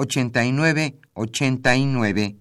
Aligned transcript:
89 0.00 1.00
89. 1.14 2.36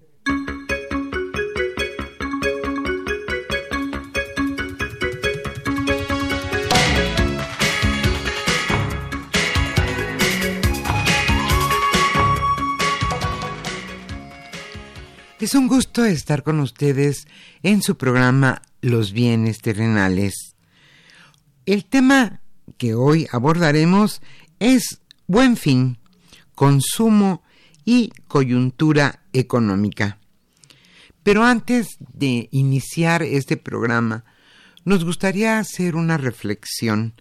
Es 15.39 15.55
un 15.55 15.67
gusto 15.67 16.05
estar 16.05 16.43
con 16.43 16.59
ustedes 16.59 17.27
en 17.63 17.81
su 17.81 17.97
programa 17.97 18.61
Los 18.81 19.13
bienes 19.13 19.61
terrenales. 19.61 20.55
El 21.65 21.85
tema 21.85 22.41
que 22.77 22.93
hoy 22.93 23.27
abordaremos 23.31 24.21
es 24.59 25.01
Buen 25.25 25.57
Fin, 25.57 25.97
consumo 26.53 27.41
y 27.87 28.11
coyuntura 28.27 29.21
económica. 29.31 30.19
Pero 31.23 31.45
antes 31.45 31.95
de 31.99 32.49
iniciar 32.51 33.23
este 33.23 33.55
programa, 33.55 34.25
nos 34.83 35.05
gustaría 35.05 35.57
hacer 35.57 35.95
una 35.95 36.17
reflexión 36.17 37.13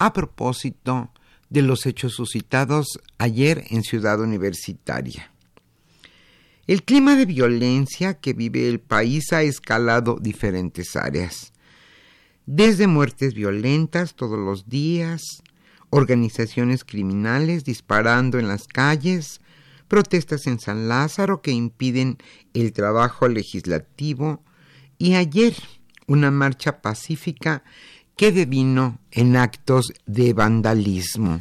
a 0.00 0.12
propósito 0.12 1.12
de 1.50 1.62
los 1.62 1.86
hechos 1.86 2.14
suscitados 2.14 2.98
ayer 3.18 3.64
en 3.70 3.84
Ciudad 3.84 4.20
Universitaria. 4.20 5.30
El 6.66 6.82
clima 6.82 7.14
de 7.14 7.24
violencia 7.24 8.14
que 8.14 8.32
vive 8.32 8.68
el 8.68 8.80
país 8.80 9.32
ha 9.32 9.42
escalado 9.42 10.18
diferentes 10.20 10.96
áreas, 10.96 11.52
desde 12.44 12.88
muertes 12.88 13.34
violentas 13.34 14.16
todos 14.16 14.38
los 14.38 14.68
días, 14.68 15.44
organizaciones 15.90 16.82
criminales 16.82 17.64
disparando 17.64 18.40
en 18.40 18.48
las 18.48 18.66
calles, 18.66 19.40
protestas 19.88 20.46
en 20.46 20.60
San 20.60 20.88
Lázaro 20.88 21.42
que 21.42 21.50
impiden 21.50 22.18
el 22.54 22.72
trabajo 22.72 23.28
legislativo 23.28 24.42
y 24.98 25.14
ayer 25.14 25.54
una 26.06 26.30
marcha 26.30 26.80
pacífica 26.80 27.62
que 28.16 28.32
devino 28.32 28.98
en 29.10 29.36
actos 29.36 29.92
de 30.06 30.32
vandalismo. 30.32 31.38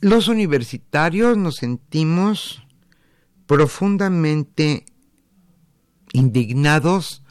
Los 0.00 0.28
universitarios 0.28 1.36
nos 1.36 1.56
sentimos 1.56 2.62
profundamente 3.46 4.84
indignados 6.12 7.22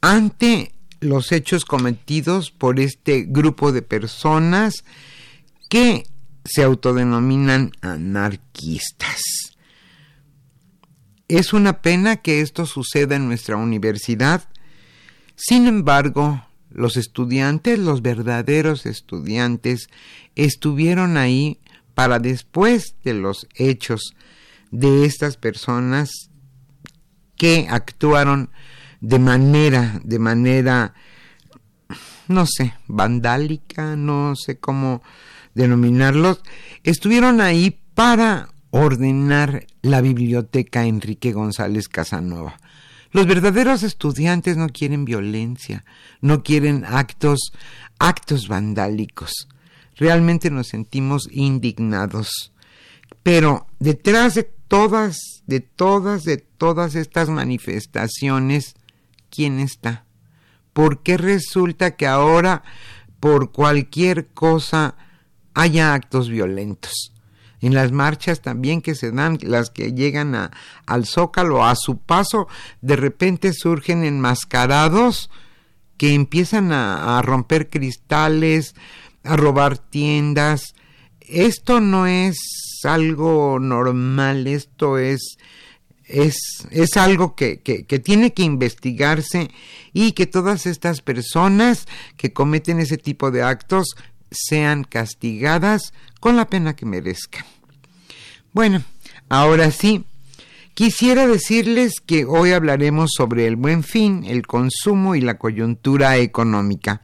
ante 0.00 0.74
los 1.00 1.32
hechos 1.32 1.64
cometidos 1.64 2.50
por 2.50 2.78
este 2.78 3.24
grupo 3.26 3.72
de 3.72 3.82
personas 3.82 4.84
que 5.68 6.04
se 6.44 6.62
autodenominan 6.62 7.72
anarquistas. 7.80 9.22
Es 11.28 11.52
una 11.52 11.80
pena 11.80 12.16
que 12.16 12.40
esto 12.40 12.66
suceda 12.66 13.16
en 13.16 13.26
nuestra 13.26 13.56
universidad. 13.56 14.48
Sin 15.36 15.66
embargo, 15.66 16.46
los 16.70 16.96
estudiantes, 16.96 17.78
los 17.78 18.02
verdaderos 18.02 18.84
estudiantes, 18.84 19.88
estuvieron 20.36 21.16
ahí 21.16 21.60
para 21.94 22.18
después 22.18 22.96
de 23.04 23.14
los 23.14 23.46
hechos 23.54 24.14
de 24.70 25.06
estas 25.06 25.36
personas 25.36 26.10
que 27.36 27.66
actuaron 27.70 28.50
de 29.00 29.18
manera, 29.18 30.00
de 30.02 30.18
manera, 30.18 30.94
no 32.28 32.46
sé, 32.46 32.74
vandálica, 32.86 33.96
no 33.96 34.34
sé 34.36 34.58
cómo 34.58 35.02
denominarlos, 35.54 36.40
estuvieron 36.82 37.40
ahí 37.40 37.80
para 37.94 38.48
ordenar 38.70 39.66
la 39.82 40.00
biblioteca 40.00 40.84
Enrique 40.86 41.32
González 41.32 41.88
Casanova. 41.88 42.58
Los 43.12 43.26
verdaderos 43.26 43.84
estudiantes 43.84 44.56
no 44.56 44.68
quieren 44.68 45.04
violencia, 45.04 45.84
no 46.20 46.42
quieren 46.42 46.84
actos, 46.84 47.52
actos 48.00 48.48
vandálicos. 48.48 49.48
Realmente 49.94 50.50
nos 50.50 50.66
sentimos 50.66 51.28
indignados. 51.30 52.52
Pero 53.22 53.68
detrás 53.78 54.34
de 54.34 54.42
todas, 54.42 55.16
de 55.46 55.60
todas, 55.60 56.24
de 56.24 56.38
todas 56.38 56.96
estas 56.96 57.28
manifestaciones, 57.28 58.74
¿quién 59.30 59.60
está? 59.60 60.04
¿Por 60.72 61.04
qué 61.04 61.16
resulta 61.16 61.94
que 61.94 62.08
ahora, 62.08 62.64
por 63.20 63.52
cualquier 63.52 64.26
cosa, 64.26 64.96
haya 65.54 65.94
actos 65.94 66.28
violentos. 66.28 67.12
En 67.60 67.72
las 67.72 67.92
marchas 67.92 68.42
también 68.42 68.82
que 68.82 68.94
se 68.94 69.10
dan, 69.10 69.38
las 69.40 69.70
que 69.70 69.94
llegan 69.94 70.34
a, 70.34 70.50
al 70.84 71.06
zócalo, 71.06 71.64
a 71.64 71.74
su 71.76 71.96
paso, 71.96 72.46
de 72.82 72.96
repente 72.96 73.54
surgen 73.54 74.04
enmascarados 74.04 75.30
que 75.96 76.12
empiezan 76.12 76.72
a, 76.72 77.22
romper 77.22 77.70
cristales, 77.70 78.74
a 79.22 79.36
robar 79.36 79.78
tiendas. 79.78 80.74
Esto 81.20 81.80
no 81.80 82.06
es 82.06 82.36
algo 82.82 83.58
normal, 83.58 84.46
esto 84.46 84.98
es 84.98 85.38
es, 86.06 86.36
es, 86.70 86.98
algo 86.98 87.34
que, 87.34 87.62
que, 87.62 87.98
tiene 87.98 88.34
que 88.34 88.42
investigarse 88.42 89.50
y 89.94 90.12
que 90.12 90.26
todas 90.26 90.66
estas 90.66 91.00
personas 91.00 91.86
que 92.18 92.30
cometen 92.34 92.78
ese 92.78 92.98
tipo 92.98 93.30
de 93.30 93.42
actos 93.42 93.96
sean 94.34 94.84
castigadas 94.84 95.92
con 96.20 96.36
la 96.36 96.46
pena 96.46 96.76
que 96.76 96.86
merezcan. 96.86 97.44
Bueno, 98.52 98.82
ahora 99.28 99.70
sí, 99.70 100.04
Quisiera 100.74 101.28
decirles 101.28 102.00
que 102.04 102.24
hoy 102.24 102.50
hablaremos 102.50 103.12
sobre 103.16 103.46
el 103.46 103.54
buen 103.54 103.84
fin, 103.84 104.24
el 104.24 104.44
consumo 104.44 105.14
y 105.14 105.20
la 105.20 105.38
coyuntura 105.38 106.16
económica. 106.16 107.02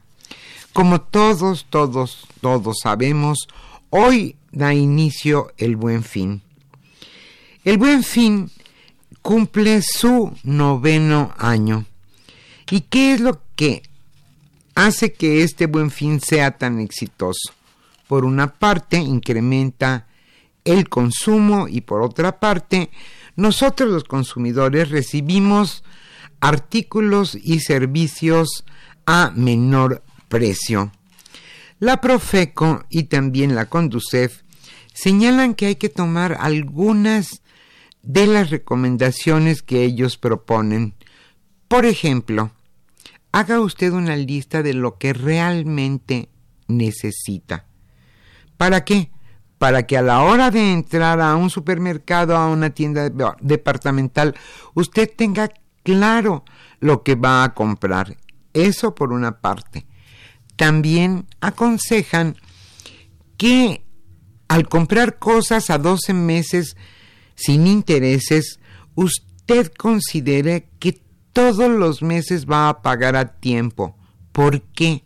Como 0.73 0.99
todos, 0.99 1.67
todos, 1.69 2.27
todos 2.41 2.79
sabemos, 2.83 3.47
hoy 3.89 4.35
da 4.51 4.73
inicio 4.73 5.53
el 5.57 5.77
buen 5.77 6.03
fin. 6.03 6.41
El 7.63 7.77
buen 7.77 8.03
fin 8.03 8.51
cumple 9.21 9.81
su 9.81 10.33
noveno 10.43 11.33
año. 11.37 11.85
¿Y 12.69 12.81
qué 12.81 13.13
es 13.13 13.21
lo 13.21 13.41
que 13.55 13.83
hace 14.75 15.13
que 15.13 15.43
este 15.43 15.65
buen 15.65 15.91
fin 15.91 16.19
sea 16.19 16.57
tan 16.57 16.79
exitoso? 16.79 17.53
Por 18.07 18.25
una 18.25 18.53
parte, 18.53 18.97
incrementa 18.97 20.07
el 20.65 20.89
consumo 20.89 21.67
y 21.67 21.81
por 21.81 22.01
otra 22.01 22.39
parte, 22.39 22.89
nosotros 23.35 23.89
los 23.89 24.03
consumidores 24.03 24.89
recibimos 24.89 25.83
artículos 26.39 27.35
y 27.35 27.59
servicios 27.61 28.65
a 29.05 29.31
menor 29.35 30.03
precio. 30.27 30.91
La 31.79 32.01
Profeco 32.01 32.85
y 32.89 33.03
también 33.03 33.55
la 33.55 33.65
Conducef 33.65 34.43
señalan 34.93 35.55
que 35.55 35.67
hay 35.67 35.75
que 35.75 35.89
tomar 35.89 36.37
algunas 36.39 37.41
de 38.03 38.27
las 38.27 38.49
recomendaciones 38.49 39.61
que 39.61 39.83
ellos 39.83 40.17
proponen. 40.17 40.95
Por 41.67 41.85
ejemplo, 41.85 42.51
haga 43.31 43.59
usted 43.59 43.91
una 43.91 44.15
lista 44.15 44.61
de 44.63 44.73
lo 44.73 44.97
que 44.97 45.13
realmente 45.13 46.29
necesita. 46.67 47.65
¿Para 48.57 48.83
qué? 48.83 49.11
Para 49.57 49.85
que 49.85 49.97
a 49.97 50.01
la 50.01 50.21
hora 50.23 50.51
de 50.51 50.73
entrar 50.73 51.21
a 51.21 51.35
un 51.35 51.49
supermercado, 51.49 52.35
a 52.35 52.47
una 52.49 52.71
tienda 52.71 53.11
departamental, 53.39 54.35
usted 54.73 55.09
tenga 55.15 55.51
claro 55.83 56.43
lo 56.79 57.03
que 57.03 57.15
va 57.15 57.43
a 57.43 57.53
comprar. 57.53 58.17
Eso 58.53 58.95
por 58.95 59.11
una 59.11 59.39
parte. 59.39 59.85
También 60.55 61.27
aconsejan 61.39 62.35
que 63.37 63.85
al 64.47 64.67
comprar 64.67 65.17
cosas 65.17 65.69
a 65.69 65.77
12 65.77 66.13
meses 66.13 66.75
sin 67.35 67.67
intereses, 67.67 68.59
usted 68.95 69.71
considere 69.77 70.69
que 70.77 71.01
todos 71.33 71.69
los 71.69 72.01
meses 72.01 72.45
va 72.45 72.69
a 72.69 72.81
pagar 72.81 73.15
a 73.15 73.39
tiempo. 73.39 73.95
¿Por 74.31 74.61
qué? 74.61 75.03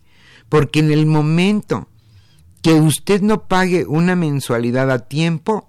Porque 0.50 0.80
en 0.80 0.92
el 0.92 1.06
momento 1.06 1.88
que 2.62 2.74
usted 2.74 3.22
no 3.22 3.48
pague 3.48 3.86
una 3.86 4.16
mensualidad 4.16 4.90
a 4.92 5.08
tiempo, 5.08 5.68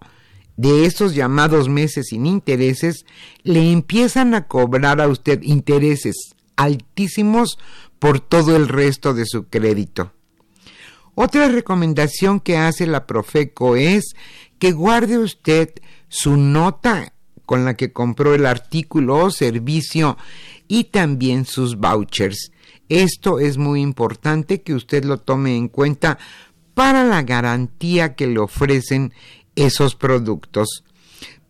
de 0.57 0.87
esos 0.87 1.15
llamados 1.15 1.69
meses 1.69 2.07
sin 2.09 2.27
intereses, 2.27 3.05
le 3.43 3.71
empiezan 3.71 4.35
a 4.35 4.47
cobrar 4.47 5.01
a 5.01 5.09
usted 5.09 5.43
intereses 5.43 6.17
altísimos 6.57 7.59
por 7.99 8.21
todo 8.21 8.57
el 8.57 8.69
resto 8.69 9.15
de 9.15 9.27
su 9.27 9.49
crédito. 9.49 10.13
Otra 11.15 11.49
recomendación 11.49 12.41
que 12.41 12.57
hace 12.57 12.87
la 12.87 13.07
Profeco 13.07 13.77
es 13.77 14.15
que 14.59 14.73
guarde 14.73 15.19
usted 15.19 15.71
su 16.09 16.37
nota 16.37 17.13
con 17.47 17.65
la 17.65 17.75
que 17.75 17.93
compró 17.93 18.35
el 18.35 18.45
artículo 18.45 19.25
o 19.25 19.31
servicio 19.31 20.19
y 20.69 20.85
también 20.85 21.47
sus 21.47 21.77
vouchers. 21.77 22.51
Esto 22.89 23.39
es 23.39 23.57
muy 23.57 23.81
importante 23.81 24.63
que 24.63 24.75
usted 24.75 25.05
lo 25.05 25.19
tome 25.19 25.57
en 25.57 25.69
cuenta 25.69 26.19
para 26.75 27.05
la 27.05 27.23
garantía 27.23 28.15
que 28.15 28.27
le 28.27 28.39
ofrecen 28.39 29.13
esos 29.55 29.95
productos. 29.95 30.85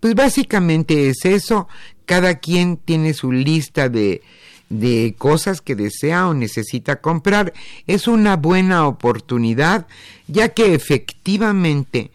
Pues 0.00 0.14
básicamente 0.14 1.08
es 1.08 1.25
eso, 1.25 1.69
cada 2.04 2.38
quien 2.38 2.76
tiene 2.76 3.12
su 3.12 3.32
lista 3.32 3.88
de, 3.88 4.22
de 4.69 5.14
cosas 5.19 5.60
que 5.60 5.75
desea 5.75 6.28
o 6.28 6.34
necesita 6.34 7.00
comprar. 7.00 7.52
Es 7.87 8.06
una 8.06 8.37
buena 8.37 8.87
oportunidad, 8.87 9.87
ya 10.28 10.50
que 10.50 10.75
efectivamente 10.75 12.10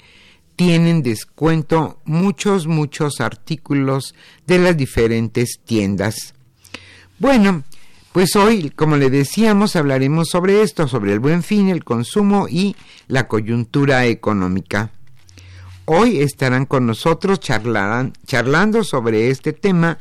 tienen 0.64 1.02
descuento 1.02 2.02
muchos, 2.06 2.68
muchos 2.68 3.20
artículos 3.20 4.14
de 4.46 4.60
las 4.60 4.78
diferentes 4.78 5.60
tiendas. 5.66 6.36
Bueno, 7.18 7.64
pues 8.12 8.36
hoy, 8.36 8.70
como 8.70 8.96
le 8.96 9.10
decíamos, 9.10 9.76
hablaremos 9.76 10.30
sobre 10.30 10.62
esto, 10.62 10.88
sobre 10.88 11.14
el 11.14 11.20
buen 11.20 11.42
fin, 11.42 11.70
el 11.70 11.84
consumo 11.84 12.46
y 12.48 12.76
la 13.08 13.28
coyuntura 13.28 14.06
económica. 14.06 14.92
Hoy 15.86 16.20
estarán 16.20 16.68
con 16.68 16.86
nosotros 16.86 17.40
charlando 17.40 18.84
sobre 18.84 19.32
este 19.32 19.54
tema 19.54 19.98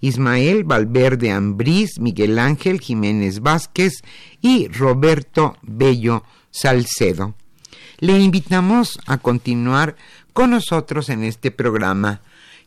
Ismael 0.00 0.64
Valverde 0.64 1.30
Ambrís, 1.30 2.00
Miguel 2.00 2.40
Ángel 2.40 2.80
Jiménez 2.80 3.38
Vázquez 3.38 4.02
y 4.40 4.66
Roberto 4.66 5.58
Bello 5.62 6.24
Salcedo. 6.50 7.36
Le 8.02 8.18
invitamos 8.18 8.98
a 9.06 9.18
continuar 9.18 9.94
con 10.32 10.50
nosotros 10.50 11.08
en 11.08 11.22
este 11.22 11.52
programa. 11.52 12.20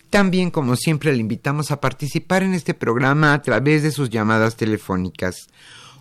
También, 0.10 0.50
como 0.50 0.78
siempre, 0.78 1.12
le 1.12 1.18
invitamos 1.18 1.72
a 1.72 1.82
participar 1.82 2.42
en 2.42 2.54
este 2.54 2.74
programa 2.74 3.34
a 3.34 3.42
través 3.42 3.84
de 3.84 3.92
sus 3.92 4.10
llamadas 4.10 4.56
telefónicas. 4.56 5.48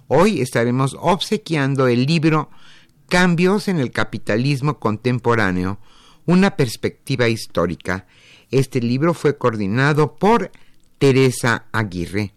Hoy 0.07 0.41
estaremos 0.41 0.97
obsequiando 1.01 1.89
el 1.89 2.07
libro 2.07 2.49
Cambios 3.09 3.67
en 3.67 3.81
el 3.81 3.91
capitalismo 3.91 4.79
contemporáneo, 4.79 5.81
una 6.27 6.55
perspectiva 6.55 7.27
histórica. 7.27 8.07
Este 8.53 8.81
libro 8.81 9.15
fue 9.15 9.37
coordinado 9.37 10.15
por 10.15 10.53
Teresa 10.99 11.65
Aguirre. 11.73 12.33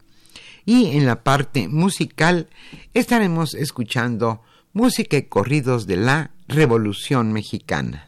Y 0.65 0.97
en 0.97 1.05
la 1.05 1.21
parte 1.23 1.67
musical 1.67 2.49
estaremos 2.95 3.53
escuchando 3.53 4.41
música 4.73 5.15
y 5.17 5.27
corridos 5.27 5.85
de 5.85 5.97
la 5.97 6.31
Revolución 6.49 7.33
Mexicana. 7.33 8.07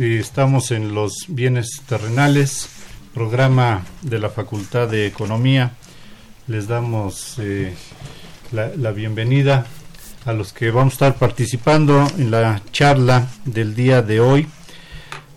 Estamos 0.00 0.72
en 0.72 0.92
los 0.92 1.26
bienes 1.28 1.82
terrenales, 1.86 2.68
programa 3.14 3.84
de 4.02 4.18
la 4.18 4.28
Facultad 4.28 4.88
de 4.88 5.06
Economía. 5.06 5.74
Les 6.48 6.66
damos 6.66 7.36
eh, 7.38 7.72
la, 8.50 8.90
bienvenida 8.90 9.66
a 10.24 10.32
los 10.32 10.52
que 10.52 10.72
vamos 10.72 10.94
a 10.94 10.96
estar 10.96 11.14
participando 11.14 12.04
en 12.18 12.32
la 12.32 12.60
charla 12.72 13.28
del 13.44 13.76
día 13.76 14.02
de 14.02 14.18
hoy, 14.18 14.48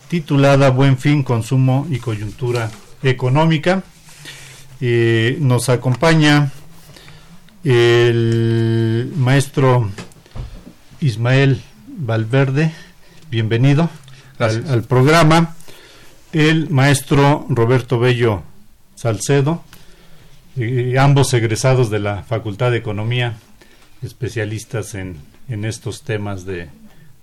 titulada 0.07 0.71
Buen 0.71 0.97
fin, 0.97 1.21
consumo 1.21 1.85
y 1.91 1.99
coyuntura 1.99 2.71
económica. 3.03 3.83
Eh, 4.81 5.37
nos 5.39 5.69
acompaña 5.69 6.51
el 7.63 9.13
maestro 9.15 9.91
Ismael 10.99 11.61
Valverde 11.87 12.73
bienvenido 13.29 13.89
al, 14.39 14.83
programa. 14.83 15.55
El 16.33 16.69
maestro 16.69 17.45
Roberto 17.49 17.99
Bello 17.99 18.43
Salcedo, 18.95 19.63
ambos 20.99 21.33
egresados 21.33 21.89
de 21.89 21.99
la 21.99 22.23
Facultad 22.23 22.71
de 22.71 22.77
Economía, 22.77 23.37
especialistas 24.01 24.93
en, 24.95 25.17
en 25.49 25.65
estos 25.65 26.03
temas 26.03 26.45
de, 26.45 26.69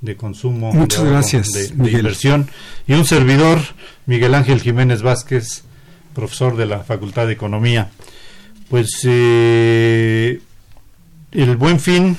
de 0.04 0.16
consumo, 0.16 0.72
Muchas 0.72 1.04
gracias, 1.04 1.52
de, 1.52 1.90
inversión, 1.90 2.50
y 2.86 2.92
un 2.92 3.06
servidor, 3.06 3.58
Miguel 4.04 4.34
Ángel 4.34 4.60
Jiménez 4.60 5.00
Vázquez, 5.00 5.64
profesor 6.14 6.56
de 6.56 6.66
la 6.66 6.80
Facultad 6.80 7.26
de 7.26 7.32
Economía. 7.32 7.90
Pues 8.68 8.90
eh, 9.04 10.40
el 11.32 11.56
buen 11.56 11.80
fin 11.80 12.18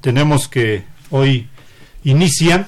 tenemos 0.00 0.48
que 0.48 0.84
hoy 1.10 1.48
inicia 2.04 2.66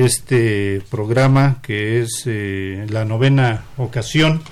este 0.00 0.82
programa 0.90 1.58
que 1.62 2.00
es 2.00 2.22
eh, 2.26 2.86
la 2.88 3.04
novena 3.04 3.64
ocasión 3.76 4.42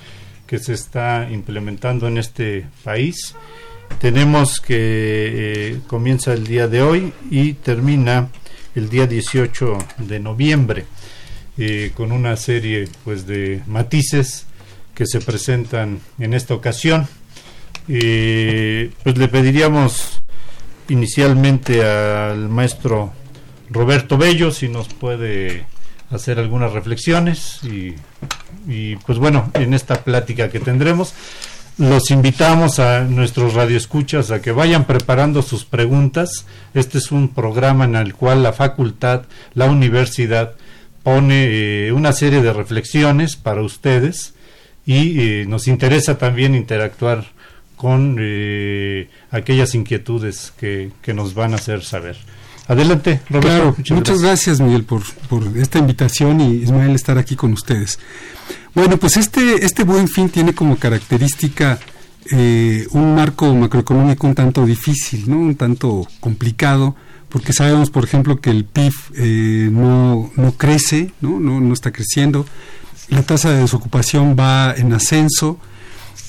que 0.45 0.59
se 0.59 0.73
está 0.73 1.27
implementando 1.29 2.07
en 2.07 2.17
este 2.17 2.65
país. 2.83 3.35
Tenemos 3.99 4.59
que 4.59 4.75
eh, 4.77 5.79
comienza 5.87 6.33
el 6.33 6.45
día 6.45 6.67
de 6.67 6.81
hoy 6.81 7.13
y 7.29 7.53
termina 7.53 8.29
el 8.75 8.89
día 8.89 9.07
18 9.07 9.77
de 9.97 10.19
noviembre 10.19 10.85
eh, 11.57 11.91
con 11.95 12.11
una 12.11 12.35
serie 12.35 12.87
pues 13.03 13.25
de 13.25 13.61
matices 13.67 14.45
que 14.93 15.05
se 15.05 15.19
presentan 15.21 15.99
en 16.19 16.33
esta 16.33 16.53
ocasión. 16.53 17.07
pues 17.87 19.17
le 19.17 19.27
pediríamos 19.27 20.21
inicialmente 20.89 21.83
al 21.83 22.49
maestro 22.49 23.13
Roberto 23.69 24.17
Bello, 24.17 24.51
si 24.51 24.67
nos 24.67 24.87
puede 24.87 25.65
hacer 26.11 26.39
algunas 26.39 26.73
reflexiones 26.73 27.59
y, 27.63 28.95
pues 29.05 29.19
bueno, 29.19 29.51
en 29.53 29.73
esta 29.73 30.03
plática 30.03 30.49
que 30.49 30.59
tendremos, 30.59 31.13
los 31.77 32.11
invitamos 32.11 32.79
a 32.79 33.01
nuestros 33.01 33.53
radioescuchas 33.53 34.31
a 34.31 34.41
que 34.41 34.51
vayan 34.51 34.85
preparando 34.85 35.41
sus 35.41 35.65
preguntas. 35.65 36.45
Este 36.73 36.97
es 36.97 37.11
un 37.11 37.29
programa 37.29 37.85
en 37.85 37.95
el 37.95 38.15
cual 38.15 38.43
la 38.43 38.53
facultad, 38.53 39.23
la 39.53 39.65
universidad, 39.65 40.55
pone 41.03 41.87
eh, 41.87 41.91
una 41.93 42.11
serie 42.11 42.41
de 42.41 42.51
reflexiones 42.51 43.37
para 43.37 43.61
ustedes 43.61 44.33
y 44.85 45.21
eh, 45.21 45.45
nos 45.47 45.67
interesa 45.67 46.17
también 46.17 46.53
interactuar 46.55 47.25
con 47.77 48.17
eh, 48.19 49.07
aquellas 49.31 49.73
inquietudes 49.73 50.51
que, 50.59 50.91
que 51.01 51.13
nos 51.13 51.33
van 51.33 51.53
a 51.53 51.57
hacer 51.57 51.83
saber. 51.83 52.17
Adelante, 52.69 53.19
Roberto. 53.31 53.75
muchas, 53.95 54.21
gracias. 54.21 54.61
Miguel, 54.61 54.83
por, 54.83 55.01
por 55.27 55.43
esta 55.57 55.79
invitación 55.79 56.39
y 56.39 56.57
Ismael 56.57 56.93
estar 56.93 57.17
aquí 57.17 57.35
con 57.35 57.51
ustedes. 57.51 57.97
Bueno, 58.75 58.97
pues 58.97 59.17
este, 59.17 59.65
este 59.65 59.83
buen 59.83 60.07
fin 60.07 60.29
tiene 60.29 60.53
como 60.53 60.77
característica 60.77 61.79
eh, 62.31 62.85
un 62.91 63.15
marco 63.15 63.51
macroeconómico 63.55 64.27
un 64.27 64.35
tanto 64.35 64.67
difícil, 64.67 65.27
¿no? 65.27 65.39
Un 65.39 65.55
tanto 65.55 66.07
complicado, 66.19 66.95
porque 67.29 67.53
sabemos, 67.53 67.89
por 67.89 68.03
ejemplo, 68.03 68.39
que 68.39 68.51
el 68.51 68.65
PIB 68.65 68.93
eh, 69.15 69.69
no, 69.71 70.29
no 70.35 70.51
crece, 70.51 71.11
¿no? 71.21 71.39
¿no? 71.39 71.59
No 71.59 71.73
está 71.73 71.91
creciendo, 71.91 72.45
la 73.09 73.23
tasa 73.23 73.49
de 73.49 73.61
desocupación 73.61 74.35
va 74.39 74.75
en 74.77 74.93
ascenso. 74.93 75.57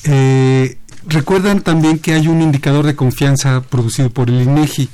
Eh, 0.04 0.78
recuerdan 1.06 1.60
también 1.60 1.98
que 1.98 2.14
hay 2.14 2.28
un 2.28 2.40
indicador 2.40 2.86
de 2.86 2.96
confianza 2.96 3.60
producido 3.60 4.08
por 4.08 4.30
el 4.30 4.40
INEGI, 4.40 4.88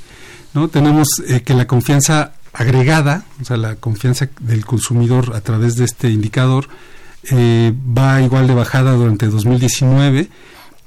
Tenemos 0.67 1.07
eh, 1.27 1.41
que 1.41 1.53
la 1.53 1.67
confianza 1.67 2.33
agregada, 2.51 3.23
o 3.39 3.45
sea, 3.45 3.57
la 3.57 3.75
confianza 3.75 4.27
del 4.39 4.65
consumidor 4.65 5.35
a 5.35 5.41
través 5.41 5.75
de 5.75 5.85
este 5.85 6.09
indicador, 6.09 6.67
eh, 7.29 7.73
va 7.97 8.21
igual 8.21 8.47
de 8.47 8.55
bajada 8.55 8.93
durante 8.93 9.27
2019 9.27 10.29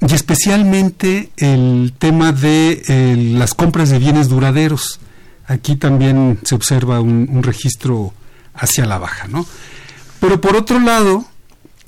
y 0.01 0.13
especialmente 0.13 1.31
el 1.37 1.93
tema 1.97 2.33
de 2.33 2.81
eh, 2.87 3.15
las 3.15 3.53
compras 3.53 3.89
de 3.89 3.99
bienes 3.99 4.27
duraderos. 4.27 4.99
Aquí 5.45 5.77
también 5.77 6.39
se 6.43 6.55
observa 6.55 6.99
un, 6.99 7.41
registro 7.41 8.13
hacia 8.53 8.85
la 8.85 8.97
baja, 8.97 9.27
¿no? 9.27 9.45
Pero 10.19 10.41
por 10.41 10.55
otro 10.55 10.79
lado, 10.79 11.25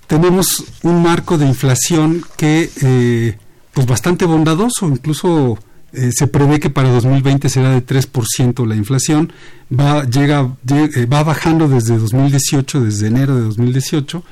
tenemos 0.08 0.63
un 0.84 1.04
marco 1.04 1.38
de 1.38 1.48
inflación 1.48 2.24
que, 2.38 3.38
pues 3.74 3.88
bastante 3.88 4.25
bondadoso, 4.25 4.88
incluso 4.88 5.58
eh, 5.94 6.12
se 6.12 6.26
prevé 6.26 6.60
que 6.60 6.72
para 6.72 6.90
2020 6.90 7.50
será 7.50 7.70
de 7.70 7.86
3% 7.86 8.66
la 8.66 8.76
inflación, 8.76 9.32
va, 9.72 10.04
llega, 10.06 10.56
eh, 10.72 11.06
va 11.06 11.24
bajando 11.24 11.68
desde 11.68 11.98
2018, 11.98 12.82
desde 12.82 13.08
enero 13.08 13.36
de 13.36 13.42
2018, 13.44 14.24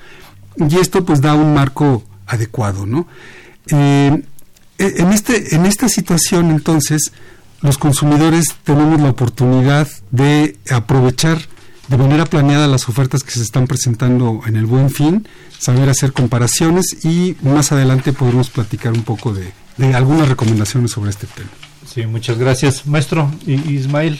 y 0.69 0.77
esto 0.77 1.05
pues 1.05 1.21
da 1.21 1.35
un 1.35 1.53
marco 1.53 2.03
adecuado, 2.25 2.87
¿no? 2.87 3.07
Eh, 3.67 4.23
e, 4.79 4.93
en, 4.97 5.11
este, 5.11 5.55
en 5.55 5.67
esta 5.67 5.87
situación 5.87 6.49
entonces 6.49 7.11
los 7.61 7.77
consumidores 7.77 8.55
tenemos 8.63 8.99
la 8.99 9.11
oportunidad 9.11 9.87
de 10.09 10.57
aprovechar 10.71 11.37
de 11.87 11.97
manera 11.97 12.25
planeada 12.25 12.67
las 12.67 12.89
ofertas 12.89 13.23
que 13.23 13.31
se 13.31 13.43
están 13.43 13.67
presentando 13.67 14.41
en 14.47 14.55
el 14.55 14.65
buen 14.65 14.89
fin, 14.89 15.27
saber 15.59 15.89
hacer 15.89 16.11
comparaciones 16.11 17.05
y 17.05 17.35
más 17.43 17.71
adelante 17.71 18.13
podremos 18.13 18.49
platicar 18.49 18.93
un 18.93 19.03
poco 19.03 19.33
de, 19.33 19.51
de 19.77 19.93
algunas 19.93 20.29
recomendaciones 20.29 20.91
sobre 20.91 21.09
este 21.09 21.27
tema. 21.27 21.49
Sí, 21.85 22.05
muchas 22.05 22.37
gracias. 22.37 22.85
Maestro 22.85 23.29
Ismael. 23.45 24.19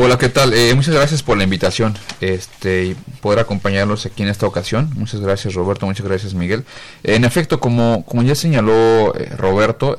Hola, 0.00 0.16
¿qué 0.16 0.28
tal? 0.28 0.54
Eh, 0.54 0.74
muchas 0.76 0.94
gracias 0.94 1.24
por 1.24 1.36
la 1.36 1.42
invitación 1.42 1.96
este, 2.20 2.86
y 2.86 2.94
poder 3.20 3.40
acompañarlos 3.40 4.06
aquí 4.06 4.22
en 4.22 4.28
esta 4.28 4.46
ocasión. 4.46 4.90
Muchas 4.94 5.20
gracias, 5.20 5.54
Roberto. 5.54 5.86
Muchas 5.86 6.06
gracias, 6.06 6.34
Miguel. 6.34 6.64
En 7.02 7.24
efecto, 7.24 7.58
como, 7.58 8.04
como 8.04 8.22
ya 8.22 8.36
señaló 8.36 9.12
eh, 9.16 9.34
Roberto, 9.36 9.98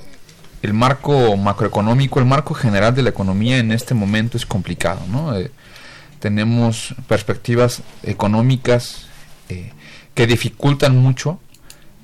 el 0.62 0.74
marco 0.74 1.36
macroeconómico, 1.36 2.20
el 2.20 2.26
marco 2.26 2.54
general 2.54 2.96
de 2.96 3.04
la 3.04 3.10
economía 3.10 3.58
en 3.58 3.74
este 3.74 3.94
momento 3.94 4.38
es 4.38 4.46
complicado. 4.46 5.02
¿no? 5.10 5.38
Eh, 5.38 5.52
tenemos 6.20 6.96
perspectivas 7.08 7.82
económicas 8.04 9.08
que 10.14 10.28
dificultan 10.28 10.96
mucho 10.96 11.40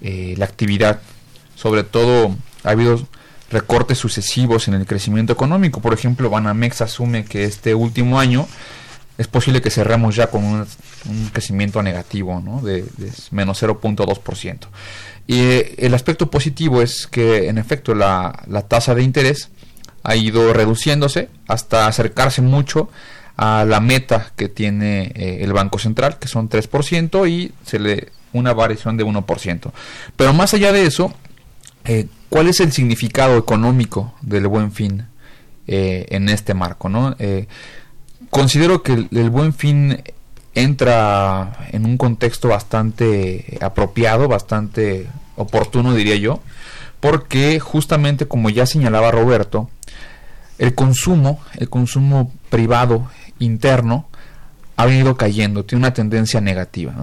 la 0.02 0.46
actividad 0.46 1.00
sobre 1.65 1.84
todo 1.84 2.36
ha 2.63 2.69
habido 2.69 3.00
recortes 3.50 3.98
sucesivos 3.98 4.67
en 4.67 4.75
el 4.75 4.86
crecimiento 4.86 5.34
económico. 5.34 5.81
Por 5.81 5.95
ejemplo, 5.95 6.29
Banamex 6.29 6.81
asume 6.81 7.25
que 7.25 7.45
este 7.45 7.74
último 7.74 8.19
año 8.19 8.48
es 9.17 9.25
posible 9.27 9.63
que 9.63 9.72
cerremos 9.72 10.15
ya 10.15 10.27
con 10.27 10.43
un, 10.43 10.67
crecimiento 11.34 11.81
negativo 11.81 12.62
de, 12.62 12.86
menos 13.31 13.63
0.2%. 13.63 14.60
Y 15.25 15.39
eh, 15.39 15.75
el 15.79 15.95
aspecto 15.95 16.29
positivo 16.29 16.84
es 16.84 17.07
que, 17.07 17.50
en 17.50 17.57
efecto, 17.57 17.95
la, 17.95 18.45
tasa 18.67 18.93
de 18.93 19.01
interés 19.01 19.50
ha 20.03 20.15
ido 20.15 20.53
reduciéndose 20.53 21.29
hasta 21.48 21.88
acercarse 21.88 22.43
mucho 22.43 22.91
a 23.38 23.65
la 23.65 23.79
meta 23.79 24.34
que 24.36 24.50
tiene 24.50 25.12
eh, 25.15 25.39
el 25.41 25.51
Banco 25.51 25.79
Central, 25.79 26.19
que 26.19 26.27
son 26.27 26.48
3%, 26.48 27.27
y 27.27 27.53
se 27.65 27.79
le 27.79 28.10
una 28.36 28.53
variación 28.53 28.98
de 28.98 29.05
1%. 29.05 29.72
Pero 30.15 30.34
más 30.34 30.53
allá 30.53 30.72
de 30.72 30.86
eso, 30.86 31.13
eh, 31.86 32.08
¿cuál 32.30 32.48
es 32.48 32.60
el 32.60 32.72
significado 32.72 33.38
económico 33.38 34.13
del 34.22 34.48
buen 34.48 34.72
fin 34.72 35.06
eh, 35.68 36.06
en 36.10 36.30
este 36.30 36.54
marco? 36.54 36.89
¿no? 36.89 37.15
Eh, 37.20 37.48
considero 38.30 38.82
que 38.82 39.08
el, 39.12 39.30
buen 39.30 39.54
fin 39.54 40.01
entra 40.56 41.68
en 41.72 41.86
un 41.86 41.98
contexto 41.98 42.48
bastante 42.48 43.58
apropiado, 43.62 44.27
bastante 44.27 45.08
oportuno 45.36 45.94
diría 45.94 46.15
yo, 46.15 46.42
porque 47.00 47.60
justamente 47.60 48.27
como 48.27 48.50
ya 48.50 48.65
señalaba 48.65 49.12
Roberto, 49.12 49.70
el 50.58 50.74
consumo, 50.74 51.39
el 51.56 51.70
consumo 51.70 52.32
privado 52.50 53.10
interno, 53.38 54.08
ha 54.77 54.86
venido 54.86 55.15
cayendo, 55.15 55.65
tiene 55.65 55.82
una 55.82 55.94
tendencia 55.94 56.42
negativa. 56.42 56.94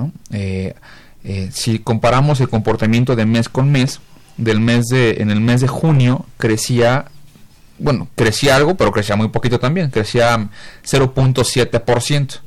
Si 1.53 1.79
comparamos 1.79 2.41
el 2.41 2.49
comportamiento 2.49 3.17
de 3.17 3.27
mes 3.27 3.49
con 3.49 3.71
mes, 3.71 4.01
del 4.37 4.61
mes 4.61 4.87
de, 4.87 5.19
en 5.21 5.31
el 5.31 5.41
mes 5.41 5.61
de 5.61 5.69
junio 5.69 6.27
crecía, 6.39 7.07
bueno, 7.79 8.09
crecía 8.15 8.57
algo, 8.57 8.77
pero 8.77 8.93
crecía 8.93 9.17
muy 9.17 9.29
poquito 9.29 9.59
también, 9.59 9.91
crecía 9.91 10.49
0.7%. 10.85 12.41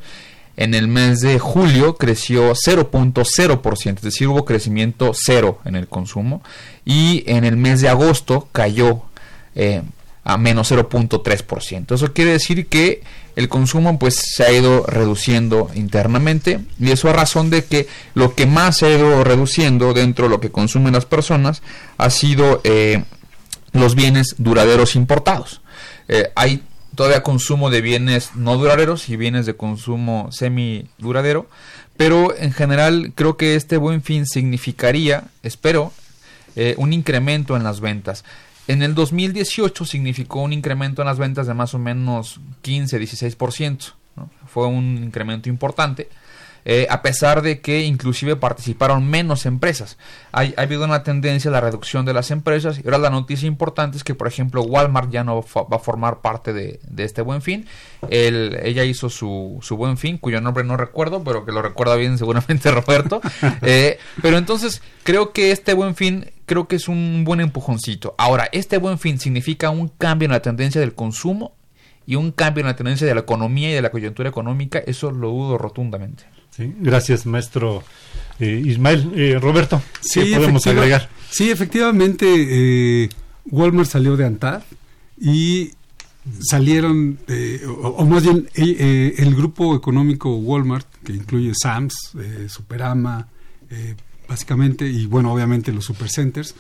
En 0.58 0.74
el 0.74 0.88
mes 0.88 1.20
de 1.20 1.38
julio 1.38 1.98
creció 1.98 2.54
0.0%, 2.54 3.96
es 3.96 4.01
decir, 4.01 4.30
hubo 4.30 4.46
crecimiento 4.46 5.12
cero 5.13 5.60
en 5.65 5.75
el 5.75 5.88
consumo. 5.88 6.42
Y 6.86 7.24
en 7.27 7.44
el 7.44 7.58
mes 7.58 7.82
de 7.82 7.89
agosto 7.89 8.48
cayó 8.54 9.01
eh, 9.56 9.82
a 10.25 10.38
menos 10.38 10.72
0.3%. 10.72 11.94
Eso 11.94 12.12
quiere 12.12 12.32
decir 12.32 12.67
que 12.67 13.03
el 13.36 13.48
consumo 13.48 14.00
pues 14.00 14.15
se 14.15 14.44
ha 14.44 14.51
ido 14.51 14.84
reduciendo 14.88 15.70
internamente 15.75 16.60
y 16.79 16.91
eso 16.91 17.10
a 17.10 17.13
razón 17.13 17.50
de 17.50 17.63
que 17.63 17.88
lo 18.15 18.34
que 18.34 18.48
más 18.48 18.77
se 18.77 18.88
ha 18.88 18.98
ido 18.98 19.24
reduciendo 19.24 19.94
dentro 19.94 20.25
de 20.25 20.32
lo 20.32 20.39
que 20.39 20.51
consumen 20.51 20.94
las 20.94 21.05
personas 21.05 21.62
ha 21.98 22.10
sido 22.10 22.60
eh, 22.63 23.03
los 23.72 23.94
bienes 23.94 24.36
duraderos 24.39 24.96
importados. 24.96 25.62
Eh, 26.08 26.32
hay 26.36 26.63
todavía 26.96 27.22
consumo 27.22 27.70
de 27.70 27.82
bienes 27.82 28.32
no 28.36 28.58
duraderos 28.58 29.10
y 29.10 29.17
bienes 29.17 29.46
de 29.46 29.55
consumo 29.55 30.29
semi 30.32 30.88
duradero, 30.98 31.48
pero 31.98 32.36
en 32.36 32.51
general 32.51 33.12
creo 33.13 33.38
que 33.38 33.55
este 33.55 33.77
buen 33.77 34.01
fin 34.01 34.25
significaría, 34.25 35.25
espero, 35.44 35.94
eh, 36.55 36.74
un 36.77 36.94
incremento 36.94 37.55
en 37.55 37.63
las 37.63 37.79
ventas. 37.79 38.24
En 38.67 38.81
el 38.81 38.95
2018 38.95 39.86
significó 39.86 40.41
un 40.41 40.53
incremento 40.53 41.01
en 41.01 41.07
las 41.07 41.19
ventas 41.19 41.48
de 41.48 41.53
más 41.53 41.74
o 41.74 41.79
menos 41.79 42.40
15-16%. 42.63 43.94
Fue 44.48 44.68
un 44.68 45.03
incremento 45.03 45.50
importante. 45.50 46.09
Eh, 46.68 46.87
a 46.90 47.03
pesar 47.03 47.44
de 47.44 47.61
que 47.61 47.83
inclusive 47.83 48.35
participaron 48.37 49.07
menos 49.07 49.46
empresas. 49.46 50.00
ha 50.31 50.46
habido 50.57 50.83
una 50.83 51.03
tendencia 51.03 51.50
a 51.50 51.51
la 51.51 51.61
reducción 51.61 52.05
de 52.05 52.13
las 52.13 52.31
empresas 52.31 52.79
y 52.79 52.81
ahora 52.85 52.98
la 52.98 53.11
noticia 53.11 53.46
importante 53.46 53.98
es 53.98 54.03
que, 54.03 54.16
por 54.16 54.27
ejemplo, 54.27 54.63
Walmart 54.63 55.11
ya 55.11 55.24
no 55.24 55.44
va 55.44 55.75
a 55.75 55.79
formar 55.79 56.22
parte 56.22 56.53
de, 56.53 56.79
este 56.98 57.22
buen 57.22 57.44
fin. 57.44 57.68
ella 58.09 58.83
hizo 58.83 59.11
su, 59.11 59.61
buen 59.77 59.98
fin, 59.98 60.18
cuyo 60.18 60.42
nombre 60.42 60.63
no 60.63 60.75
recuerdo, 60.75 61.24
pero 61.24 61.46
que 61.46 61.51
lo 61.51 61.61
recuerda 61.61 61.96
bien 61.98 62.18
seguramente 62.18 62.72
Roberto. 62.72 63.22
Eh, 63.61 64.00
pero 64.24 64.40
entonces 64.40 64.81
creo 65.03 65.33
que 65.33 65.51
este 65.51 65.75
buen 65.75 65.94
fin 65.94 66.31
creo 66.46 66.68
que 66.68 66.75
es 66.75 66.88
un 66.88 67.24
buen 67.25 67.40
empujoncito. 67.40 68.16
Ahora, 68.18 68.50
este 68.51 68.77
buen 68.77 69.00
fin 69.00 69.20
significa 69.20 69.70
un 69.70 69.88
cambio 69.88 70.25
en 70.25 70.31
la 70.31 70.42
tendencia 70.42 70.81
del 70.81 70.96
consumo 70.96 71.53
y 72.05 72.16
un 72.16 72.31
cambio 72.31 72.62
en 72.62 72.68
la 72.68 72.75
tendencia 72.75 73.08
de 73.08 73.16
la 73.16 73.22
economía 73.22 73.72
y 73.72 73.74
de 73.74 73.81
la 73.81 73.92
coyuntura 73.92 74.29
económica, 74.29 74.79
eso 74.79 75.12
lo 75.12 75.29
dudo 75.29 75.58
rotundamente 75.58 76.25
gracias, 76.58 77.25
maestro 77.25 77.84
eh, 78.40 78.62
Ismael. 78.66 79.12
Eh, 79.16 79.38
Roberto, 79.40 79.81
¿qué 80.14 80.36
podemos 80.36 80.66
agregar? 80.68 81.10
Sí, 81.29 81.51
efectivamente, 81.51 82.25
eh, 82.27 83.10
Walmart 83.46 83.90
salió 83.90 84.16
de 84.16 84.25
Antar 84.25 84.64
y 85.20 85.72
salieron, 86.42 87.20
o, 87.84 88.05
más 88.05 88.24
bien, 88.24 88.50
el 88.55 89.36
grupo 89.36 89.75
económico 89.75 90.36
Walmart, 90.38 90.88
que 91.03 91.14
incluye 91.14 91.53
Sams, 91.53 92.14
Superama, 92.48 93.27
básicamente, 94.27 94.88
y 94.88 95.05
bueno, 95.05 95.33
obviamente 95.33 95.72
los 95.72 95.85
supercenters, 95.85 96.55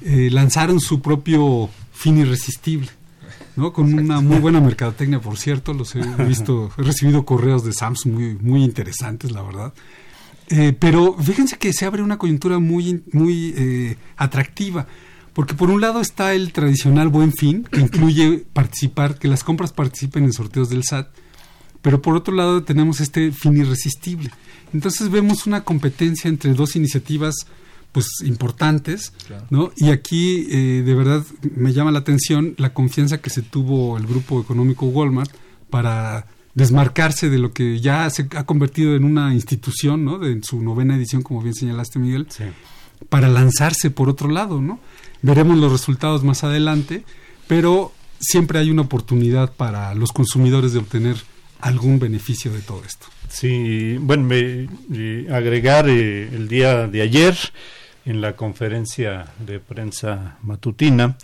lanzaron 0.00 0.80
su 0.80 1.00
propio 1.00 1.70
fin 1.92 2.18
irresistible. 2.18 2.90
¿no? 3.56 3.72
Con 3.72 3.92
una 3.92 4.20
muy 4.20 4.38
buena 4.38 4.60
mercadotecnia, 4.60 5.20
por 5.20 5.36
cierto, 5.36 5.74
los 5.74 5.94
he 5.96 6.00
visto, 6.24 6.70
he 6.78 6.82
recibido 6.82 7.24
correos 7.24 7.64
de 7.64 7.72
Samsung 7.72 8.12
muy, 8.12 8.34
muy 8.34 8.64
interesantes, 8.64 9.32
la 9.32 9.42
verdad. 9.42 9.72
Eh, 10.50 10.74
pero 10.78 11.14
fíjense 11.14 11.58
que 11.58 11.72
se 11.72 11.84
abre 11.84 12.02
una 12.02 12.18
coyuntura 12.18 12.58
muy, 12.58 13.02
muy 13.12 13.52
eh, 13.56 13.96
atractiva, 14.16 14.86
porque 15.34 15.54
por 15.54 15.70
un 15.70 15.80
lado 15.80 16.00
está 16.00 16.34
el 16.34 16.52
tradicional 16.52 17.08
buen 17.08 17.32
fin, 17.32 17.64
que 17.70 17.80
incluye 17.80 18.44
participar, 18.52 19.18
que 19.18 19.28
las 19.28 19.44
compras 19.44 19.72
participen 19.72 20.24
en 20.24 20.32
sorteos 20.32 20.70
del 20.70 20.84
SAT, 20.84 21.08
pero 21.88 22.02
por 22.02 22.16
otro 22.16 22.34
lado 22.34 22.62
tenemos 22.64 23.00
este 23.00 23.32
fin 23.32 23.56
irresistible. 23.56 24.30
Entonces 24.74 25.10
vemos 25.10 25.46
una 25.46 25.64
competencia 25.64 26.28
entre 26.28 26.52
dos 26.52 26.76
iniciativas 26.76 27.34
pues 27.92 28.08
importantes, 28.26 29.14
¿no? 29.48 29.72
Y 29.74 29.88
aquí 29.88 30.48
eh, 30.50 30.82
de 30.84 30.94
verdad 30.94 31.24
me 31.56 31.72
llama 31.72 31.90
la 31.90 32.00
atención 32.00 32.52
la 32.58 32.74
confianza 32.74 33.22
que 33.22 33.30
se 33.30 33.40
tuvo 33.40 33.96
el 33.96 34.06
grupo 34.06 34.38
económico 34.38 34.84
Walmart 34.84 35.30
para 35.70 36.26
desmarcarse 36.52 37.30
de 37.30 37.38
lo 37.38 37.54
que 37.54 37.80
ya 37.80 38.10
se 38.10 38.28
ha 38.36 38.44
convertido 38.44 38.94
en 38.94 39.04
una 39.04 39.32
institución, 39.32 40.04
¿no? 40.04 40.18
De, 40.18 40.32
en 40.32 40.44
su 40.44 40.60
novena 40.60 40.94
edición, 40.94 41.22
como 41.22 41.40
bien 41.40 41.54
señalaste, 41.54 41.98
Miguel, 41.98 42.26
para 43.08 43.30
lanzarse 43.30 43.90
por 43.90 44.10
otro 44.10 44.28
lado, 44.28 44.60
¿no? 44.60 44.78
Veremos 45.22 45.56
los 45.56 45.72
resultados 45.72 46.22
más 46.22 46.44
adelante, 46.44 47.06
pero 47.46 47.94
siempre 48.20 48.58
hay 48.58 48.70
una 48.70 48.82
oportunidad 48.82 49.54
para 49.54 49.94
los 49.94 50.12
consumidores 50.12 50.74
de 50.74 50.80
obtener 50.80 51.16
algún 51.60 51.98
beneficio 51.98 52.52
de 52.52 52.60
todo 52.60 52.82
esto. 52.84 53.06
Sí, 53.28 53.96
bueno, 53.98 54.24
me, 54.24 54.68
agregar 55.32 55.88
eh, 55.88 56.28
el 56.32 56.48
día 56.48 56.86
de 56.86 57.02
ayer 57.02 57.36
en 58.04 58.20
la 58.20 58.36
conferencia 58.36 59.26
de 59.38 59.60
prensa 59.60 60.38
matutina, 60.42 61.16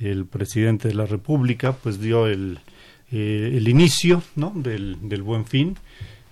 el 0.00 0.26
presidente 0.26 0.88
de 0.88 0.94
la 0.94 1.06
República 1.06 1.72
pues 1.72 2.00
dio 2.00 2.26
el, 2.26 2.58
eh, 3.12 3.52
el 3.54 3.68
inicio 3.68 4.22
¿no? 4.34 4.52
del, 4.54 4.96
del, 5.02 5.22
buen 5.22 5.46
fin, 5.46 5.76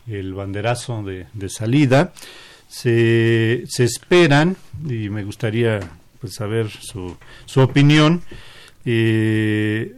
el 0.09 0.35
banderazo 0.35 1.03
de, 1.03 1.27
de 1.33 1.49
salida. 1.49 2.12
Se, 2.69 3.65
se, 3.69 3.85
esperan, 3.85 4.57
y 4.88 5.11
me 5.11 5.25
gustaría 5.25 5.79
pues, 6.21 6.35
saber 6.35 6.71
su, 6.71 7.17
su 7.45 7.61
opinión, 7.61 8.23
eh, 8.85 9.95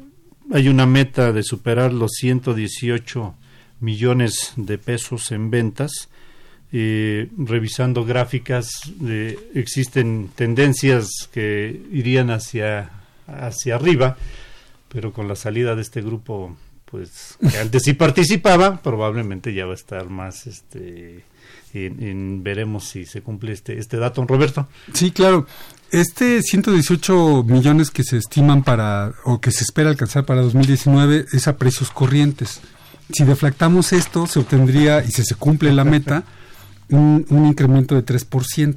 hay 0.52 0.68
una 0.68 0.84
meta 0.84 1.32
de 1.32 1.42
superar 1.42 1.92
los 1.92 2.12
118 2.12 3.34
millones 3.84 4.52
de 4.56 4.78
pesos 4.78 5.30
en 5.30 5.50
ventas 5.50 6.08
eh, 6.76 7.28
revisando 7.38 8.04
gráficas, 8.04 8.66
eh, 9.06 9.38
existen 9.54 10.30
tendencias 10.34 11.28
que 11.32 11.80
irían 11.92 12.30
hacia, 12.30 12.90
hacia 13.28 13.76
arriba, 13.76 14.16
pero 14.88 15.12
con 15.12 15.28
la 15.28 15.36
salida 15.36 15.76
de 15.76 15.82
este 15.82 16.02
grupo, 16.02 16.56
pues 16.86 17.38
que 17.48 17.58
antes 17.58 17.84
sí 17.84 17.92
participaba, 17.92 18.82
probablemente 18.82 19.54
ya 19.54 19.66
va 19.66 19.70
a 19.70 19.76
estar 19.76 20.08
más 20.08 20.48
este 20.48 21.22
en, 21.74 22.42
veremos 22.42 22.84
si 22.84 23.06
se 23.06 23.22
cumple 23.22 23.52
este 23.52 23.78
este 23.78 23.96
dato, 23.96 24.24
Roberto. 24.26 24.66
Sí, 24.92 25.12
claro. 25.12 25.46
Este 25.92 26.42
118 26.42 27.44
millones 27.44 27.92
que 27.92 28.02
se 28.02 28.16
estiman 28.16 28.64
para 28.64 29.12
o 29.24 29.40
que 29.40 29.52
se 29.52 29.62
espera 29.62 29.90
alcanzar 29.90 30.26
para 30.26 30.42
2019 30.42 31.26
es 31.32 31.46
a 31.46 31.56
precios 31.56 31.92
corrientes. 31.92 32.60
Si 33.12 33.24
deflactamos 33.24 33.92
esto, 33.92 34.26
se 34.26 34.40
obtendría 34.40 35.04
y 35.04 35.10
si 35.10 35.24
se 35.24 35.34
cumple 35.34 35.72
la 35.72 35.84
meta 35.84 36.24
un, 36.88 37.26
incremento 37.30 37.94
de 37.94 38.04
3%, 38.04 38.76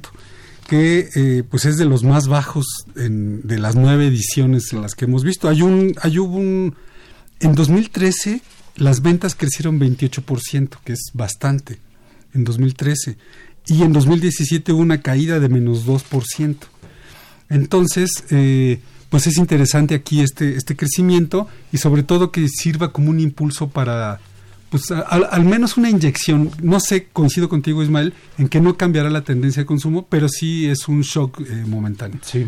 que 0.66 1.08
eh, 1.14 1.42
pues 1.48 1.64
es 1.64 1.78
de 1.78 1.84
los 1.84 2.04
más 2.04 2.28
bajos 2.28 2.66
en, 2.96 3.46
de 3.46 3.58
las 3.58 3.74
nueve 3.74 4.06
ediciones 4.06 4.72
en 4.72 4.82
las 4.82 4.94
que 4.94 5.06
hemos 5.06 5.24
visto. 5.24 5.48
Hay 5.48 5.62
un, 5.62 5.94
hay 6.02 6.18
hubo 6.18 6.36
un, 6.36 6.74
en 7.40 7.54
2013 7.54 8.42
las 8.78 9.02
ventas 9.02 9.34
crecieron 9.34 9.80
28%, 9.80 10.78
que 10.84 10.92
es 10.92 11.10
bastante, 11.12 11.78
en 12.32 12.44
2013. 12.44 13.18
Y 13.66 13.82
en 13.82 13.92
2017 13.92 14.72
hubo 14.72 14.80
una 14.80 15.02
caída 15.02 15.40
de 15.40 15.48
menos 15.48 15.84
2%. 15.84 16.56
Entonces, 17.50 18.24
eh, 18.30 18.80
pues 19.10 19.26
es 19.26 19.36
interesante 19.38 19.94
aquí 19.94 20.20
este, 20.20 20.56
este 20.56 20.76
crecimiento 20.76 21.48
y 21.72 21.78
sobre 21.78 22.02
todo 22.02 22.30
que 22.30 22.48
sirva 22.48 22.92
como 22.92 23.10
un 23.10 23.20
impulso 23.20 23.68
para 23.68 24.20
pues 24.70 24.90
al, 24.90 25.44
menos 25.44 25.78
una 25.78 25.88
inyección. 25.88 26.50
No 26.62 26.78
sé, 26.78 27.06
coincido 27.06 27.48
contigo, 27.48 27.82
Ismael, 27.82 28.12
en 28.36 28.48
que 28.48 28.60
no 28.60 28.76
cambiará 28.76 29.08
la 29.08 29.22
tendencia 29.22 29.62
de 29.62 29.66
consumo, 29.66 30.06
pero 30.08 30.28
sí 30.28 30.68
es 30.68 30.88
un 30.88 31.00
shock 31.00 31.40
eh, 31.40 31.64
momentáneo. 31.66 32.20
Sí. 32.22 32.46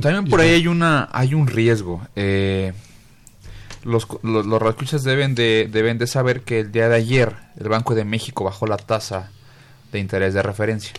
También 0.00 0.24
por 0.24 0.40
ahí 0.40 0.50
hay 0.50 0.66
una 0.66 1.08
hay 1.12 1.34
un 1.34 1.46
riesgo. 1.46 2.02
Eh, 2.16 2.72
los, 3.84 4.08
los, 4.22 4.46
los 4.46 5.04
deben 5.04 5.34
de, 5.34 5.68
deben 5.70 5.98
de 5.98 6.06
saber 6.06 6.42
que 6.42 6.60
el 6.60 6.72
día 6.72 6.88
de 6.88 6.96
ayer 6.96 7.36
el 7.58 7.68
Banco 7.68 7.94
de 7.94 8.04
México 8.04 8.44
bajó 8.44 8.66
la 8.66 8.76
tasa 8.76 9.30
de 9.92 9.98
interés 10.00 10.34
de 10.34 10.42
referencia. 10.42 10.92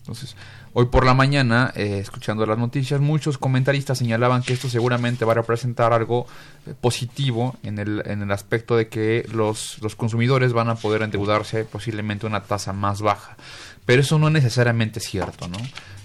Entonces, 0.00 0.36
Hoy 0.72 0.86
por 0.86 1.04
la 1.04 1.14
mañana, 1.14 1.72
eh, 1.74 1.98
escuchando 1.98 2.46
las 2.46 2.56
noticias, 2.56 3.00
muchos 3.00 3.38
comentaristas 3.38 3.98
señalaban 3.98 4.42
que 4.42 4.52
esto 4.52 4.68
seguramente 4.68 5.24
va 5.24 5.32
a 5.32 5.34
representar 5.34 5.92
algo 5.92 6.28
eh, 6.64 6.74
positivo 6.80 7.56
en 7.64 7.80
el, 7.80 8.02
en 8.06 8.22
el 8.22 8.30
aspecto 8.30 8.76
de 8.76 8.86
que 8.86 9.26
los, 9.32 9.78
los 9.82 9.96
consumidores 9.96 10.52
van 10.52 10.68
a 10.68 10.76
poder 10.76 11.02
endeudarse 11.02 11.64
posiblemente 11.64 12.24
una 12.26 12.42
tasa 12.42 12.72
más 12.72 13.02
baja. 13.02 13.36
Pero 13.84 14.02
eso 14.02 14.20
no 14.20 14.28
es 14.28 14.32
necesariamente 14.32 15.00
cierto, 15.00 15.48
¿no? 15.48 15.58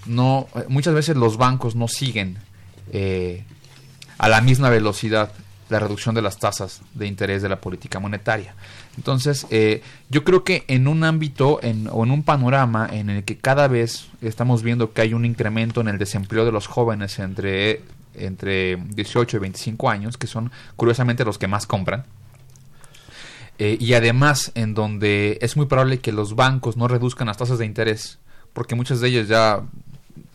no 0.04 0.48
eh, 0.56 0.64
muchas 0.68 0.94
veces 0.94 1.16
los 1.16 1.36
bancos 1.36 1.76
no 1.76 1.86
siguen 1.86 2.38
a 4.18 4.28
la 4.28 4.40
misma 4.40 4.70
velocidad 4.70 5.32
la 5.68 5.80
reducción 5.80 6.14
de 6.14 6.22
las 6.22 6.38
tasas 6.38 6.80
de 6.94 7.06
interés 7.06 7.42
de 7.42 7.48
la 7.48 7.60
política 7.60 7.98
monetaria. 7.98 8.54
Entonces, 8.96 9.46
eh, 9.50 9.82
yo 10.08 10.24
creo 10.24 10.42
que 10.42 10.64
en 10.68 10.88
un 10.88 11.04
ámbito 11.04 11.58
en, 11.62 11.88
o 11.92 12.04
en 12.04 12.10
un 12.10 12.22
panorama 12.22 12.88
en 12.90 13.10
el 13.10 13.24
que 13.24 13.36
cada 13.36 13.68
vez 13.68 14.08
estamos 14.22 14.62
viendo 14.62 14.92
que 14.92 15.02
hay 15.02 15.14
un 15.14 15.24
incremento 15.24 15.80
en 15.80 15.88
el 15.88 15.98
desempleo 15.98 16.44
de 16.44 16.52
los 16.52 16.66
jóvenes 16.66 17.18
entre, 17.18 17.82
entre 18.14 18.76
18 18.76 19.36
y 19.36 19.40
25 19.40 19.90
años, 19.90 20.16
que 20.16 20.26
son 20.26 20.50
curiosamente 20.76 21.24
los 21.24 21.38
que 21.38 21.46
más 21.46 21.66
compran, 21.66 22.04
eh, 23.58 23.76
y 23.80 23.94
además 23.94 24.52
en 24.54 24.74
donde 24.74 25.38
es 25.40 25.56
muy 25.56 25.66
probable 25.66 25.98
que 25.98 26.12
los 26.12 26.34
bancos 26.34 26.76
no 26.76 26.88
reduzcan 26.88 27.26
las 27.26 27.38
tasas 27.38 27.58
de 27.58 27.66
interés, 27.66 28.18
porque 28.52 28.74
muchas 28.74 29.00
de 29.00 29.08
ellas 29.08 29.28
ya 29.28 29.62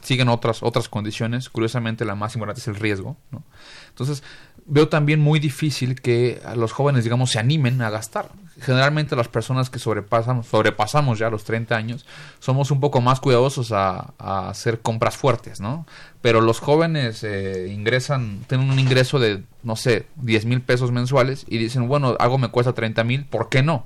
siguen 0.01 0.29
otras 0.29 0.63
otras 0.63 0.89
condiciones. 0.89 1.49
Curiosamente, 1.49 2.05
la 2.05 2.15
más 2.15 2.35
importante 2.35 2.61
es 2.61 2.67
el 2.67 2.75
riesgo. 2.75 3.17
¿no? 3.31 3.43
Entonces, 3.89 4.23
veo 4.65 4.87
también 4.87 5.19
muy 5.19 5.39
difícil 5.39 6.01
que 6.01 6.41
los 6.55 6.71
jóvenes, 6.71 7.03
digamos, 7.03 7.31
se 7.31 7.39
animen 7.39 7.81
a 7.81 7.89
gastar. 7.89 8.29
Generalmente 8.59 9.15
las 9.15 9.27
personas 9.27 9.69
que 9.69 9.79
sobrepasan, 9.79 10.43
sobrepasamos 10.43 11.17
ya 11.17 11.29
los 11.29 11.45
30 11.45 11.75
años 11.75 12.05
somos 12.39 12.69
un 12.69 12.79
poco 12.79 13.01
más 13.01 13.19
cuidadosos 13.19 13.71
a, 13.71 14.13
hacer 14.19 14.81
compras 14.81 15.17
fuertes, 15.17 15.59
¿no? 15.59 15.87
Pero 16.21 16.41
los 16.41 16.59
jóvenes 16.59 17.23
eh, 17.23 17.69
ingresan, 17.71 18.43
tienen 18.47 18.69
un 18.69 18.77
ingreso 18.77 19.19
de, 19.19 19.43
no 19.63 19.75
sé, 19.75 20.07
10 20.15 20.45
mil 20.45 20.61
pesos 20.61 20.91
mensuales 20.91 21.45
y 21.47 21.57
dicen, 21.57 21.87
bueno, 21.87 22.15
algo 22.19 22.37
me 22.37 22.49
cuesta 22.49 22.73
30 22.73 23.03
mil, 23.03 23.25
¿por 23.25 23.49
qué 23.49 23.61
no? 23.61 23.85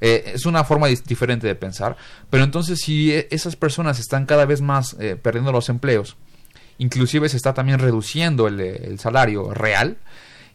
Eh, 0.00 0.32
es 0.34 0.46
una 0.46 0.64
forma 0.64 0.88
diferente 0.88 1.46
de 1.46 1.54
pensar. 1.54 1.96
Pero 2.30 2.44
entonces 2.44 2.80
si 2.80 3.12
e, 3.12 3.28
esas 3.30 3.56
personas 3.56 3.98
están 3.98 4.26
cada 4.26 4.44
vez 4.44 4.60
más 4.60 4.96
eh, 5.00 5.16
perdiendo 5.16 5.52
los 5.52 5.68
empleos, 5.68 6.16
inclusive 6.78 7.28
se 7.28 7.36
está 7.36 7.54
también 7.54 7.78
reduciendo 7.78 8.46
el, 8.48 8.98
salario 8.98 9.52
real 9.52 9.98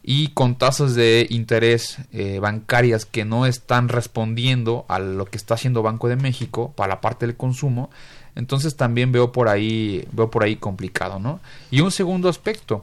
y 0.02 0.28
con 0.28 0.56
tasas 0.56 0.94
de 0.94 1.26
interés 1.28 1.98
eh, 2.12 2.38
bancarias 2.38 3.04
que 3.04 3.26
no 3.26 3.44
están 3.44 3.88
respondiendo 3.88 4.86
a 4.88 4.98
lo 4.98 5.26
que 5.26 5.36
está 5.36 5.54
haciendo 5.54 5.82
Banco 5.82 6.08
de 6.08 6.16
México 6.16 6.72
para 6.74 6.94
la 6.94 7.00
parte 7.02 7.26
del 7.26 7.36
consumo, 7.36 7.90
entonces 8.34 8.76
también 8.76 9.12
veo 9.12 9.32
por 9.32 9.48
ahí 9.48 10.06
veo 10.12 10.30
por 10.30 10.44
ahí 10.44 10.56
complicado, 10.56 11.18
¿no? 11.18 11.40
Y 11.70 11.80
un 11.80 11.90
segundo 11.90 12.30
aspecto, 12.30 12.82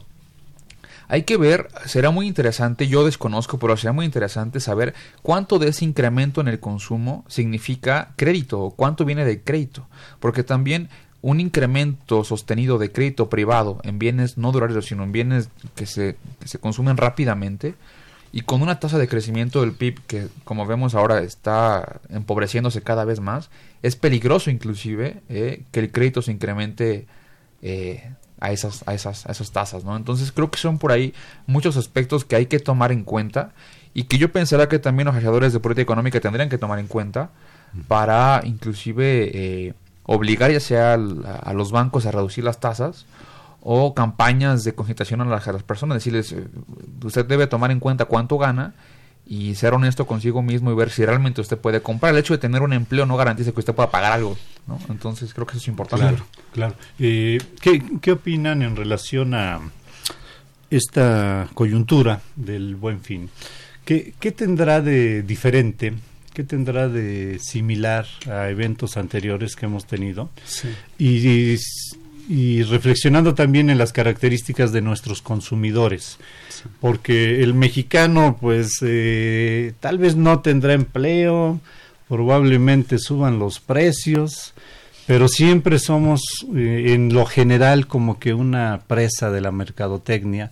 hay 1.07 1.23
que 1.23 1.37
ver, 1.37 1.69
será 1.85 2.11
muy 2.11 2.27
interesante, 2.27 2.87
yo 2.87 3.05
desconozco, 3.05 3.59
pero 3.59 3.77
será 3.77 3.93
muy 3.93 4.05
interesante 4.05 4.59
saber 4.59 4.93
cuánto 5.21 5.59
de 5.59 5.69
ese 5.69 5.85
incremento 5.85 6.41
en 6.41 6.47
el 6.47 6.59
consumo 6.59 7.23
significa 7.27 8.13
crédito 8.15 8.59
o 8.59 8.71
cuánto 8.71 9.05
viene 9.05 9.23
de 9.23 9.41
crédito, 9.41 9.87
porque 10.19 10.43
también 10.43 10.89
un 11.21 11.39
incremento 11.39 12.23
sostenido 12.23 12.77
de 12.77 12.91
crédito 12.91 13.29
privado 13.29 13.79
en 13.83 13.99
bienes 13.99 14.37
no 14.37 14.51
duraderos, 14.51 14.85
sino 14.85 15.03
en 15.03 15.11
bienes 15.11 15.49
que 15.75 15.85
se, 15.85 16.17
se 16.45 16.59
consumen 16.59 16.97
rápidamente, 16.97 17.75
y 18.31 18.41
con 18.41 18.61
una 18.61 18.79
tasa 18.79 18.97
de 18.97 19.07
crecimiento 19.07 19.61
del 19.61 19.71
PIB 19.71 20.01
que, 20.05 20.27
como 20.43 20.65
vemos 20.65 20.95
ahora, 20.95 21.19
está 21.21 22.01
empobreciéndose 22.09 22.81
cada 22.81 23.05
vez 23.05 23.19
más, 23.19 23.49
es 23.81 23.95
peligroso 23.95 24.51
inclusive 24.51 25.21
eh, 25.29 25.63
que 25.71 25.79
el 25.79 25.91
crédito 25.91 26.21
se 26.21 26.33
incremente 26.33 27.07
eh, 27.61 28.11
a, 28.39 28.52
esas, 28.52 28.84
a, 28.88 28.93
esas, 28.93 29.26
a 29.26 29.32
esas 29.32 29.52
tasas. 29.52 29.84
¿no? 29.84 29.95
Entonces 29.95 30.32
creo 30.32 30.52
que 30.52 30.60
son 30.60 30.78
por 30.78 30.91
ahí 30.91 31.13
muchos 31.45 31.78
aspectos 31.78 32.26
que 32.26 32.36
hay 32.36 32.45
que 32.47 32.60
tomar 32.60 32.91
en 32.91 33.04
cuenta 33.04 33.52
y 33.93 34.04
que 34.04 34.17
yo 34.17 34.32
pensaría 34.32 34.67
que 34.67 34.80
también 34.80 35.08
los 35.08 35.15
agitadores 35.15 35.54
de 35.54 35.60
política 35.60 35.84
económica 35.84 36.19
tendrían 36.19 36.50
que 36.50 36.58
tomar 36.58 36.80
en 36.80 36.88
cuenta 36.88 37.30
para 37.88 38.41
inclusive... 38.45 39.32
Eh, 39.34 39.73
obligar 40.08 40.52
ya 40.52 40.60
sea 40.60 40.93
a, 40.93 41.54
los 41.54 41.71
bancos 41.71 42.06
a 42.06 42.12
reducir 42.12 42.43
las 42.43 42.60
tasas 42.60 43.06
o 43.62 43.93
campañas 43.93 44.63
de 44.63 44.73
concitación 44.73 45.21
a 45.21 45.26
las, 45.26 45.63
personas, 45.63 45.97
decirles, 45.97 46.32
eh, 46.32 46.47
usted 47.04 47.26
debe 47.26 47.45
tomar 47.45 47.71
en 47.71 47.80
cuenta 47.80 48.06
cuánto 48.06 48.38
gana 48.38 48.73
y 49.27 49.55
ser 49.55 49.73
honesto 49.73 50.07
consigo 50.07 50.41
mismo 50.41 50.71
y 50.71 50.75
ver 50.75 50.89
si 50.89 51.05
realmente 51.05 51.41
usted 51.41 51.57
puede 51.57 51.81
comprar. 51.81 52.13
El 52.13 52.19
hecho 52.19 52.33
de 52.33 52.39
tener 52.39 52.61
un 52.61 52.73
empleo 52.73 53.05
no 53.05 53.17
garantiza 53.17 53.51
que 53.51 53.59
usted 53.59 53.73
pueda 53.73 53.91
pagar 53.91 54.13
algo, 54.13 54.37
¿no? 54.67 54.79
Entonces 54.89 55.33
creo 55.33 55.45
que 55.45 55.51
eso 55.51 55.61
es 55.61 55.67
importante. 55.67 56.05
Claro, 56.05 56.25
claro. 56.53 56.75
Eh, 56.99 57.39
¿qué, 57.61 57.83
¿Qué 58.01 58.11
opinan 58.11 58.61
en 58.61 58.75
relación 58.75 59.33
a 59.33 59.59
esta 60.69 61.47
coyuntura 61.53 62.21
del 62.35 62.75
buen 62.75 63.01
fin? 63.01 63.29
¿Qué, 63.85 64.13
qué 64.19 64.31
tendrá 64.31 64.81
de 64.81 65.23
diferente 65.23 65.93
¿Qué 66.37 66.43
tendrá 66.43 66.87
de 66.87 67.39
similar 67.39 68.05
a 68.29 68.47
eventos 68.51 68.95
anteriores 68.95 69.55
que 69.55 69.65
hemos 69.65 69.87
tenido? 69.87 70.29
Y, 70.99 71.57
reflexionando 72.63 73.33
también 73.33 73.69
en 73.69 73.77
las 73.77 73.93
características 73.93 74.71
de 74.71 74.81
nuestros 74.81 75.21
consumidores, 75.21 76.17
porque 76.81 77.41
el 77.41 77.53
mexicano 77.53 78.37
pues 78.39 78.79
eh, 78.81 79.73
tal 79.79 79.97
vez 79.97 80.15
no 80.15 80.41
tendrá 80.41 80.73
empleo, 80.73 81.59
probablemente 82.09 82.99
suban 82.99 83.39
los 83.39 83.59
precios, 83.59 84.53
pero 85.05 85.29
siempre 85.29 85.79
somos 85.79 86.21
eh, 86.53 86.93
en 86.93 87.13
lo 87.13 87.25
general 87.25 87.87
como 87.87 88.19
que 88.19 88.33
una 88.33 88.81
presa 88.87 89.31
de 89.31 89.41
la 89.41 89.51
mercadotecnia 89.51 90.51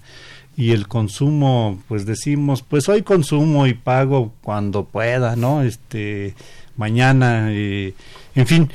y 0.57 0.71
el 0.71 0.87
consumo, 0.87 1.81
pues 1.89 2.05
decimos, 2.05 2.61
pues 2.61 2.87
hoy 2.87 3.01
consumo 3.01 3.67
y 3.67 3.73
pago 3.73 4.31
cuando 4.41 4.85
pueda, 4.85 5.35
¿no? 5.35 5.61
Este, 5.61 6.33
mañana, 6.77 7.49
eh, 7.51 7.93
en 8.35 8.47
fin, 8.47 8.69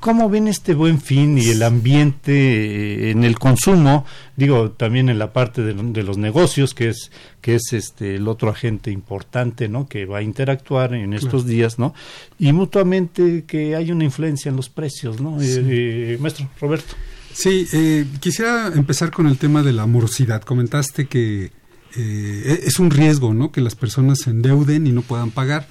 ¿cómo 0.00 0.30
ven 0.30 0.48
este 0.48 0.74
buen 0.74 1.00
fin 1.00 1.36
y 1.36 1.48
el 1.48 1.62
ambiente 1.62 2.32
eh, 2.32 3.10
en 3.10 3.24
el 3.24 3.38
consumo? 3.38 4.06
Digo, 4.36 4.70
también 4.70 5.08
en 5.08 5.18
la 5.18 5.32
parte 5.32 5.62
de, 5.62 6.02
los 6.02 6.16
negocios, 6.16 6.74
que 6.74 6.90
es, 6.90 7.10
que 7.40 7.56
es 7.56 7.72
este, 7.72 8.16
el 8.16 8.28
otro 8.28 8.50
agente 8.50 8.90
importante, 8.92 9.68
¿no? 9.68 9.88
Que 9.88 10.06
va 10.06 10.18
a 10.18 10.22
interactuar 10.22 10.94
en 10.94 11.12
estos 11.12 11.44
días, 11.44 11.78
¿no? 11.78 11.92
Y 12.38 12.52
mutuamente 12.52 13.44
que 13.46 13.74
hay 13.74 13.90
una 13.90 14.04
influencia 14.04 14.48
en 14.48 14.56
los 14.56 14.68
precios, 14.68 15.20
¿no? 15.20 15.38
Eh, 15.40 16.16
maestro 16.20 16.48
Roberto. 16.60 16.94
Sí, 17.34 17.66
eh, 17.72 18.06
quisiera 18.20 18.68
empezar 18.68 19.10
con 19.10 19.26
el 19.26 19.38
tema 19.38 19.62
de 19.64 19.72
la 19.72 19.86
morosidad. 19.86 20.42
Comentaste 20.42 21.06
que 21.06 21.50
eh, 21.96 22.60
es 22.64 22.78
un 22.78 22.90
riesgo, 22.90 23.34
¿no? 23.34 23.50
Que 23.50 23.60
las 23.60 23.74
personas 23.74 24.20
se 24.20 24.30
endeuden 24.30 24.86
y 24.86 24.92
no 24.92 25.02
puedan 25.02 25.32
pagar. 25.32 25.66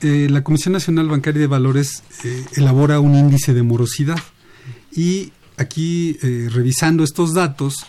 Eh, 0.00 0.28
la 0.30 0.42
Comisión 0.44 0.72
Nacional 0.72 1.08
Bancaria 1.08 1.40
de 1.40 1.46
Valores 1.46 2.02
elabora 2.56 3.00
un 3.00 3.14
índice 3.14 3.54
de 3.54 3.62
morosidad 3.62 4.18
y 4.94 5.32
aquí 5.56 6.18
revisando 6.48 7.04
estos 7.04 7.32
datos 7.32 7.86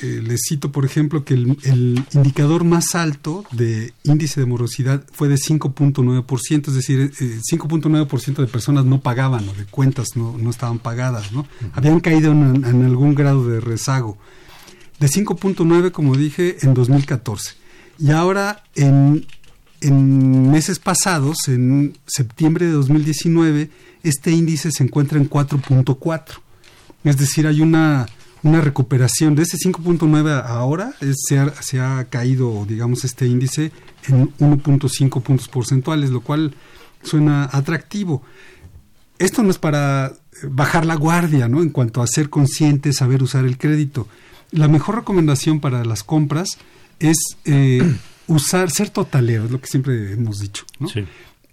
eh, 0.00 0.22
les 0.22 0.40
cito, 0.48 0.72
por 0.72 0.86
ejemplo, 0.86 1.22
que 1.22 1.34
el, 1.34 2.04
indicador 2.14 2.64
más 2.64 2.94
alto 2.94 3.44
de 3.52 3.92
índice 4.04 4.40
de 4.40 4.46
morosidad 4.46 5.04
fue 5.12 5.28
de 5.28 5.34
5.9%, 5.34 6.68
es 6.68 6.74
decir, 6.74 7.12
5.9% 7.12 8.28
eh, 8.28 8.40
de 8.40 8.46
personas 8.46 8.86
no 8.86 9.00
pagaban 9.00 9.46
o 9.48 9.52
de 9.52 9.66
cuentas 9.66 10.16
no, 10.16 10.36
no 10.38 10.48
estaban 10.48 10.78
pagadas, 10.78 11.32
¿no? 11.32 11.46
Habían 11.74 12.00
caído 12.00 12.32
en, 12.32 12.64
algún 12.64 13.14
grado 13.14 13.46
de 13.46 13.60
rezago. 13.60 14.16
De 14.98 15.08
5.9, 15.08 15.90
como 15.90 16.16
dije, 16.16 16.56
en 16.62 16.72
2014. 16.72 17.54
Y 17.98 18.12
ahora, 18.12 18.64
en, 18.74 19.26
en 19.82 20.50
meses 20.50 20.78
pasados, 20.78 21.36
en 21.48 21.98
septiembre 22.06 22.66
de 22.66 22.72
2019, 22.72 23.70
este 24.02 24.30
índice 24.30 24.70
se 24.70 24.84
encuentra 24.84 25.18
en 25.18 25.28
4.4. 25.28 26.40
Es 27.04 27.16
decir, 27.16 27.46
hay 27.46 27.60
una 27.60 28.06
una 28.42 28.60
recuperación 28.60 29.34
de 29.34 29.44
ese 29.44 29.56
5.9 29.56 30.44
ahora 30.44 30.94
se, 31.14 31.38
ha, 31.38 31.52
se, 31.62 31.80
ha, 31.80 32.04
caído, 32.10 32.64
digamos, 32.66 33.04
este 33.04 33.26
índice 33.26 33.70
en 34.08 34.34
1.5 34.38 35.22
puntos 35.22 35.48
porcentuales, 35.48 36.10
lo 36.10 36.22
cual 36.22 36.54
suena 37.02 37.48
atractivo. 37.52 38.22
Esto 39.18 39.42
no 39.42 39.50
es 39.50 39.58
para 39.58 40.14
bajar 40.42 40.84
la 40.86 40.96
guardia, 40.96 41.46
¿no? 41.46 41.62
En 41.62 41.70
cuanto 41.70 42.02
a 42.02 42.06
ser 42.06 42.30
consciente, 42.30 42.92
saber 42.92 43.22
usar 43.22 43.44
el 43.44 43.58
crédito. 43.58 44.08
La 44.50 44.66
mejor 44.66 44.96
recomendación 44.96 45.60
para 45.60 45.84
las 45.84 46.02
compras 46.02 46.58
es 46.98 47.16
eh, 47.44 47.96
usar, 48.32 48.70
ser 48.70 48.90
totalero, 48.90 49.44
es 49.44 49.50
lo 49.50 49.60
que 49.60 49.66
siempre 49.66 50.12
hemos 50.12 50.40
dicho, 50.40 50.64
¿no? 50.78 50.88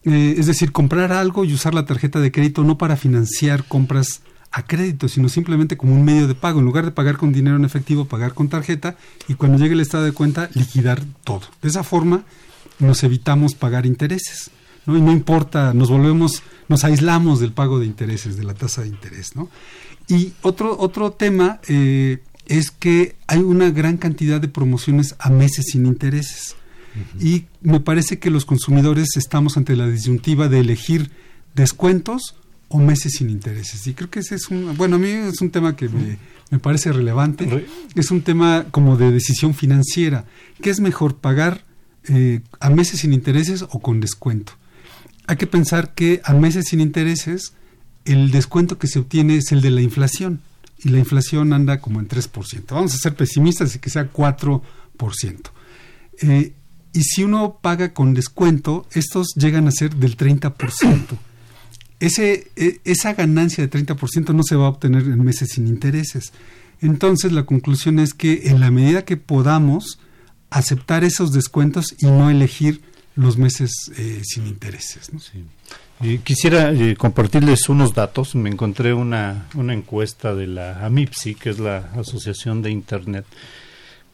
Eh, 0.06 0.36
es 0.38 0.46
decir, 0.46 0.72
comprar 0.72 1.12
algo 1.12 1.44
y 1.44 1.54
usar 1.54 1.74
la 1.74 1.86
tarjeta 1.86 2.20
de 2.20 2.32
crédito 2.32 2.64
no 2.64 2.78
para 2.78 2.96
financiar 2.96 3.66
compras 3.66 4.22
a 4.52 4.66
crédito, 4.66 5.08
sino 5.08 5.30
simplemente 5.30 5.78
como 5.78 5.94
un 5.94 6.04
medio 6.04 6.28
de 6.28 6.36
pago. 6.36 6.60
En 6.60 6.66
lugar 6.66 6.86
de 6.86 6.92
pagar 6.92 7.18
con 7.18 7.34
dinero 7.34 7.58
en 7.58 7.66
efectivo, 7.66 8.06
pagar 8.06 8.34
con 8.34 8.50
tarjeta 8.50 8.96
y 9.28 9.36
cuando 9.36 9.58
llegue 9.58 9.74
el 9.74 9.82
estado 9.82 10.06
de 10.06 10.12
cuenta, 10.12 10.50
liquidar 10.54 11.04
todo. 11.24 11.42
De 11.62 11.70
esa 11.70 11.84
forma 11.84 12.24
nos 12.80 13.04
evitamos 13.04 13.56
pagar 13.56 13.86
intereses. 13.86 14.52
¿no? 14.86 14.98
Y 14.98 15.02
no 15.02 15.12
importa, 15.12 15.74
nos 15.74 15.90
volvemos, 15.90 16.42
nos 16.68 16.84
aislamos 16.84 17.40
del 17.40 17.52
pago 17.52 17.80
de 17.80 17.86
intereses, 17.86 18.38
de 18.38 18.44
la 18.44 18.54
tasa 18.54 18.82
de 18.82 18.88
interés, 18.88 19.36
¿no? 19.36 19.50
Y 20.08 20.34
otro, 20.42 20.76
otro 20.80 21.12
tema 21.12 21.60
eh, 21.68 22.20
es 22.48 22.72
que 22.72 23.16
hay 23.28 23.40
una 23.40 23.70
gran 23.70 23.98
cantidad 23.98 24.42
de 24.42 24.48
promociones 24.48 25.16
a 25.20 25.30
meses 25.30 25.68
sin 25.72 25.86
intereses. 25.86 26.56
Y 27.20 27.46
me 27.62 27.80
parece 27.80 28.20
que 28.20 28.30
los 28.30 28.46
consumidores 28.46 29.16
estamos 29.16 29.58
ante 29.58 29.76
la 29.76 29.88
disyuntiva 29.88 30.48
de 30.48 30.60
elegir 30.60 31.12
descuentos 31.56 32.36
o 32.68 32.80
meses 32.80 33.14
sin 33.14 33.30
intereses. 33.30 33.86
Y 33.88 33.94
creo 33.94 34.10
que 34.10 34.20
ese 34.20 34.36
es 34.36 34.50
un, 34.50 34.76
bueno, 34.78 34.98
a 34.98 35.00
mí 35.00 35.10
es 35.10 35.42
un 35.42 35.50
tema 35.50 35.76
que 35.76 35.90
me, 35.90 36.18
me 36.50 36.60
parece 36.60 36.92
relevante. 36.92 37.68
Es 37.96 38.12
un 38.12 38.22
tema 38.22 38.66
como 38.72 38.98
de 38.98 39.12
decisión 39.12 39.54
financiera. 39.54 40.26
¿Qué 40.62 40.70
es 40.70 40.80
mejor, 40.80 41.18
pagar 41.18 41.64
eh, 42.08 42.42
a 42.60 42.70
meses 42.70 43.02
sin 43.02 43.14
intereses 43.14 43.64
o 43.64 43.80
con 43.80 44.00
descuento? 44.00 44.54
Hay 45.28 45.38
que 45.38 45.48
pensar 45.48 45.94
que 45.94 46.22
a 46.24 46.34
meses 46.34 46.66
sin 46.70 46.80
intereses 46.80 47.54
el 48.06 48.32
descuento 48.32 48.80
que 48.80 48.88
se 48.88 49.00
obtiene 49.00 49.38
es 49.38 49.52
el 49.52 49.62
de 49.62 49.70
la 49.70 49.82
inflación 49.82 50.42
y 50.80 50.90
la 50.90 50.98
inflación 50.98 51.54
anda 51.54 51.80
como 51.80 52.00
en 52.00 52.08
3%. 52.08 52.64
Vamos 52.70 52.96
a 52.96 52.98
ser 52.98 53.16
pesimistas 53.16 53.76
y 53.76 53.80
que 53.80 53.90
sea 53.90 54.12
4%. 54.12 54.62
Eh, 56.22 56.54
y 56.94 57.04
si 57.04 57.24
uno 57.24 57.60
paga 57.62 57.94
con 57.94 58.14
descuento, 58.14 58.86
estos 58.94 59.28
llegan 59.36 59.68
a 59.68 59.72
ser 59.72 59.96
del 59.96 60.18
30%. 60.18 61.06
Ese, 62.00 62.50
e, 62.56 62.80
esa 62.86 63.14
ganancia 63.14 63.66
de 63.66 63.70
30% 63.70 64.34
no 64.34 64.44
se 64.44 64.56
va 64.56 64.68
a 64.68 64.70
obtener 64.70 65.02
en 65.02 65.22
meses 65.22 65.50
sin 65.52 65.68
intereses. 65.68 66.32
Entonces 66.80 67.34
la 67.34 67.44
conclusión 67.44 68.00
es 68.00 68.14
que 68.14 68.44
en 68.46 68.62
la 68.62 68.72
medida 68.72 69.04
que 69.04 69.18
podamos 69.18 70.00
aceptar 70.50 71.04
esos 71.04 71.34
descuentos 71.34 71.94
y 72.00 72.06
no 72.06 72.30
elegir 72.30 72.82
los 73.16 73.38
meses 73.38 73.72
eh, 73.98 74.22
sin 74.24 74.48
intereses. 74.48 75.12
quisiera 76.24 76.72
eh, 76.72 76.96
compartirles 76.96 77.68
unos 77.68 77.94
datos. 77.94 78.34
Me 78.34 78.50
encontré 78.50 78.94
una 78.94 79.46
encuesta 79.54 80.34
de 80.34 80.48
la 80.48 80.86
AMIPSI, 80.86 81.36
que 81.36 81.50
es 81.50 81.60
la 81.60 81.92
Asociación 81.98 82.62
de 82.62 82.72
Internet, 82.72 83.26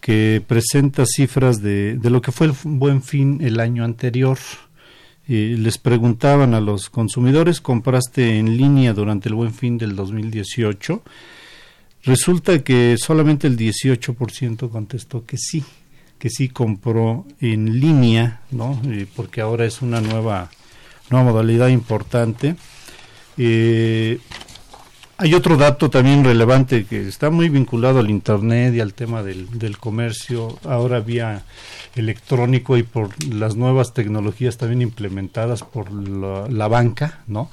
que 0.06 0.40
presenta 0.46 1.04
cifras 1.08 1.64
de, 1.64 1.98
de 1.98 2.10
lo 2.12 2.22
que 2.22 2.32
fue 2.32 2.46
el 2.46 2.54
buen 2.64 3.02
fin 3.02 3.40
el 3.42 3.60
año 3.60 3.84
anterior. 3.84 4.38
Y 5.28 5.56
les 5.56 5.80
preguntaban 5.80 6.54
a 6.54 6.62
los 6.62 6.92
consumidores, 6.92 7.60
¿compraste 7.60 8.38
en 8.38 8.56
línea 8.56 8.94
durante 8.94 9.30
el 9.30 9.34
buen 9.34 9.52
fin 9.52 9.80
del 9.80 9.96
2018? 9.96 11.02
Resulta 12.04 12.64
que 12.64 12.98
solamente 13.00 13.48
el 13.48 13.58
18% 13.58 14.70
contestó 14.70 15.26
que 15.26 15.38
sí, 15.40 15.64
que 16.20 16.30
sí 16.30 16.50
compró 16.50 17.26
en 17.42 17.80
línea, 17.80 18.42
¿no? 18.52 18.80
porque 19.16 19.42
ahora 19.42 19.66
es 19.66 19.82
una 19.82 20.02
nueva, 20.02 20.52
nueva 21.10 21.32
modalidad 21.32 21.70
importante. 21.70 22.58
Eh, 23.40 24.20
hay 25.18 25.34
otro 25.34 25.58
dato 25.58 25.90
también 25.90 26.24
relevante 26.24 26.86
que 26.86 27.08
está 27.08 27.30
muy 27.30 27.50
vinculado 27.50 28.00
al 28.00 28.10
Internet 28.10 28.74
y 28.76 28.80
al 28.80 28.94
tema 28.94 29.24
del, 29.24 29.78
comercio, 29.78 30.60
ahora 30.64 31.00
vía 31.00 31.44
electrónico 31.96 32.78
y 32.78 32.84
por 32.84 33.10
las 33.34 33.56
nuevas 33.56 33.94
tecnologías 33.94 34.58
también 34.58 34.82
implementadas 34.82 35.64
por 35.64 35.92
la, 35.92 36.68
banca, 36.68 37.24
¿no? 37.28 37.50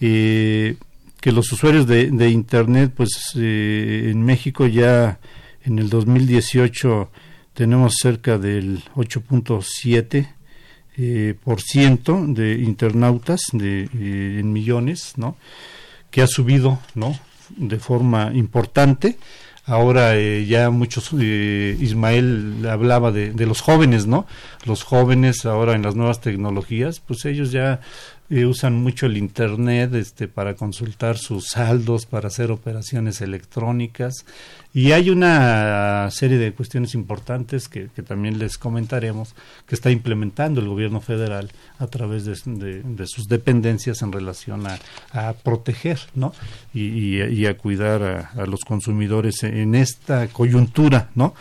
Eh, 0.00 0.76
que 1.20 1.32
los 1.32 1.52
usuarios 1.52 1.86
de, 1.86 2.10
de 2.10 2.30
Internet, 2.30 2.92
pues 2.96 3.32
eh, 3.36 4.08
en 4.10 4.22
México 4.22 4.66
ya 4.66 5.20
en 5.64 5.78
el 5.78 5.88
2018 5.88 7.10
tenemos 7.54 7.94
cerca 8.00 8.38
del 8.38 8.82
8.7 8.96 10.28
eh, 10.98 11.34
por 11.42 11.60
ciento 11.62 12.22
de 12.26 12.54
internautas 12.54 13.40
de, 13.52 13.84
eh, 13.84 14.38
en 14.40 14.52
millones, 14.52 15.14
¿no? 15.16 15.36
Que 16.12 16.22
ha 16.22 16.28
subido, 16.28 16.78
¿no? 16.94 17.18
De 17.56 17.80
forma 17.80 18.30
importante. 18.32 19.18
Ahora 19.64 20.16
eh, 20.16 20.46
ya 20.46 20.70
muchos, 20.70 21.10
eh, 21.20 21.76
Ismael 21.80 22.64
hablaba 22.68 23.10
de, 23.10 23.32
de, 23.32 23.46
los 23.46 23.60
jóvenes, 23.60 24.06
¿no? 24.06 24.26
Los 24.64 24.84
jóvenes 24.84 25.44
ahora 25.46 25.74
en 25.74 25.82
las 25.82 25.96
nuevas 25.96 26.20
tecnologías, 26.20 27.00
pues 27.00 27.24
ellos 27.24 27.50
ya 27.50 27.80
usan 28.46 28.74
mucho 28.82 29.06
el 29.06 29.16
Internet 29.16 29.94
este, 29.94 30.26
para 30.26 30.54
consultar 30.54 31.18
sus 31.18 31.48
saldos, 31.48 32.06
para 32.06 32.28
hacer 32.28 32.50
operaciones 32.50 33.20
electrónicas. 33.20 34.24
Y 34.72 34.92
hay 34.92 35.10
una 35.10 36.10
serie 36.10 36.38
de 36.38 36.52
cuestiones 36.52 36.94
importantes 36.94 37.68
que, 37.68 37.88
también 37.88 38.38
les 38.38 38.56
comentaremos 38.56 39.34
que 39.66 39.74
está 39.74 39.90
implementando 39.90 40.60
el 40.60 40.68
gobierno 40.68 41.00
federal 41.00 41.50
a 41.78 41.86
través 41.88 42.24
de, 42.24 43.06
sus 43.06 43.28
dependencias 43.28 44.00
en 44.00 44.12
relación 44.12 44.64
a, 45.12 45.32
proteger 45.42 45.98
¿no? 46.14 46.32
y 46.72 47.46
a 47.46 47.56
cuidar 47.58 48.02
a, 48.02 48.42
a, 48.42 48.46
los 48.46 48.60
consumidores 48.60 49.42
en 49.42 49.74
esta 49.74 50.28
coyuntura. 50.28 51.10
¿no? 51.14 51.34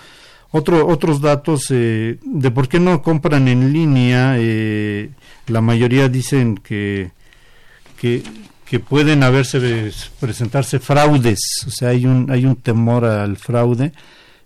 Otro, 0.54 0.86
otros 0.86 1.22
datos 1.22 1.68
eh, 1.70 2.20
de 2.22 2.52
por 2.52 2.68
qué 2.68 2.80
no 2.80 3.02
compran 3.02 3.48
en 3.48 3.72
línea. 3.72 4.36
Eh, 4.38 5.10
la 5.48 5.62
mayoría 5.62 6.10
dicen 6.10 6.58
que, 6.58 7.12
que, 8.00 8.24
pueden 8.88 9.22
haberse 9.24 9.92
presentarse 10.20 10.80
fraudes, 10.80 11.40
o 11.68 11.70
sea, 11.70 11.90
hay 11.90 12.06
un, 12.06 12.32
hay 12.32 12.46
un 12.46 12.56
temor 12.56 13.04
al 13.04 13.36
fraude 13.36 13.92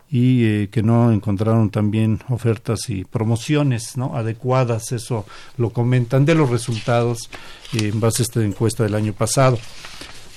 y 0.09 0.45
eh, 0.45 0.69
que 0.71 0.81
no 0.81 1.11
encontraron 1.11 1.69
también 1.69 2.19
ofertas 2.29 2.89
y 2.89 3.03
promociones 3.03 3.97
no 3.97 4.15
adecuadas 4.15 4.91
eso 4.91 5.25
lo 5.57 5.71
comentan 5.71 6.25
de 6.25 6.35
los 6.35 6.49
resultados 6.49 7.29
eh, 7.73 7.89
en 7.93 7.99
base 7.99 8.21
a 8.21 8.25
esta 8.25 8.43
encuesta 8.43 8.83
del 8.83 8.95
año 8.95 9.13
pasado. 9.13 9.59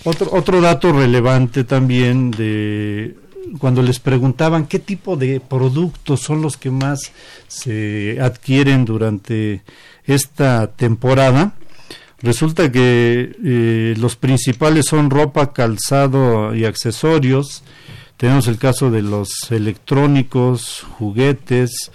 Otro 0.04 0.30
otro 0.32 0.60
dato 0.60 0.92
relevante 0.92 1.64
también 1.64 2.30
de 2.30 3.16
cuando 3.58 3.82
les 3.82 4.00
preguntaban 4.00 4.66
qué 4.66 4.78
tipo 4.78 5.16
de 5.16 5.40
productos 5.40 6.20
son 6.20 6.42
los 6.42 6.56
que 6.56 6.70
más 6.70 7.12
se 7.46 8.18
adquieren 8.20 8.84
durante 8.84 9.62
esta 10.08 10.72
temporada, 10.72 11.52
resulta 12.20 12.72
que 12.72 13.36
eh, 13.44 13.94
los 13.98 14.16
principales 14.16 14.86
son 14.86 15.10
ropa, 15.10 15.52
calzado 15.52 16.54
y 16.54 16.64
accesorios. 16.64 17.62
Tenemos 18.16 18.48
el 18.48 18.58
caso 18.58 18.90
de 18.90 19.02
los 19.02 19.52
electrónicos, 19.52 20.84
juguetes, 20.98 21.92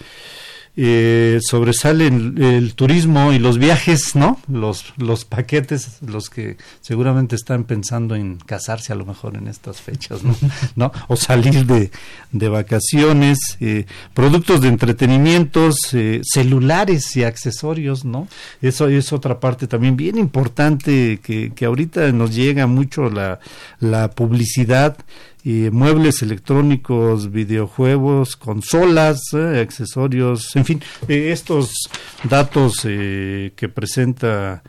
eh, 0.75 1.39
sobresalen 1.41 2.41
el 2.41 2.73
turismo 2.73 3.31
y 3.31 3.37
los 3.37 3.59
viajes, 3.59 4.15
¿no? 4.15 4.39
Los, 4.47 4.93
los 4.97 5.23
paquetes, 5.23 5.99
los 6.01 6.31
que 6.31 6.57
seguramente 6.81 7.35
están 7.35 7.65
pensando 7.65 8.15
en 8.15 8.37
casarse 8.37 8.91
a 8.91 8.95
lo 8.95 9.05
mejor 9.05 9.35
en 9.35 9.47
estas 9.47 9.81
fechas, 9.81 10.23
¿no? 10.23 10.35
¿No? 10.75 10.91
O 11.07 11.15
salir 11.15 11.67
de, 11.67 11.91
de 12.31 12.49
vacaciones, 12.49 13.37
eh, 13.59 13.85
productos 14.15 14.61
de 14.61 14.69
entretenimientos, 14.69 15.75
eh, 15.93 16.21
celulares 16.23 17.15
y 17.17 17.23
accesorios, 17.23 18.03
¿no? 18.03 18.27
Eso 18.61 18.87
es 18.87 19.13
otra 19.13 19.39
parte 19.39 19.67
también 19.67 19.95
bien 19.95 20.17
importante 20.17 21.19
que, 21.21 21.51
que 21.53 21.65
ahorita 21.65 22.11
nos 22.11 22.33
llega 22.33 22.65
mucho 22.65 23.11
la, 23.11 23.39
la 23.79 24.09
publicidad 24.09 24.97
y 25.43 25.69
muebles 25.71 26.21
electrónicos, 26.21 27.31
videojuegos, 27.31 28.37
consolas, 28.37 29.21
eh, 29.33 29.59
accesorios, 29.61 30.55
en 30.55 30.65
fin, 30.65 30.81
eh, 31.07 31.31
estos 31.31 31.89
datos 32.23 32.81
eh, 32.85 33.51
que 33.55 33.67
presenta 33.67 34.63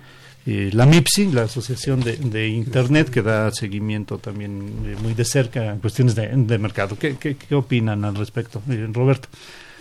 eh, 0.46 0.70
la 0.72 0.84
MIPSI, 0.84 1.30
la 1.30 1.42
Asociación 1.42 2.00
de, 2.00 2.48
Internet, 2.48 3.08
que 3.10 3.22
da 3.22 3.52
seguimiento 3.52 4.18
también 4.18 4.98
muy 5.00 5.14
de 5.14 5.24
cerca 5.24 5.72
en 5.72 5.78
cuestiones 5.78 6.16
de, 6.16 6.58
mercado. 6.58 6.98
¿Qué, 6.98 7.16
¿Qué, 7.16 7.37
qué, 7.37 7.54
opinan 7.54 8.04
al 8.04 8.16
respecto, 8.16 8.60
Roberto? 8.92 9.28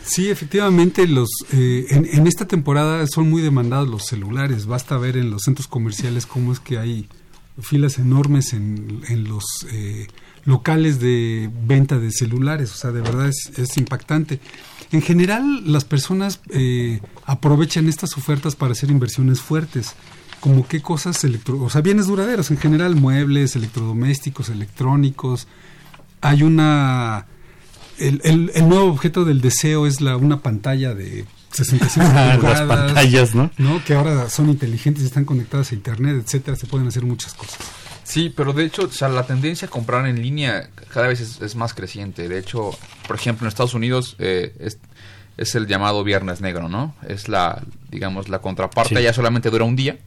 Sí, 0.05 0.29
efectivamente, 0.29 1.07
los 1.07 1.29
en, 1.51 2.07
en 2.11 2.27
esta 2.27 2.45
temporada 2.45 3.07
son 3.07 3.29
muy 3.29 3.41
demandados 3.41 3.87
los 3.87 4.05
celulares. 4.05 4.65
Basta 4.65 4.97
ver 4.97 5.17
en 5.17 5.31
los 5.31 5.43
centros 5.43 5.67
comerciales 5.67 6.25
cómo 6.25 6.51
es 6.51 6.59
que 6.59 6.77
hay 6.77 7.07
filas 7.61 7.99
enormes 7.99 8.53
en, 8.53 9.01
en 9.07 9.25
los 9.25 9.43
eh, 9.71 10.07
locales 10.45 10.99
de 10.99 11.49
venta 11.65 11.97
de 11.97 12.11
celulares, 12.11 12.71
o 12.71 12.75
sea, 12.75 12.91
de 12.91 13.01
verdad 13.01 13.29
es, 13.29 13.51
es 13.57 13.77
impactante. 13.77 14.39
En 14.91 15.01
general, 15.01 15.63
las 15.65 15.85
personas 15.85 16.39
eh, 16.51 16.99
aprovechan 17.25 17.87
estas 17.87 18.15
ofertas 18.17 18.55
para 18.55 18.73
hacer 18.73 18.91
inversiones 18.91 19.41
fuertes, 19.41 19.95
como 20.39 20.67
qué 20.67 20.81
cosas, 20.81 21.23
electro, 21.23 21.59
o 21.61 21.69
sea, 21.69 21.81
bienes 21.81 22.07
duraderos, 22.07 22.51
en 22.51 22.57
general, 22.57 22.95
muebles, 22.95 23.55
electrodomésticos, 23.55 24.49
electrónicos. 24.49 25.47
Hay 26.21 26.43
una... 26.43 27.25
El, 27.97 28.21
el, 28.23 28.51
el 28.53 28.69
nuevo 28.69 28.85
objeto 28.85 29.23
del 29.23 29.41
deseo 29.41 29.87
es 29.87 30.01
la, 30.01 30.17
una 30.17 30.41
pantalla 30.41 30.93
de 30.93 31.25
65 31.51 32.05
pulgadas, 32.07 32.43
las 32.43 32.61
pantallas, 32.61 33.35
¿no? 33.35 33.51
¿no? 33.57 33.83
Que 33.85 33.93
ahora 33.93 34.29
son 34.29 34.49
inteligentes 34.49 35.03
y 35.03 35.05
están 35.07 35.25
conectadas 35.25 35.71
a 35.71 35.75
internet, 35.75 36.21
etcétera, 36.23 36.57
se 36.57 36.67
pueden 36.67 36.87
hacer 36.87 37.03
muchas 37.03 37.33
cosas. 37.33 37.57
Sí, 38.03 38.33
pero 38.35 38.53
de 38.53 38.65
hecho, 38.65 38.83
o 38.83 38.91
sea, 38.91 39.07
la 39.09 39.25
tendencia 39.25 39.67
a 39.67 39.71
comprar 39.71 40.05
en 40.07 40.21
línea 40.21 40.69
cada 40.89 41.07
vez 41.07 41.21
es, 41.21 41.41
es 41.41 41.55
más 41.55 41.73
creciente. 41.73 42.27
De 42.27 42.37
hecho, 42.37 42.71
por 43.07 43.15
ejemplo, 43.15 43.45
en 43.45 43.49
Estados 43.49 43.73
Unidos, 43.73 44.15
eh, 44.19 44.53
es, 44.59 44.77
es 45.37 45.55
el 45.55 45.67
llamado 45.67 46.03
Viernes 46.03 46.41
Negro, 46.41 46.69
¿no? 46.69 46.95
Es 47.07 47.29
la, 47.29 47.63
digamos, 47.89 48.29
la 48.29 48.39
contraparte, 48.39 49.01
ya 49.01 49.13
solamente 49.13 49.49
dura 49.49 49.63
un 49.63 49.75
día. 49.75 49.97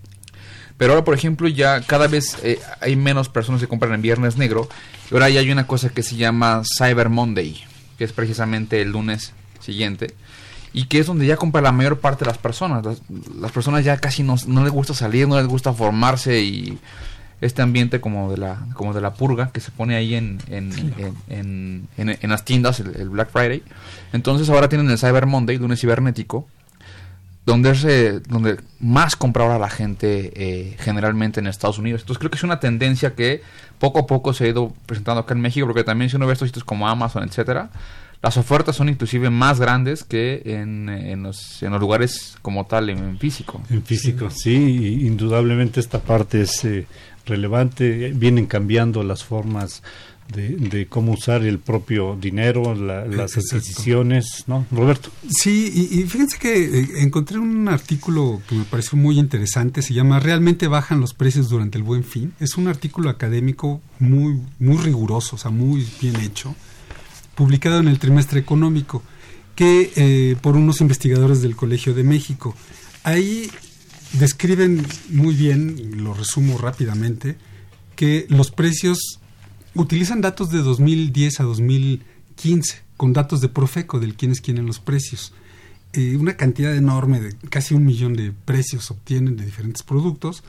Pero 0.76 0.92
ahora, 0.92 1.04
por 1.04 1.14
ejemplo, 1.14 1.48
ya 1.48 1.80
cada 1.80 2.06
vez 2.06 2.36
eh, 2.42 2.60
hay 2.80 2.96
menos 2.96 3.28
personas 3.28 3.60
que 3.60 3.68
compran 3.68 3.94
en 3.94 4.02
Viernes 4.02 4.36
Negro. 4.36 4.68
Y 5.10 5.14
ahora 5.14 5.30
ya 5.30 5.40
hay 5.40 5.50
una 5.50 5.66
cosa 5.66 5.88
que 5.88 6.02
se 6.02 6.16
llama 6.16 6.62
Cyber 6.76 7.08
Monday, 7.08 7.64
que 7.96 8.04
es 8.04 8.12
precisamente 8.12 8.82
el 8.82 8.92
lunes 8.92 9.32
siguiente. 9.60 10.14
Y 10.74 10.84
que 10.84 10.98
es 10.98 11.06
donde 11.06 11.26
ya 11.26 11.36
compra 11.36 11.62
la 11.62 11.72
mayor 11.72 12.00
parte 12.00 12.24
de 12.24 12.30
las 12.30 12.38
personas. 12.38 12.84
Las, 13.40 13.52
personas 13.52 13.84
ya 13.84 13.96
casi 13.96 14.22
no, 14.22 14.36
no 14.46 14.62
les 14.64 14.72
gusta 14.72 14.92
salir, 14.92 15.26
no 15.26 15.38
les 15.38 15.46
gusta 15.46 15.72
formarse 15.72 16.40
y 16.40 16.78
este 17.40 17.62
ambiente 17.62 18.00
como 18.00 18.30
de 18.30 18.38
la 18.38 18.66
como 18.74 18.94
de 18.94 19.00
la 19.00 19.14
purga 19.14 19.50
que 19.52 19.60
se 19.60 19.70
pone 19.70 19.94
ahí 19.94 20.14
en, 20.14 20.38
en, 20.48 21.88
en, 21.98 22.30
las 22.30 22.44
tiendas 22.44 22.80
el, 22.80 23.08
Black 23.10 23.30
Friday. 23.30 23.62
Entonces 24.12 24.48
ahora 24.48 24.68
tienen 24.68 24.90
el 24.90 24.98
Cyber 24.98 25.26
Monday 25.26 25.58
lunes 25.58 25.80
cibernético 25.80 26.46
donde 27.44 27.70
es 27.70 28.28
donde 28.28 28.58
más 28.80 29.14
compra 29.14 29.44
ahora 29.44 29.58
la 29.58 29.70
gente 29.70 30.32
eh, 30.34 30.76
generalmente 30.80 31.38
en 31.38 31.46
Estados 31.46 31.78
Unidos. 31.78 32.00
Entonces 32.00 32.18
creo 32.18 32.30
que 32.30 32.38
es 32.38 32.42
una 32.42 32.58
tendencia 32.58 33.14
que 33.14 33.42
poco 33.78 34.00
a 34.00 34.06
poco 34.06 34.32
se 34.32 34.44
ha 34.44 34.48
ido 34.48 34.72
presentando 34.86 35.20
acá 35.20 35.34
en 35.34 35.40
México 35.40 35.66
porque 35.66 35.84
también 35.84 36.10
si 36.10 36.16
uno 36.16 36.26
ve 36.26 36.32
estos 36.32 36.48
sitios 36.48 36.64
como 36.64 36.88
Amazon 36.88 37.22
etcétera 37.22 37.70
las 38.22 38.36
ofertas 38.36 38.74
son 38.74 38.88
inclusive 38.88 39.30
más 39.30 39.60
grandes 39.60 40.02
que 40.02 40.42
en, 40.44 40.88
en, 40.88 41.22
los, 41.22 41.62
en 41.62 41.70
los 41.70 41.80
lugares 41.80 42.36
como 42.42 42.66
tal 42.66 42.90
en, 42.90 43.18
físico. 43.18 43.62
En 43.70 43.82
físico, 43.82 44.30
sí, 44.30 45.06
indudablemente 45.06 45.80
esta 45.80 46.00
parte 46.00 46.42
es 46.42 46.64
eh, 46.64 46.86
relevante, 47.26 48.12
vienen 48.14 48.46
cambiando 48.46 49.02
las 49.02 49.24
formas 49.24 49.82
de, 50.32 50.86
cómo 50.88 51.12
usar 51.12 51.44
el 51.44 51.58
propio 51.58 52.16
dinero, 52.20 52.74
las 52.74 53.36
adquisiciones, 53.36 54.44
¿no? 54.46 54.66
Roberto. 54.72 55.10
Sí, 55.28 55.88
y, 55.92 56.02
fíjense 56.04 56.38
que 56.38 56.80
eh, 56.80 56.88
encontré 56.98 57.38
un 57.38 57.68
artículo 57.68 58.42
que 58.48 58.56
me 58.56 58.64
pareció 58.64 58.98
muy 58.98 59.18
interesante, 59.18 59.82
se 59.82 59.94
llama 59.94 60.18
¿Realmente 60.18 60.66
bajan 60.66 61.00
los 61.00 61.14
precios 61.14 61.48
durante 61.48 61.78
el 61.78 61.84
buen 61.84 62.04
fin? 62.04 62.32
Es 62.40 62.56
un 62.56 62.68
artículo 62.68 63.10
académico 63.10 63.80
muy, 63.98 64.40
muy 64.58 64.78
riguroso, 64.78 65.36
o 65.36 65.38
sea, 65.38 65.50
muy 65.50 65.86
bien 66.00 66.16
hecho, 66.16 66.54
publicado 67.34 67.78
en 67.78 67.88
el 67.88 67.98
trimestre 67.98 68.40
económico, 68.40 69.02
que 69.54 69.92
eh, 69.96 70.36
por 70.40 70.56
unos 70.56 70.80
investigadores 70.80 71.40
del 71.40 71.56
Colegio 71.56 71.94
de 71.94 72.02
México. 72.02 72.54
Ahí 73.04 73.48
describen 74.12 74.86
muy 75.10 75.34
bien, 75.34 76.02
lo 76.02 76.14
resumo 76.14 76.58
rápidamente, 76.58 77.36
que 77.94 78.26
los 78.28 78.50
precios 78.50 79.20
utilizan 79.74 80.20
datos 80.20 80.50
de 80.50 80.58
2010 80.58 81.40
a 81.40 81.44
2015, 81.44 82.82
con 82.96 83.12
datos 83.12 83.40
de 83.40 83.48
Profeco, 83.48 84.00
del 84.00 84.14
quienes 84.14 84.40
quieren 84.40 84.66
los 84.66 84.80
precios. 84.80 85.32
Eh, 85.92 86.16
una 86.16 86.36
cantidad 86.36 86.74
enorme, 86.74 87.20
de 87.20 87.34
casi 87.48 87.74
un 87.74 87.84
millón 87.84 88.14
de 88.14 88.32
precios 88.32 88.90
obtienen 88.90 89.36
de 89.36 89.44
diferentes 89.44 89.82
productos 89.82 90.44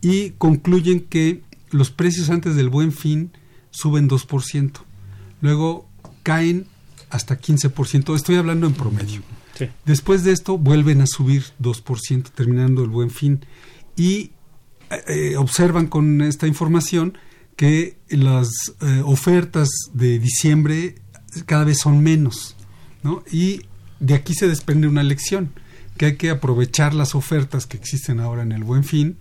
y 0.00 0.30
concluyen 0.30 1.00
que 1.00 1.42
los 1.70 1.90
precios 1.90 2.30
antes 2.30 2.54
del 2.54 2.68
buen 2.68 2.92
fin 2.92 3.30
suben 3.70 4.08
2%, 4.08 4.72
luego 5.42 5.88
caen 6.22 6.66
hasta 7.10 7.38
15%, 7.38 8.14
estoy 8.14 8.36
hablando 8.36 8.66
en 8.66 8.74
promedio. 8.74 9.22
Después 9.84 10.24
de 10.24 10.32
esto 10.32 10.58
vuelven 10.58 11.00
a 11.00 11.06
subir 11.06 11.44
2%, 11.60 12.30
terminando 12.30 12.82
el 12.82 12.90
buen 12.90 13.10
fin. 13.10 13.44
Y 13.96 14.30
eh, 14.90 15.02
eh, 15.08 15.36
observan 15.36 15.86
con 15.86 16.22
esta 16.22 16.46
información 16.46 17.18
que 17.56 17.96
las 18.08 18.48
eh, 18.80 19.02
ofertas 19.04 19.68
de 19.92 20.18
diciembre 20.18 20.96
cada 21.46 21.64
vez 21.64 21.78
son 21.78 22.02
menos. 22.02 22.56
¿no? 23.02 23.22
Y 23.30 23.62
de 24.00 24.14
aquí 24.14 24.34
se 24.34 24.48
desprende 24.48 24.88
una 24.88 25.02
lección, 25.02 25.52
que 25.96 26.06
hay 26.06 26.16
que 26.16 26.30
aprovechar 26.30 26.94
las 26.94 27.14
ofertas 27.14 27.66
que 27.66 27.76
existen 27.76 28.20
ahora 28.20 28.42
en 28.42 28.52
el 28.52 28.64
buen 28.64 28.84
fin, 28.84 29.18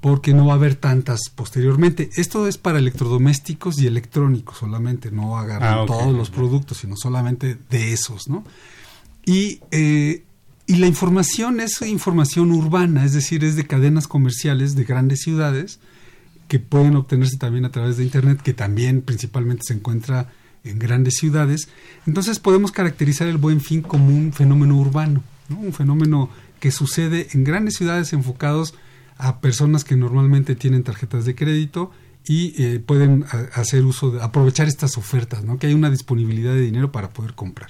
porque 0.00 0.34
no 0.34 0.46
va 0.46 0.52
a 0.52 0.56
haber 0.56 0.74
tantas 0.74 1.30
posteriormente. 1.34 2.10
Esto 2.16 2.46
es 2.46 2.58
para 2.58 2.78
electrodomésticos 2.78 3.78
y 3.78 3.86
electrónicos 3.86 4.58
solamente, 4.58 5.10
no 5.10 5.38
agarran 5.38 5.80
ah, 5.80 5.86
todos 5.86 6.14
los 6.14 6.30
productos, 6.30 6.78
sino 6.78 6.96
solamente 6.96 7.56
de 7.70 7.92
esos, 7.92 8.28
¿no? 8.28 8.44
Y, 9.26 9.60
eh, 9.70 10.24
y 10.66 10.76
la 10.76 10.86
información 10.86 11.60
es 11.60 11.80
información 11.82 12.52
urbana, 12.52 13.04
es 13.04 13.12
decir, 13.12 13.44
es 13.44 13.56
de 13.56 13.66
cadenas 13.66 14.08
comerciales 14.08 14.74
de 14.74 14.84
grandes 14.84 15.20
ciudades 15.20 15.78
que 16.48 16.58
pueden 16.58 16.96
obtenerse 16.96 17.36
también 17.36 17.64
a 17.64 17.70
través 17.70 17.96
de 17.96 18.04
Internet, 18.04 18.40
que 18.42 18.54
también 18.54 19.02
principalmente 19.02 19.64
se 19.66 19.74
encuentra 19.74 20.30
en 20.62 20.78
grandes 20.78 21.14
ciudades. 21.14 21.68
Entonces 22.06 22.38
podemos 22.38 22.72
caracterizar 22.72 23.28
el 23.28 23.38
buen 23.38 23.60
fin 23.60 23.82
como 23.82 24.08
un 24.08 24.32
fenómeno 24.32 24.76
urbano, 24.76 25.22
un 25.50 25.72
fenómeno 25.72 26.30
que 26.60 26.70
sucede 26.70 27.28
en 27.32 27.44
grandes 27.44 27.74
ciudades 27.76 28.12
enfocados 28.12 28.74
a 29.18 29.40
personas 29.40 29.84
que 29.84 29.96
normalmente 29.96 30.56
tienen 30.56 30.82
tarjetas 30.82 31.24
de 31.24 31.34
crédito 31.34 31.90
y 32.26 32.54
eh, 32.62 32.80
pueden 32.80 33.24
hacer 33.54 33.84
uso 33.84 34.10
de 34.10 34.22
aprovechar 34.22 34.66
estas 34.66 34.96
ofertas, 34.96 35.44
que 35.60 35.66
hay 35.66 35.74
una 35.74 35.90
disponibilidad 35.90 36.54
de 36.54 36.62
dinero 36.62 36.90
para 36.90 37.10
poder 37.10 37.34
comprar. 37.34 37.68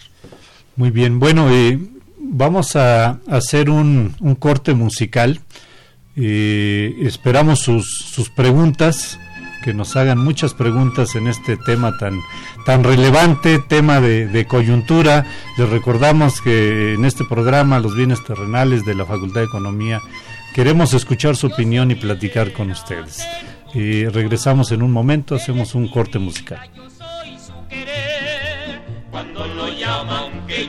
Muy 0.76 0.90
bien, 0.90 1.20
bueno, 1.20 1.50
eh, 1.50 1.78
vamos 2.18 2.74
a 2.74 3.20
hacer 3.28 3.70
un, 3.70 4.16
corte 4.40 4.74
musical. 4.74 5.40
Eh, 6.16 6.96
esperamos 7.02 7.60
sus, 7.60 7.98
sus 8.12 8.28
preguntas, 8.30 9.18
que 9.62 9.72
nos 9.72 9.94
hagan 9.96 10.18
muchas 10.18 10.52
preguntas 10.52 11.14
en 11.14 11.28
este 11.28 11.56
tema 11.56 11.96
tan, 11.96 12.20
tan 12.66 12.82
relevante, 12.82 13.60
tema 13.60 14.00
de, 14.00 14.46
coyuntura. 14.46 15.24
Les 15.56 15.68
recordamos 15.68 16.40
que 16.40 16.94
en 16.94 17.04
este 17.04 17.24
programa 17.24 17.78
Los 17.78 17.94
bienes 17.94 18.22
terrenales 18.24 18.84
de 18.84 18.94
la 18.94 19.06
Facultad 19.06 19.40
de 19.40 19.46
Economía 19.46 20.00
queremos 20.54 20.92
escuchar 20.92 21.37
su 21.37 21.46
opinión 21.46 21.90
y 21.92 21.94
platicar 21.94 22.52
con 22.52 22.70
ustedes. 22.70 23.24
Eh, 23.74 24.10
regresamos 24.12 24.70
en 24.72 24.82
un 24.82 24.92
momento, 24.92 25.34
hacemos 25.37 25.74
un 25.74 25.88
corte 25.88 26.18
musical 26.18 26.60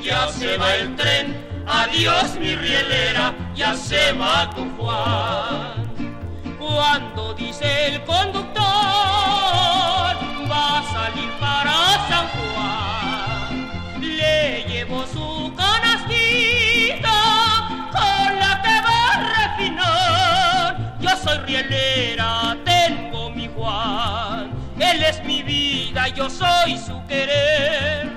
ya 0.01 0.27
se 0.29 0.57
va 0.57 0.75
el 0.75 0.95
tren. 0.95 1.35
Adiós 1.67 2.35
mi 2.39 2.55
rielera, 2.55 3.33
ya 3.55 3.75
se 3.75 4.13
va 4.13 4.49
tu 4.51 4.63
Juan. 4.77 5.85
Cuando 6.59 7.33
dice 7.33 7.87
el 7.87 8.03
conductor, 8.03 8.63
va 10.51 10.79
a 10.79 10.83
salir 10.93 11.31
para 11.39 11.73
San 12.09 12.27
Juan. 12.35 13.99
Le 13.99 14.63
llevo 14.67 15.05
su 15.07 15.53
canastita 15.55 17.17
con 17.91 18.39
la 18.39 18.61
que 18.63 18.81
va 18.87 18.99
a 19.13 19.17
refinar. 19.39 20.97
Yo 20.99 21.09
soy 21.17 21.37
rielera, 21.39 22.57
tengo 22.63 23.29
mi 23.31 23.47
Juan. 23.47 24.51
Él 24.79 25.03
es 25.03 25.23
mi 25.23 25.41
vida, 25.41 26.09
yo 26.09 26.29
soy 26.29 26.77
su 26.77 27.01
querer 27.07 28.14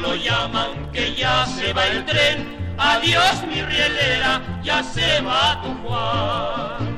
lo 0.00 0.14
llaman 0.14 0.90
que 0.92 1.14
ya 1.14 1.46
se 1.46 1.72
va 1.72 1.86
el 1.86 2.04
tren. 2.04 2.74
Adiós 2.78 3.44
mi 3.48 3.62
rielera, 3.62 4.42
ya 4.62 4.82
se 4.82 5.20
va 5.20 5.60
tu 5.62 5.74
Juan. 5.82 6.94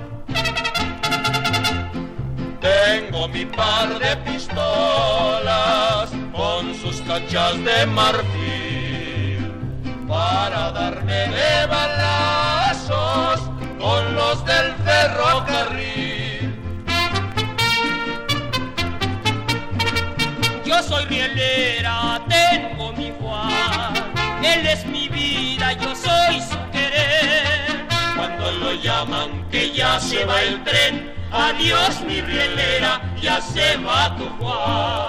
Tengo 2.60 3.28
mi 3.28 3.44
par 3.44 3.98
de 3.98 4.16
pistolas 4.28 6.10
con 6.32 6.74
sus 6.74 7.00
cachas 7.02 7.62
de 7.64 7.86
marfil 7.86 9.52
para 10.08 10.72
darme 10.72 11.28
de 11.28 11.66
balazos 11.66 13.40
con 13.78 14.14
los 14.14 14.44
del 14.44 14.72
ferrocarril. 14.84 15.95
Yo 20.66 20.82
soy 20.82 21.04
rielera, 21.04 22.20
tengo 22.28 22.92
mi 22.92 23.12
Juan. 23.20 23.94
Él 24.42 24.66
es 24.66 24.84
mi 24.84 25.08
vida, 25.08 25.72
yo 25.74 25.94
soy 25.94 26.40
su 26.40 26.58
querer. 26.72 27.86
Cuando 28.16 28.50
lo 28.50 28.74
llaman 28.74 29.48
que 29.48 29.70
ya 29.70 30.00
se 30.00 30.24
va 30.24 30.42
el 30.42 30.64
tren, 30.64 31.14
adiós 31.30 32.00
mi 32.00 32.20
rielera, 32.20 33.00
ya 33.22 33.40
se 33.40 33.76
va 33.76 34.16
tu 34.16 34.28
Juan. 34.40 35.05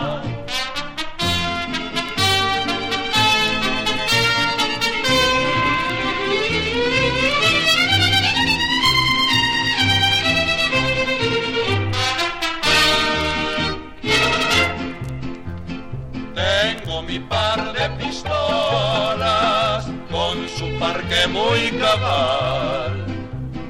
Muy 21.88 22.00
cabal. 22.00 23.06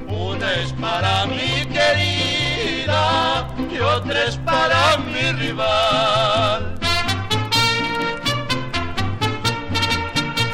Una 0.08 0.52
es 0.54 0.72
para 0.72 1.26
mi 1.26 1.64
querida 1.66 3.48
y 3.70 3.78
otra 3.78 4.24
es 4.24 4.36
para 4.38 4.96
mi 4.98 5.32
rival. 5.32 6.78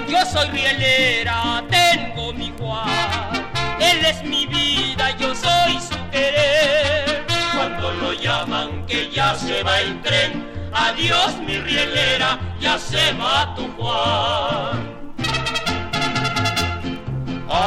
Yo 0.09 0.25
soy 0.27 0.49
rielera, 0.49 1.65
tengo 1.71 2.33
mi 2.33 2.53
Juan. 2.59 3.49
Él 3.81 4.05
es 4.05 4.23
mi 4.25 4.47
vida, 4.47 5.17
yo 5.19 5.35
soy 5.35 5.81
su 5.81 6.11
querer. 6.11 7.25
Cuando 7.55 7.93
lo 7.93 8.13
llaman 8.13 8.87
que 8.87 9.11
ya 9.11 9.35
se 9.35 9.63
va 9.63 9.81
el 9.81 10.01
tren, 10.03 10.45
adiós 10.73 11.37
mi 11.47 11.59
rielera, 11.59 12.39
ya 12.61 12.79
se 12.79 13.13
va 13.15 13.55
tu 13.55 13.67
Juan. 13.77 14.84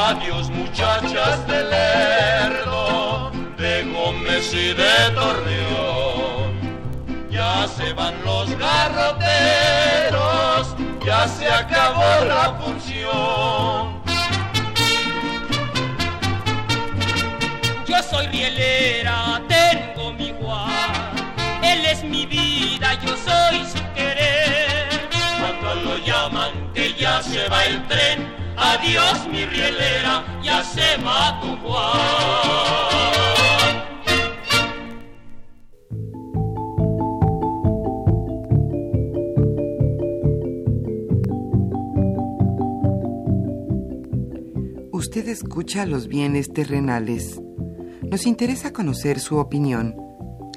Adiós 0.05 0.49
muchachas 0.51 1.47
de 1.47 1.63
Lerdo, 1.63 3.31
de 3.57 3.83
Gómez 3.85 4.53
y 4.53 4.75
de 4.75 5.09
Torreón. 5.15 6.51
Ya 7.31 7.67
se 7.67 7.93
van 7.93 8.13
los 8.23 8.55
garroteros, 8.59 9.25
ya 11.03 11.27
se 11.27 11.49
acabó 11.51 12.25
la 12.25 12.53
función. 12.61 14.03
Yo 17.87 18.03
soy 18.07 18.27
rielera, 18.27 19.41
tengo 19.47 20.13
mi 20.13 20.31
Juan. 20.39 20.93
Él 21.63 21.83
es 21.85 22.03
mi 22.03 22.27
vida, 22.27 22.93
yo 23.03 23.17
soy 23.17 23.65
su 23.65 23.81
querer. 23.95 25.09
Cuando 25.39 25.73
lo 25.89 25.97
llaman 26.05 26.51
que 26.75 26.93
ya 26.93 27.23
se 27.23 27.49
va 27.49 27.65
el 27.65 27.83
tren, 27.87 28.36
adiós 28.57 29.27
mi 29.31 29.45
rielera, 29.45 30.25
ya 30.43 30.63
se 30.63 30.97
va 31.03 31.39
tu 31.41 31.55
Juan. 31.57 32.47
Usted 44.91 45.29
escucha 45.29 45.85
los 45.85 46.07
bienes 46.07 46.51
terrenales. 46.51 47.39
Nos 48.01 48.25
interesa 48.25 48.73
conocer 48.73 49.19
su 49.19 49.37
opinión. 49.37 49.95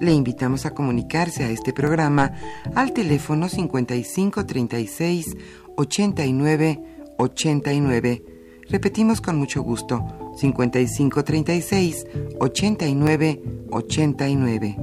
Le 0.01 0.13
invitamos 0.13 0.67
a 0.67 0.73
comunicarse 0.73 1.45
a 1.45 1.51
este 1.51 1.73
programa 1.73 2.33
al 2.75 2.93
teléfono 2.93 3.49
5536 3.49 5.37
89 5.77 7.00
89. 7.21 8.25
Repetimos 8.69 9.21
con 9.21 9.37
mucho 9.37 9.63
gusto, 9.63 10.33
5536 10.37 12.07
89 12.39 13.43
89. 13.71 14.77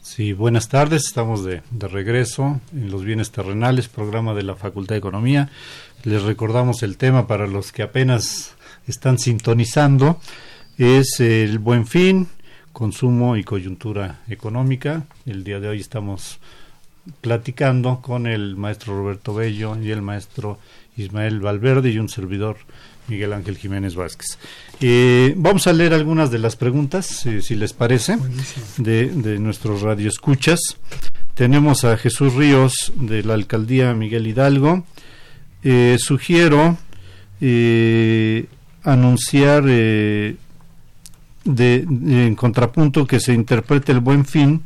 Sí, 0.00 0.34
buenas 0.34 0.68
tardes, 0.68 1.06
estamos 1.06 1.44
de, 1.44 1.62
de, 1.70 1.88
regreso 1.88 2.60
en 2.72 2.90
los 2.90 3.04
bienes 3.04 3.30
terrenales, 3.30 3.88
programa 3.88 4.34
de 4.34 4.42
la 4.42 4.54
Facultad 4.54 4.94
de 4.94 4.98
Economía. 4.98 5.50
Les 6.04 6.22
recordamos 6.22 6.82
el 6.82 6.96
tema 6.96 7.26
para 7.26 7.46
los 7.46 7.72
que 7.72 7.82
apenas 7.82 8.54
están 8.86 9.18
sintonizando, 9.18 10.20
es 10.76 11.20
el 11.20 11.58
buen 11.58 11.86
fin, 11.86 12.28
consumo 12.72 13.36
y 13.36 13.44
coyuntura 13.44 14.20
económica. 14.28 15.04
El 15.26 15.44
día 15.44 15.60
de 15.60 15.68
hoy 15.68 15.80
estamos 15.80 16.38
platicando 17.20 18.00
con 18.00 18.26
el 18.26 18.56
maestro 18.56 18.96
Roberto 18.96 19.34
Bello 19.34 19.76
y 19.80 19.90
el 19.90 20.02
maestro 20.02 20.58
Ismael 20.96 21.40
Valverde 21.40 21.90
y 21.90 21.98
un 21.98 22.08
servidor 22.08 22.58
Miguel 23.08 23.32
Ángel 23.32 23.56
Jiménez 23.56 23.94
Vázquez. 23.94 24.38
Eh, 24.80 25.34
vamos 25.36 25.66
a 25.66 25.72
leer 25.72 25.94
algunas 25.94 26.30
de 26.30 26.38
las 26.38 26.56
preguntas, 26.56 27.26
eh, 27.26 27.42
si 27.42 27.56
les 27.56 27.72
parece, 27.72 28.18
de, 28.76 29.06
de 29.06 29.38
nuestros 29.38 29.82
radioescuchas. 29.82 30.76
Tenemos 31.34 31.84
a 31.84 31.96
Jesús 31.96 32.34
Ríos 32.34 32.92
de 32.96 33.22
la 33.22 33.34
alcaldía 33.34 33.94
Miguel 33.94 34.26
Hidalgo. 34.26 34.84
Eh, 35.62 35.96
sugiero 35.98 36.78
eh, 37.40 38.46
anunciar 38.82 39.64
eh, 39.66 40.36
de, 41.44 41.84
de, 41.88 42.26
en 42.26 42.34
contrapunto 42.34 43.06
que 43.06 43.20
se 43.20 43.32
interprete 43.32 43.92
el 43.92 44.00
buen 44.00 44.24
fin 44.24 44.62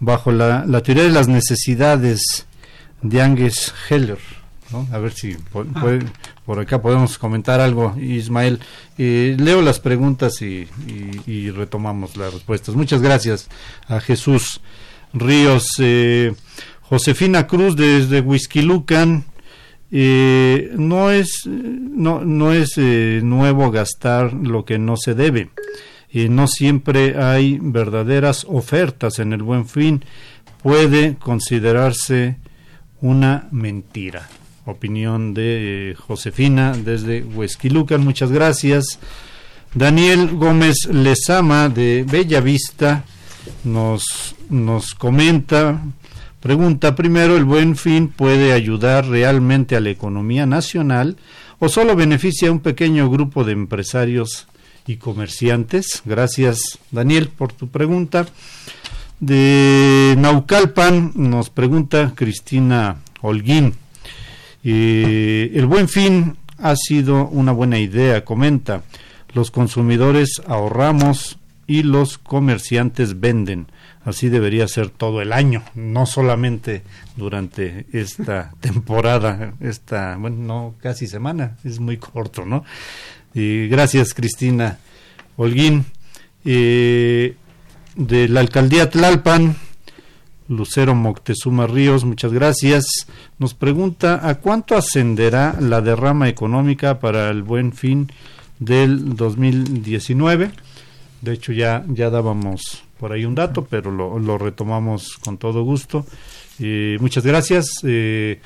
bajo 0.00 0.32
la, 0.32 0.64
la 0.66 0.82
teoría 0.82 1.04
de 1.04 1.10
las 1.10 1.28
necesidades 1.28 2.46
de 3.02 3.22
Angus 3.22 3.72
Heller. 3.88 4.18
¿no? 4.72 4.86
A 4.92 4.98
ver 4.98 5.12
si 5.12 5.34
po 5.52 5.64
Ah. 5.74 5.80
puede, 5.80 6.00
por 6.44 6.58
acá 6.58 6.82
podemos 6.82 7.18
comentar 7.18 7.60
algo, 7.60 7.94
Ismael. 8.00 8.58
Eh, 8.98 9.36
leo 9.38 9.62
las 9.62 9.78
preguntas 9.80 10.42
y, 10.42 10.66
y, 10.86 11.20
y, 11.30 11.50
retomamos 11.50 12.16
las 12.16 12.34
respuestas. 12.34 12.74
Muchas 12.74 13.00
gracias 13.00 13.48
a 13.86 14.00
Jesús 14.00 14.60
Ríos. 15.12 15.68
Eh, 15.78 16.34
Josefina 16.82 17.46
Cruz 17.46 17.76
desde 17.76 18.20
Huizquilucan. 18.20 19.24
Eh, 19.92 20.72
no 20.76 21.12
es, 21.12 21.46
no, 21.46 22.24
no 22.24 22.52
es 22.52 22.72
eh, 22.76 23.20
nuevo 23.22 23.70
gastar 23.70 24.32
lo 24.32 24.64
que 24.64 24.78
no 24.78 24.96
se 24.96 25.14
debe. 25.14 25.50
Eh, 26.16 26.30
no 26.30 26.46
siempre 26.46 27.22
hay 27.22 27.58
verdaderas 27.60 28.46
ofertas 28.48 29.18
en 29.18 29.34
el 29.34 29.42
buen 29.42 29.68
fin. 29.68 30.02
Puede 30.62 31.16
considerarse 31.16 32.36
una 33.02 33.48
mentira 33.50 34.26
opinión 34.64 35.34
de 35.34 35.90
eh, 35.90 35.94
Josefina 35.94 36.72
desde 36.72 37.22
Huesquilucan. 37.22 38.02
Muchas 38.02 38.32
gracias. 38.32 38.98
Daniel 39.74 40.30
Gómez 40.36 40.86
Lezama 40.90 41.68
de 41.68 42.06
Bella 42.10 42.40
Vista 42.40 43.04
nos, 43.64 44.34
nos 44.48 44.94
comenta, 44.94 45.82
pregunta 46.40 46.94
primero, 46.94 47.36
¿el 47.36 47.44
buen 47.44 47.76
fin 47.76 48.08
puede 48.08 48.54
ayudar 48.54 49.06
realmente 49.06 49.76
a 49.76 49.80
la 49.80 49.90
economía 49.90 50.46
nacional 50.46 51.18
o 51.58 51.68
solo 51.68 51.94
beneficia 51.94 52.48
a 52.48 52.52
un 52.52 52.60
pequeño 52.60 53.10
grupo 53.10 53.44
de 53.44 53.52
empresarios 53.52 54.48
y 54.86 54.96
comerciantes? 54.96 56.02
Gracias 56.04 56.78
Daniel 56.90 57.28
por 57.28 57.52
tu 57.52 57.68
pregunta. 57.68 58.26
De 59.20 60.14
Naucalpan 60.18 61.12
nos 61.14 61.50
pregunta 61.50 62.12
Cristina 62.14 62.98
Holguín. 63.22 63.74
Eh, 64.62 65.52
el 65.54 65.66
buen 65.66 65.88
fin 65.88 66.36
ha 66.58 66.76
sido 66.76 67.26
una 67.28 67.52
buena 67.52 67.78
idea, 67.78 68.24
comenta. 68.24 68.82
Los 69.32 69.50
consumidores 69.50 70.42
ahorramos 70.46 71.38
y 71.66 71.82
los 71.82 72.18
comerciantes 72.18 73.20
venden. 73.20 73.66
Así 74.04 74.28
debería 74.28 74.68
ser 74.68 74.90
todo 74.90 75.20
el 75.20 75.32
año, 75.32 75.64
no 75.74 76.06
solamente 76.06 76.82
durante 77.16 77.86
esta 77.92 78.52
temporada, 78.60 79.54
esta, 79.60 80.16
bueno, 80.16 80.36
no 80.36 80.74
casi 80.80 81.08
semana, 81.08 81.56
es 81.64 81.80
muy 81.80 81.96
corto, 81.96 82.44
¿no? 82.44 82.64
Gracias, 83.36 84.14
Cristina 84.14 84.78
Holguín. 85.36 85.84
De 86.44 87.34
la 88.28 88.40
alcaldía 88.40 88.90
Tlalpan, 88.90 89.56
Lucero 90.48 90.94
Moctezuma 90.94 91.66
Ríos, 91.66 92.04
muchas 92.04 92.32
gracias. 92.32 93.06
Nos 93.38 93.54
pregunta 93.54 94.28
a 94.28 94.36
cuánto 94.36 94.76
ascenderá 94.76 95.56
la 95.60 95.80
derrama 95.80 96.28
económica 96.28 97.00
para 97.00 97.30
el 97.30 97.42
buen 97.42 97.72
fin 97.72 98.10
del 98.58 99.16
2019. 99.16 100.50
De 101.20 101.32
hecho, 101.32 101.52
ya, 101.52 101.84
ya 101.88 102.10
dábamos 102.10 102.84
por 102.98 103.12
ahí 103.12 103.24
un 103.24 103.34
dato, 103.34 103.66
pero 103.68 103.90
lo, 103.90 104.18
lo 104.18 104.38
retomamos 104.38 105.18
con 105.18 105.38
todo 105.38 105.62
gusto. 105.64 106.06
Eh, 106.60 106.96
muchas 107.00 107.24
gracias. 107.26 107.66
Eh, 107.82 108.40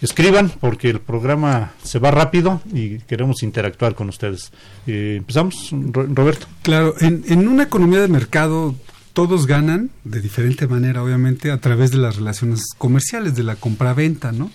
escriban 0.00 0.50
porque 0.60 0.90
el 0.90 1.00
programa 1.00 1.72
se 1.82 1.98
va 1.98 2.10
rápido 2.10 2.60
y 2.72 2.98
queremos 3.00 3.42
interactuar 3.42 3.94
con 3.94 4.08
ustedes. 4.08 4.52
Eh, 4.86 5.16
empezamos, 5.18 5.70
Roberto. 5.72 6.46
Claro, 6.62 6.94
en, 7.00 7.24
en 7.28 7.48
una 7.48 7.64
economía 7.64 8.00
de 8.00 8.08
mercado 8.08 8.74
todos 9.12 9.46
ganan 9.46 9.90
de 10.04 10.20
diferente 10.20 10.66
manera, 10.66 11.02
obviamente, 11.02 11.50
a 11.50 11.60
través 11.60 11.90
de 11.90 11.98
las 11.98 12.16
relaciones 12.16 12.62
comerciales, 12.78 13.34
de 13.34 13.42
la 13.42 13.56
compra-venta, 13.56 14.32
¿no? 14.32 14.50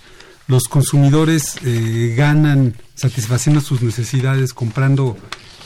Los 0.47 0.65
consumidores 0.65 1.57
eh, 1.63 2.13
ganan 2.15 2.75
satisfaciendo 2.93 3.61
sus 3.61 3.81
necesidades, 3.81 4.53
comprando 4.53 5.17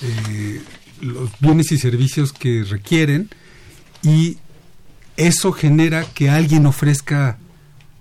eh, 0.02 0.62
los 1.02 1.30
bienes 1.40 1.72
y 1.72 1.78
servicios 1.78 2.32
que 2.32 2.64
requieren 2.64 3.30
y 4.02 4.38
eso 5.18 5.52
genera 5.52 6.06
que 6.06 6.30
alguien 6.30 6.66
ofrezca 6.66 7.38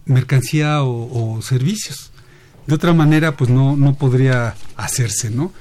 mercancía 0.09 0.83
o, 0.83 1.41
servicios. 1.43 2.11
De 2.67 2.75
otra 2.75 2.93
manera, 2.93 3.37
pues 3.37 3.49
no, 3.49 3.77
no 3.77 3.95
podría 3.95 4.55
hacerse, 4.77 5.31
¿no? 5.31 5.53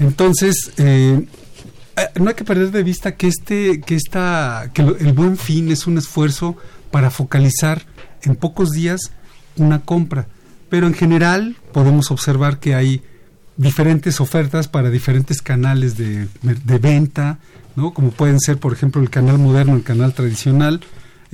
Entonces, 0.00 0.72
eh, 0.78 1.26
no 2.16 2.28
hay 2.28 2.34
que 2.34 2.44
perder 2.44 2.72
de 2.72 2.82
vista 2.82 3.16
que 3.16 3.28
este 3.28 3.80
que 3.80 3.94
esta 3.94 4.70
que 4.74 4.82
el 4.82 5.12
buen 5.12 5.36
fin 5.36 5.70
es 5.70 5.86
un 5.86 5.96
esfuerzo 5.96 6.56
para 6.90 7.10
focalizar 7.10 7.86
en 8.22 8.36
pocos 8.36 8.70
días 8.72 9.12
una 9.56 9.80
compra 9.80 10.26
pero 10.68 10.86
en 10.86 10.94
general 10.94 11.56
podemos 11.72 12.10
observar 12.10 12.58
que 12.58 12.74
hay 12.74 13.02
diferentes 13.56 14.20
ofertas 14.20 14.68
para 14.68 14.90
diferentes 14.90 15.40
canales 15.40 15.96
de, 15.96 16.28
de 16.42 16.78
venta, 16.78 17.38
¿no? 17.76 17.94
Como 17.94 18.10
pueden 18.10 18.40
ser, 18.40 18.58
por 18.58 18.72
ejemplo, 18.72 19.00
el 19.00 19.10
canal 19.10 19.38
moderno, 19.38 19.76
el 19.76 19.82
canal 19.82 20.12
tradicional. 20.12 20.80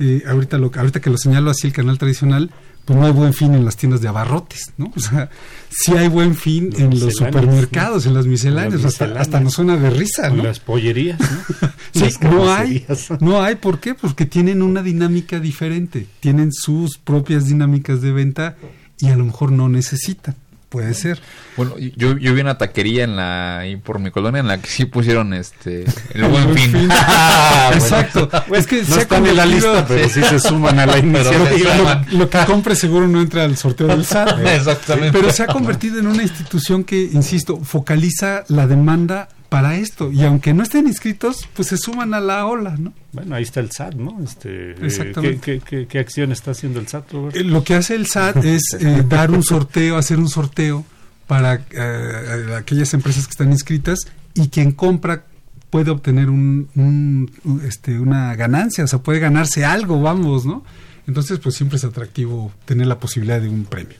Eh, 0.03 0.23
ahorita, 0.27 0.57
lo, 0.57 0.69
ahorita 0.75 0.99
que 0.99 1.09
lo 1.09 1.17
señalo 1.17 1.49
así, 1.49 1.67
el 1.67 1.73
canal 1.73 1.97
tradicional, 1.97 2.51
pues 2.83 2.99
no 2.99 3.05
hay 3.05 3.13
buen 3.13 3.33
fin 3.33 3.53
en 3.53 3.63
las 3.63 3.77
tiendas 3.77 4.01
de 4.01 4.09
abarrotes, 4.09 4.73
¿no? 4.77 4.91
O 4.93 4.99
sea, 4.99 5.29
sí 5.69 5.93
hay 5.93 6.09
buen 6.09 6.35
fin 6.35 6.71
Los 6.71 6.79
en 6.81 6.99
los 6.99 7.13
supermercados, 7.13 8.05
en 8.05 8.13
las 8.13 8.25
misceláneas, 8.27 8.81
Las 8.81 8.85
hasta, 8.93 9.05
misceláneas. 9.05 9.27
hasta 9.27 9.39
nos 9.39 9.53
suena 9.53 9.77
de 9.77 9.89
risa, 9.89 10.29
¿no? 10.29 10.43
las 10.43 10.59
pollerías, 10.59 11.19
¿no? 11.19 11.69
Sí, 11.93 12.01
Las 12.01 12.21
no 12.21 12.51
hay, 12.53 12.85
no 13.21 13.41
hay, 13.41 13.55
¿por 13.55 13.79
qué? 13.79 13.93
Porque 13.93 14.25
tienen 14.25 14.61
una 14.61 14.81
dinámica 14.83 15.39
diferente, 15.39 16.07
tienen 16.19 16.51
sus 16.51 16.97
propias 16.97 17.45
dinámicas 17.45 18.01
de 18.01 18.11
venta 18.11 18.57
y 18.99 19.07
a 19.07 19.15
lo 19.15 19.23
mejor 19.25 19.51
no 19.53 19.69
necesitan, 19.69 20.35
puede 20.73 20.95
ser. 20.95 21.21
Bueno, 21.55 21.75
yo, 21.77 22.17
yo 22.17 22.33
vi 22.33 22.41
una 22.41 22.57
taquería 22.57 23.03
en 23.03 23.15
la, 23.15 23.59
ahí 23.59 23.75
por 23.75 23.99
mi 23.99 24.09
colonia 24.09 24.39
en 24.39 24.47
la 24.47 24.57
que 24.59 24.67
sí 24.67 24.85
pusieron 24.85 25.31
este, 25.35 25.85
el 26.15 26.23
buen 26.23 26.51
fin. 26.57 26.71
Fin. 26.71 26.89
Ah, 27.15 27.69
bueno. 27.69 27.83
Exacto, 27.83 28.29
es 28.55 28.65
que 28.65 28.79
No 28.81 28.85
se 28.85 28.93
ha 28.95 29.01
están 29.03 29.27
en 29.27 29.35
la 29.35 29.45
lista, 29.45 29.85
pero 29.87 30.09
sí 30.09 30.23
se 30.23 30.39
suman 30.39 30.79
a 30.79 30.87
la 30.87 30.97
iniciativa. 30.97 32.03
lo, 32.09 32.17
lo 32.17 32.29
que 32.29 32.39
compre 32.45 32.75
seguro 32.75 33.07
no 33.07 33.21
entra 33.21 33.43
al 33.43 33.55
sorteo 33.55 33.85
del 33.85 34.03
SAT. 34.03 34.39
Exactamente. 34.47 35.11
Pero 35.15 35.31
se 35.31 35.43
ha 35.43 35.47
convertido 35.47 35.99
en 35.99 36.07
una 36.07 36.23
institución 36.23 36.83
que, 36.83 36.99
insisto, 37.03 37.59
focaliza 37.63 38.45
la 38.47 38.65
demanda 38.65 39.29
para 39.53 39.75
esto. 39.77 40.11
Y 40.11 40.23
aunque 40.23 40.53
no 40.53 40.63
estén 40.63 40.87
inscritos, 40.87 41.47
pues 41.55 41.67
se 41.67 41.77
suman 41.77 42.13
a 42.15 42.19
la 42.19 42.45
ola, 42.47 42.75
¿no? 42.77 42.91
Bueno, 43.11 43.35
ahí 43.35 43.43
está 43.43 43.59
el 43.59 43.69
SAT, 43.71 43.93
¿no? 43.95 44.19
Este, 44.23 44.71
eh, 44.71 44.75
Exactamente. 44.81 45.39
¿qué, 45.39 45.59
qué, 45.59 45.65
qué, 45.81 45.87
qué 45.87 45.99
acción 45.99 46.31
está 46.31 46.51
haciendo 46.51 46.79
el 46.79 46.87
SAT? 46.87 47.13
Eh, 47.33 47.43
Lo 47.43 47.63
que 47.63 47.75
hace 47.75 47.93
el 47.95 48.07
SAT 48.07 48.37
es 48.43 48.63
eh, 48.79 49.03
dar 49.07 49.29
un 49.29 49.43
sorteo, 49.43 49.97
hacer 49.97 50.17
un 50.17 50.27
sorteo 50.29 50.83
para 51.27 51.63
eh, 51.71 52.55
aquellas 52.57 52.93
empresas 52.95 53.25
que 53.27 53.31
están 53.31 53.51
inscritas 53.51 53.99
y 54.33 54.49
quien 54.49 54.71
compra 54.71 55.25
puede 55.69 55.91
obtener 55.91 56.29
un, 56.29 56.69
un- 56.75 57.31
un, 57.43 57.61
este, 57.65 57.99
una 57.99 58.35
ganancia, 58.35 58.83
o 58.83 58.87
sea, 58.87 58.99
puede 58.99 59.19
ganarse 59.19 59.65
algo, 59.65 60.01
vamos, 60.01 60.45
¿no? 60.45 60.63
Entonces, 61.07 61.37
pues 61.39 61.55
siempre 61.55 61.77
es 61.77 61.83
atractivo 61.83 62.51
tener 62.65 62.87
la 62.87 62.97
posibilidad 62.99 63.39
de 63.41 63.49
un 63.49 63.65
premio. 63.65 63.97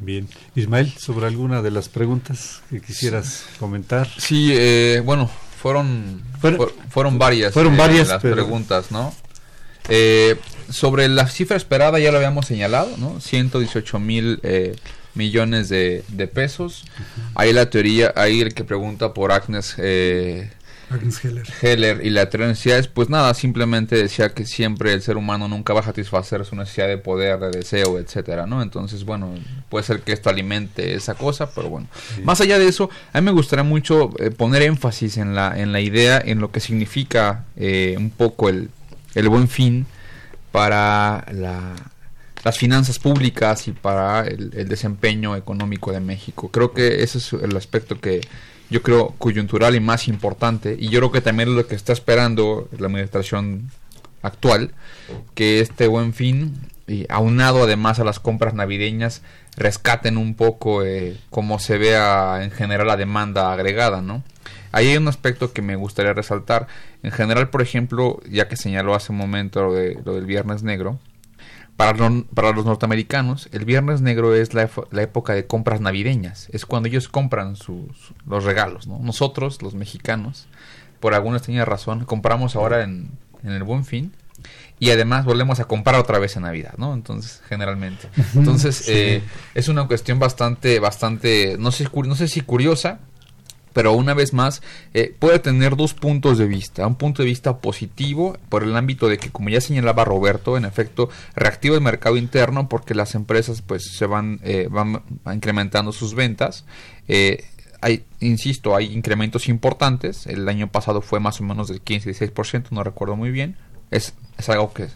Bien. 0.00 0.26
Ismael, 0.54 0.92
sobre 0.98 1.26
alguna 1.26 1.62
de 1.62 1.70
las 1.70 1.88
preguntas 1.88 2.62
que 2.70 2.80
quisieras 2.80 3.44
comentar. 3.58 4.08
Sí, 4.18 4.50
eh, 4.52 5.02
bueno, 5.04 5.30
fueron, 5.60 6.22
Fueron- 6.40 6.58
fu- 6.68 6.72
fueron 6.88 7.18
varias, 7.18 7.52
fueron 7.52 7.74
eh, 7.74 7.78
varias, 7.78 8.08
las 8.08 8.22
pero- 8.22 8.34
preguntas, 8.34 8.90
¿no? 8.90 9.14
Eh, 9.88 10.36
sobre 10.70 11.08
la 11.08 11.26
cifra 11.28 11.56
esperada 11.56 11.98
ya 11.98 12.10
lo 12.12 12.16
habíamos 12.18 12.46
señalado, 12.46 12.96
¿no? 12.96 13.20
118 13.20 13.98
mil 13.98 14.38
eh, 14.42 14.76
millones 15.14 15.68
de, 15.68 16.04
de 16.08 16.26
pesos. 16.28 16.84
Ahí 17.34 17.52
la 17.52 17.68
teoría, 17.70 18.12
ahí 18.16 18.40
el 18.40 18.54
que 18.54 18.62
pregunta 18.64 19.12
por 19.12 19.32
Agnes 19.32 19.74
eh, 19.78 20.50
Agnes 20.90 21.24
Heller. 21.24 21.46
Heller 21.62 22.04
y 22.04 22.10
la 22.10 22.28
teoría 22.28 22.48
de 22.48 22.52
necesidades, 22.52 22.88
pues 22.88 23.08
nada, 23.08 23.32
simplemente 23.34 23.96
decía 23.96 24.34
que 24.34 24.44
siempre 24.44 24.92
el 24.92 25.02
ser 25.02 25.16
humano 25.16 25.46
nunca 25.46 25.72
va 25.72 25.80
a 25.80 25.84
satisfacer 25.84 26.44
su 26.44 26.56
necesidad 26.56 26.88
de 26.88 26.98
poder, 26.98 27.38
de 27.38 27.50
deseo, 27.50 27.98
etcétera, 27.98 28.46
¿no? 28.46 28.60
Entonces, 28.60 29.04
bueno, 29.04 29.32
puede 29.68 29.84
ser 29.84 30.00
que 30.00 30.12
esto 30.12 30.30
alimente 30.30 30.94
esa 30.94 31.14
cosa, 31.14 31.50
pero 31.54 31.70
bueno. 31.70 31.86
Más 32.24 32.40
allá 32.40 32.58
de 32.58 32.66
eso, 32.66 32.90
a 33.12 33.20
mí 33.20 33.24
me 33.24 33.30
gustaría 33.30 33.62
mucho 33.62 34.10
eh, 34.18 34.30
poner 34.30 34.62
énfasis 34.62 35.16
en 35.16 35.34
la, 35.34 35.58
en 35.58 35.72
la 35.72 35.80
idea, 35.80 36.20
en 36.24 36.40
lo 36.40 36.50
que 36.50 36.60
significa 36.60 37.44
eh, 37.56 37.94
un 37.96 38.10
poco 38.10 38.48
el, 38.48 38.70
el 39.14 39.28
buen 39.28 39.48
fin 39.48 39.86
para 40.50 41.24
la, 41.32 41.76
las 42.42 42.58
finanzas 42.58 42.98
públicas 42.98 43.68
y 43.68 43.72
para 43.72 44.26
el, 44.26 44.50
el 44.56 44.68
desempeño 44.68 45.36
económico 45.36 45.92
de 45.92 46.00
México. 46.00 46.50
Creo 46.50 46.72
que 46.72 47.04
ese 47.04 47.18
es 47.18 47.32
el 47.32 47.56
aspecto 47.56 48.00
que 48.00 48.20
yo 48.70 48.82
creo 48.82 49.14
coyuntural 49.18 49.74
y 49.74 49.80
más 49.80 50.08
importante 50.08 50.76
y 50.78 50.88
yo 50.88 51.00
creo 51.00 51.12
que 51.12 51.20
también 51.20 51.54
lo 51.54 51.66
que 51.66 51.74
está 51.74 51.92
esperando 51.92 52.68
la 52.78 52.86
administración 52.86 53.70
actual 54.22 54.72
que 55.34 55.60
este 55.60 55.86
buen 55.86 56.12
fin 56.14 56.54
y 56.86 57.06
aunado 57.08 57.64
además 57.64 58.00
a 58.00 58.04
las 58.04 58.18
compras 58.20 58.54
navideñas 58.54 59.22
rescaten 59.56 60.16
un 60.16 60.34
poco 60.34 60.84
eh, 60.84 61.16
cómo 61.30 61.58
se 61.58 61.78
vea 61.78 62.40
en 62.42 62.50
general 62.50 62.86
la 62.86 62.96
demanda 62.96 63.52
agregada, 63.52 64.00
¿no? 64.00 64.22
Ahí 64.72 64.88
hay 64.88 64.96
un 64.96 65.08
aspecto 65.08 65.52
que 65.52 65.62
me 65.62 65.76
gustaría 65.76 66.12
resaltar. 66.12 66.66
En 67.02 67.10
general, 67.10 67.50
por 67.50 67.60
ejemplo, 67.60 68.20
ya 68.28 68.48
que 68.48 68.56
señaló 68.56 68.94
hace 68.94 69.12
un 69.12 69.18
momento 69.18 69.62
lo, 69.62 69.72
de, 69.72 69.98
lo 70.04 70.14
del 70.14 70.26
Viernes 70.26 70.62
Negro, 70.62 70.98
para, 71.80 71.96
lo- 71.96 72.24
para 72.26 72.52
los 72.52 72.66
norteamericanos, 72.66 73.48
el 73.52 73.64
Viernes 73.64 74.02
Negro 74.02 74.34
es 74.34 74.52
la, 74.52 74.68
época 75.00 75.32
de 75.32 75.46
compras 75.46 75.80
navideñas. 75.80 76.48
Es 76.52 76.66
cuando 76.66 76.90
ellos 76.90 77.08
compran 77.08 77.56
sus, 77.56 78.12
los 78.26 78.44
regalos, 78.44 78.86
¿no? 78.86 78.98
Nosotros, 78.98 79.62
los 79.62 79.74
mexicanos, 79.74 80.46
por 81.00 81.14
alguna 81.14 81.38
extraña 81.38 81.64
razón, 81.64 82.04
compramos 82.04 82.54
ahora 82.54 82.82
en, 82.82 83.08
en 83.42 83.52
el 83.52 83.62
Buen 83.62 83.86
Fin 83.86 84.12
y 84.78 84.90
además 84.90 85.24
volvemos 85.24 85.58
a 85.58 85.64
comprar 85.64 85.98
otra 85.98 86.18
vez 86.18 86.36
en 86.36 86.42
Navidad, 86.42 86.74
¿no? 86.76 86.92
Entonces, 86.92 87.40
generalmente. 87.48 88.08
Entonces, 88.34 88.86
eh, 88.88 89.22
es 89.54 89.68
una 89.68 89.86
cuestión 89.86 90.18
bastante, 90.18 90.80
bastante, 90.80 91.56
no 91.58 91.72
sé, 91.72 91.88
no 92.04 92.14
sé 92.14 92.28
si 92.28 92.42
curiosa, 92.42 92.98
pero 93.72 93.92
una 93.92 94.14
vez 94.14 94.32
más 94.32 94.62
eh, 94.94 95.14
puede 95.18 95.38
tener 95.38 95.76
dos 95.76 95.94
puntos 95.94 96.38
de 96.38 96.46
vista. 96.46 96.86
Un 96.86 96.96
punto 96.96 97.22
de 97.22 97.28
vista 97.28 97.58
positivo 97.58 98.36
por 98.48 98.62
el 98.62 98.76
ámbito 98.76 99.08
de 99.08 99.18
que, 99.18 99.30
como 99.30 99.48
ya 99.48 99.60
señalaba 99.60 100.04
Roberto, 100.04 100.56
en 100.56 100.64
efecto 100.64 101.10
reactiva 101.34 101.74
el 101.76 101.80
mercado 101.80 102.16
interno 102.16 102.68
porque 102.68 102.94
las 102.94 103.14
empresas 103.14 103.62
pues 103.62 103.92
se 103.92 104.06
van, 104.06 104.40
eh, 104.42 104.68
van 104.70 105.02
incrementando 105.32 105.92
sus 105.92 106.14
ventas. 106.14 106.64
Eh, 107.08 107.44
hay, 107.80 108.04
insisto, 108.20 108.76
hay 108.76 108.92
incrementos 108.92 109.48
importantes. 109.48 110.26
El 110.26 110.48
año 110.48 110.70
pasado 110.70 111.00
fue 111.00 111.20
más 111.20 111.40
o 111.40 111.44
menos 111.44 111.68
del 111.68 111.82
15-16%, 111.82 112.66
no 112.70 112.84
recuerdo 112.84 113.16
muy 113.16 113.30
bien. 113.30 113.56
Es, 113.90 114.14
es 114.38 114.48
algo 114.48 114.72
que 114.72 114.84
es, 114.84 114.92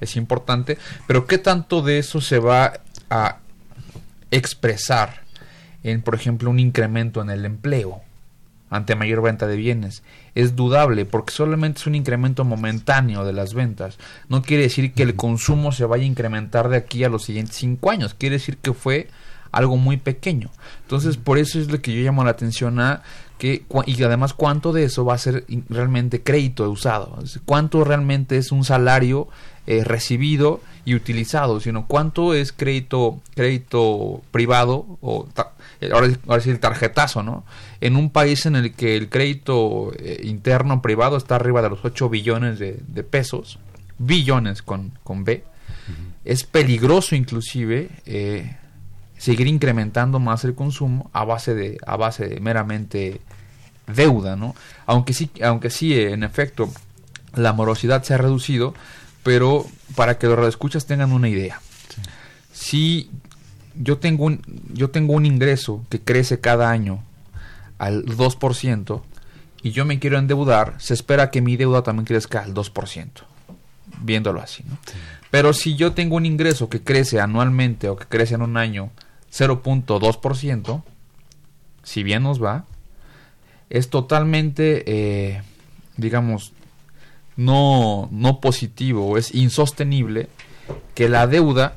es 0.00 0.16
importante. 0.16 0.78
Pero 1.06 1.26
¿qué 1.26 1.38
tanto 1.38 1.82
de 1.82 1.98
eso 1.98 2.20
se 2.20 2.38
va 2.38 2.80
a 3.08 3.38
expresar 4.30 5.22
en, 5.82 6.02
por 6.02 6.14
ejemplo, 6.14 6.50
un 6.50 6.58
incremento 6.58 7.22
en 7.22 7.30
el 7.30 7.44
empleo 7.44 8.02
ante 8.70 8.94
mayor 8.94 9.20
venta 9.20 9.46
de 9.46 9.56
bienes. 9.56 10.02
Es 10.34 10.56
dudable 10.56 11.04
porque 11.04 11.32
solamente 11.32 11.80
es 11.80 11.86
un 11.86 11.96
incremento 11.96 12.44
momentáneo 12.44 13.24
de 13.24 13.32
las 13.32 13.52
ventas. 13.52 13.98
No 14.28 14.42
quiere 14.42 14.62
decir 14.62 14.94
que 14.94 15.02
el 15.02 15.16
consumo 15.16 15.72
se 15.72 15.84
vaya 15.84 16.04
a 16.04 16.06
incrementar 16.06 16.68
de 16.68 16.76
aquí 16.76 17.04
a 17.04 17.08
los 17.08 17.24
siguientes 17.24 17.56
cinco 17.56 17.90
años. 17.90 18.14
Quiere 18.14 18.36
decir 18.36 18.56
que 18.56 18.72
fue 18.72 19.08
algo 19.52 19.76
muy 19.76 19.96
pequeño. 19.96 20.50
Entonces, 20.82 21.16
por 21.16 21.38
eso 21.38 21.58
es 21.58 21.70
lo 21.70 21.80
que 21.80 21.92
yo 21.92 22.02
llamo 22.02 22.24
la 22.24 22.30
atención 22.30 22.78
a 22.80 23.02
que 23.38 23.64
y 23.86 24.02
además 24.02 24.34
cuánto 24.34 24.72
de 24.72 24.84
eso 24.84 25.04
va 25.04 25.14
a 25.14 25.18
ser 25.18 25.46
realmente 25.70 26.22
crédito 26.22 26.70
usado, 26.70 27.18
cuánto 27.46 27.82
realmente 27.84 28.36
es 28.36 28.52
un 28.52 28.64
salario 28.64 29.28
eh, 29.66 29.82
recibido 29.82 30.60
y 30.84 30.94
utilizado, 30.94 31.58
sino 31.58 31.86
cuánto 31.86 32.34
es 32.34 32.52
crédito 32.52 33.18
crédito 33.34 34.20
privado 34.30 34.98
o 35.00 35.26
ahora, 35.92 36.08
ahora 36.26 36.42
sí 36.42 36.50
el 36.50 36.60
tarjetazo, 36.60 37.22
¿no? 37.22 37.44
En 37.80 37.96
un 37.96 38.10
país 38.10 38.46
en 38.46 38.56
el 38.56 38.72
que 38.72 38.96
el 38.96 39.08
crédito 39.08 39.92
eh, 39.98 40.20
interno 40.24 40.82
privado 40.82 41.16
está 41.16 41.36
arriba 41.36 41.62
de 41.62 41.70
los 41.70 41.84
8 41.84 42.08
billones 42.08 42.58
de, 42.58 42.78
de 42.86 43.02
pesos, 43.02 43.58
billones 43.98 44.62
con, 44.62 44.92
con 45.04 45.24
B, 45.24 45.44
es 46.24 46.44
peligroso 46.44 47.14
inclusive 47.14 47.88
eh, 48.06 48.56
seguir 49.16 49.46
incrementando 49.46 50.18
más 50.18 50.44
el 50.44 50.54
consumo 50.54 51.10
a 51.12 51.24
base 51.24 51.54
de 51.54 51.78
a 51.86 51.96
base 51.96 52.28
de 52.28 52.40
meramente 52.40 53.20
deuda, 53.86 54.36
¿no? 54.36 54.54
Aunque 54.86 55.12
sí 55.12 55.30
aunque 55.42 55.70
sí 55.70 55.98
en 55.98 56.22
efecto 56.22 56.70
la 57.34 57.52
morosidad 57.52 58.02
se 58.02 58.14
ha 58.14 58.18
reducido, 58.18 58.74
pero 59.22 59.66
para 59.94 60.18
que 60.18 60.26
los 60.26 60.36
radioescuchas 60.36 60.86
tengan 60.86 61.12
una 61.12 61.28
idea. 61.28 61.60
Si 62.52 63.10
yo 63.82 63.98
tengo 63.98 64.26
un 64.26 64.42
yo 64.72 64.90
tengo 64.90 65.14
un 65.14 65.26
ingreso 65.26 65.84
que 65.88 66.00
crece 66.00 66.40
cada 66.40 66.70
año 66.70 67.02
al 67.78 68.04
2% 68.04 69.02
y 69.62 69.70
yo 69.70 69.84
me 69.84 69.98
quiero 69.98 70.18
endeudar, 70.18 70.74
se 70.78 70.94
espera 70.94 71.30
que 71.30 71.40
mi 71.40 71.56
deuda 71.56 71.82
también 71.82 72.06
crezca 72.06 72.42
al 72.42 72.54
2%, 72.54 73.08
viéndolo 74.00 74.40
así, 74.40 74.64
¿no? 74.66 74.78
Pero 75.30 75.52
si 75.52 75.76
yo 75.76 75.92
tengo 75.92 76.16
un 76.16 76.26
ingreso 76.26 76.68
que 76.68 76.82
crece 76.82 77.20
anualmente 77.20 77.88
o 77.88 77.96
que 77.96 78.06
crece 78.06 78.34
en 78.34 78.42
un 78.42 78.56
año 78.56 78.90
0.2%, 79.32 80.82
si 81.82 82.02
bien 82.02 82.22
nos 82.22 82.42
va, 82.42 82.64
es 83.68 83.90
totalmente, 83.90 84.84
eh, 84.86 85.42
digamos, 85.96 86.52
no, 87.36 88.08
no 88.10 88.40
positivo, 88.40 89.16
es 89.16 89.34
insostenible 89.34 90.28
que 90.94 91.08
la 91.08 91.26
deuda 91.26 91.74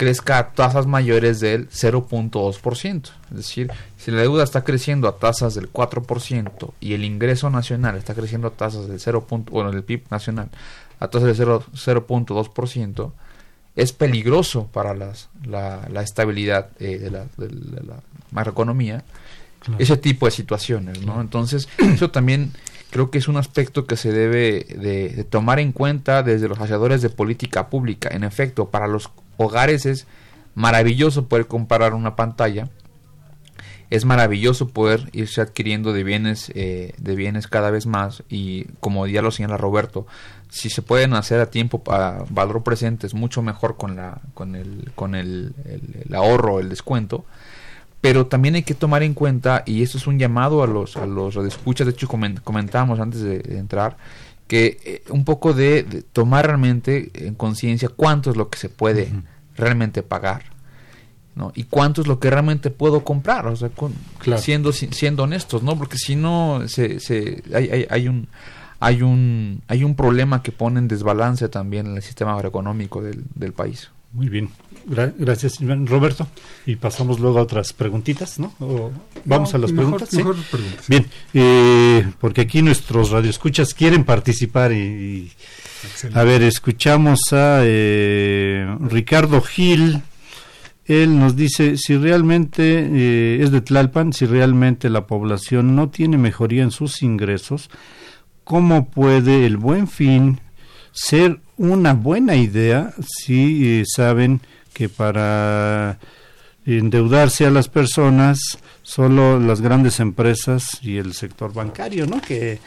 crezca 0.00 0.38
a 0.38 0.48
tasas 0.52 0.86
mayores 0.86 1.40
del 1.40 1.68
0.2%. 1.68 3.10
Es 3.30 3.36
decir, 3.36 3.70
si 3.98 4.10
la 4.10 4.22
deuda 4.22 4.44
está 4.44 4.64
creciendo 4.64 5.06
a 5.06 5.18
tasas 5.18 5.54
del 5.54 5.70
4% 5.70 6.72
y 6.80 6.94
el 6.94 7.04
ingreso 7.04 7.50
nacional 7.50 7.98
está 7.98 8.14
creciendo 8.14 8.48
a 8.48 8.52
tasas 8.52 8.88
del 8.88 8.98
0. 8.98 9.26
bueno, 9.50 9.68
el 9.68 9.84
PIB 9.84 10.04
nacional 10.10 10.48
a 11.00 11.08
tasas 11.08 11.26
del 11.26 11.36
0 11.36 11.64
0.2%, 11.74 13.12
es 13.76 13.92
peligroso 13.92 14.68
para 14.72 14.94
las, 14.94 15.28
la, 15.44 15.86
la 15.92 16.00
estabilidad 16.00 16.70
eh, 16.78 16.98
de, 16.98 17.10
la, 17.10 17.26
de 17.36 17.82
la 17.86 18.00
macroeconomía 18.30 19.04
ese 19.78 19.98
tipo 19.98 20.24
de 20.24 20.32
situaciones, 20.32 21.02
¿no? 21.02 21.20
Entonces, 21.20 21.68
eso 21.76 22.10
también 22.10 22.52
creo 22.90 23.10
que 23.10 23.18
es 23.18 23.28
un 23.28 23.36
aspecto 23.36 23.86
que 23.86 23.96
se 23.96 24.12
debe 24.12 24.66
de, 24.78 25.24
tomar 25.24 25.60
en 25.60 25.72
cuenta 25.72 26.22
desde 26.22 26.48
los 26.48 26.60
hacedores 26.60 27.02
de 27.02 27.10
política 27.10 27.68
pública. 27.68 28.10
En 28.12 28.24
efecto, 28.24 28.70
para 28.70 28.86
los 28.86 29.10
hogares 29.36 29.86
es 29.86 30.06
maravilloso 30.54 31.26
poder 31.26 31.46
comparar 31.46 31.94
una 31.94 32.16
pantalla. 32.16 32.68
Es 33.88 34.04
maravilloso 34.04 34.68
poder 34.68 35.08
irse 35.12 35.40
adquiriendo 35.40 35.92
de 35.92 36.04
bienes 36.04 36.52
eh, 36.54 36.94
de 36.98 37.16
bienes 37.16 37.48
cada 37.48 37.70
vez 37.70 37.86
más. 37.86 38.22
Y 38.28 38.64
como 38.78 39.06
ya 39.06 39.22
lo 39.22 39.30
señala 39.30 39.56
Roberto 39.56 40.06
si 40.50 40.68
se 40.68 40.82
pueden 40.82 41.14
hacer 41.14 41.40
a 41.40 41.50
tiempo 41.50 41.82
para 41.82 42.24
valor 42.28 42.62
presente 42.62 43.06
es 43.06 43.14
mucho 43.14 43.40
mejor 43.40 43.76
con 43.76 43.96
la 43.96 44.20
con 44.34 44.56
el 44.56 44.90
con 44.94 45.14
el, 45.14 45.54
el, 45.64 46.14
ahorro 46.14 46.60
el 46.60 46.68
descuento 46.68 47.24
pero 48.00 48.26
también 48.26 48.54
hay 48.54 48.62
que 48.62 48.74
tomar 48.74 49.02
en 49.02 49.14
cuenta 49.14 49.62
y 49.66 49.82
esto 49.82 49.98
es 49.98 50.06
un 50.06 50.18
llamado 50.18 50.62
a 50.62 50.66
los 50.66 50.96
a 50.96 51.06
los 51.06 51.36
escuchas 51.36 51.86
de 51.86 51.92
hecho 51.92 52.08
comentábamos 52.08 52.98
antes 53.00 53.20
de, 53.20 53.58
entrar 53.58 53.96
que 54.46 54.78
eh, 54.84 55.02
un 55.10 55.24
poco 55.24 55.52
de, 55.52 55.82
tomar 56.12 56.46
realmente 56.46 57.10
en 57.14 57.34
conciencia 57.34 57.88
cuánto 57.88 58.30
es 58.30 58.36
lo 58.36 58.48
que 58.48 58.58
se 58.58 58.68
puede 58.68 59.12
realmente 59.56 60.02
pagar 60.02 60.44
¿no? 61.34 61.52
Y 61.54 61.64
cuánto 61.64 62.00
es 62.00 62.08
lo 62.08 62.18
que 62.18 62.28
realmente 62.28 62.70
puedo 62.70 63.04
comprar, 63.04 63.46
o 63.46 63.54
sea, 63.54 63.70
siendo 64.38 64.72
siendo 64.72 65.22
honestos, 65.22 65.62
¿no? 65.62 65.78
Porque 65.78 65.96
si 65.96 66.16
no 66.16 66.62
se, 66.66 66.98
se 66.98 67.42
hay, 67.54 67.86
hay, 67.88 68.08
un 68.08 68.26
hay 68.80 69.02
un 69.02 69.62
hay 69.68 69.84
un 69.84 69.94
problema 69.94 70.42
que 70.42 70.50
pone 70.50 70.80
en 70.80 70.88
desbalance 70.88 71.48
también 71.48 71.86
el 71.86 72.02
sistema 72.02 72.34
agroeconómico 72.34 73.00
del, 73.00 73.22
del 73.34 73.52
país. 73.52 73.90
Muy 74.12 74.28
bien, 74.28 74.50
gracias 75.18 75.58
Roberto. 75.60 76.26
Y 76.66 76.76
pasamos 76.76 77.20
luego 77.20 77.38
a 77.38 77.42
otras 77.42 77.72
preguntitas, 77.72 78.38
¿no? 78.38 78.52
vamos 79.24 79.54
a 79.54 79.58
las 79.58 79.72
preguntas. 79.72 80.10
Bien, 80.88 81.06
eh, 81.32 82.10
porque 82.20 82.42
aquí 82.42 82.62
nuestros 82.62 83.10
radioescuchas 83.10 83.74
quieren 83.74 84.04
participar 84.04 84.72
y, 84.72 85.30
a 86.12 86.24
ver, 86.24 86.42
escuchamos 86.42 87.32
a 87.32 87.60
eh, 87.62 88.66
Ricardo 88.80 89.40
Gil 89.40 90.02
él 90.90 91.20
nos 91.20 91.36
dice 91.36 91.76
si 91.76 91.96
realmente 91.96 92.62
eh, 92.64 93.42
es 93.44 93.52
de 93.52 93.60
Tlalpan, 93.60 94.12
si 94.12 94.26
realmente 94.26 94.90
la 94.90 95.06
población 95.06 95.76
no 95.76 95.88
tiene 95.88 96.18
mejoría 96.18 96.64
en 96.64 96.72
sus 96.72 97.02
ingresos, 97.02 97.70
¿cómo 98.42 98.90
puede 98.90 99.46
el 99.46 99.56
buen 99.56 99.86
fin 99.86 100.40
ser 100.90 101.38
una 101.56 101.94
buena 101.94 102.34
idea 102.34 102.92
si 103.06 103.80
eh, 103.80 103.84
saben 103.86 104.40
que 104.72 104.88
para 104.88 105.98
endeudarse 106.66 107.46
a 107.46 107.50
las 107.50 107.68
personas 107.68 108.58
solo 108.82 109.38
las 109.38 109.60
grandes 109.60 110.00
empresas 110.00 110.78
y 110.82 110.96
el 110.98 111.14
sector 111.14 111.52
bancario, 111.52 112.06
¿no? 112.06 112.20
Que 112.20 112.58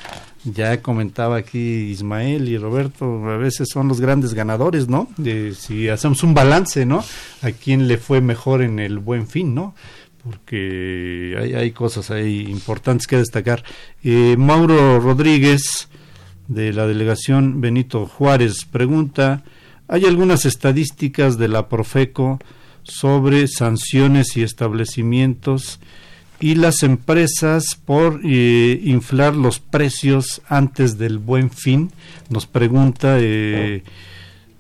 ya 0.43 0.81
comentaba 0.81 1.37
aquí 1.37 1.59
Ismael 1.91 2.47
y 2.49 2.57
Roberto, 2.57 3.29
a 3.29 3.37
veces 3.37 3.69
son 3.71 3.87
los 3.87 4.01
grandes 4.01 4.33
ganadores, 4.33 4.87
¿no? 4.87 5.07
De, 5.17 5.53
si 5.53 5.89
hacemos 5.89 6.23
un 6.23 6.33
balance, 6.33 6.85
¿no? 6.85 7.03
A 7.41 7.51
quién 7.51 7.87
le 7.87 7.97
fue 7.97 8.21
mejor 8.21 8.61
en 8.61 8.79
el 8.79 8.99
buen 8.99 9.27
fin, 9.27 9.53
¿no? 9.53 9.75
Porque 10.23 11.35
hay, 11.37 11.53
hay 11.53 11.71
cosas 11.71 12.09
ahí 12.09 12.45
importantes 12.49 13.07
que 13.07 13.17
destacar. 13.17 13.63
Eh, 14.03 14.35
Mauro 14.37 14.99
Rodríguez, 14.99 15.89
de 16.47 16.73
la 16.73 16.87
delegación 16.87 17.61
Benito 17.61 18.05
Juárez, 18.05 18.65
pregunta, 18.65 19.43
¿hay 19.93 20.05
algunas 20.05 20.45
estadísticas 20.45 21.37
de 21.37 21.47
la 21.47 21.69
Profeco 21.69 22.39
sobre 22.81 23.47
sanciones 23.47 24.35
y 24.35 24.41
establecimientos 24.41 25.79
y 26.39 26.55
las 26.55 26.81
empresas 26.81 27.75
por 27.85 28.19
eh, 28.23 28.81
inflar 28.83 29.35
los 29.35 29.59
precios 29.59 30.41
antes 30.47 30.97
del 30.97 31.19
buen 31.19 31.51
fin, 31.51 31.91
nos 32.29 32.47
pregunta 32.47 33.17
eh, 33.19 33.83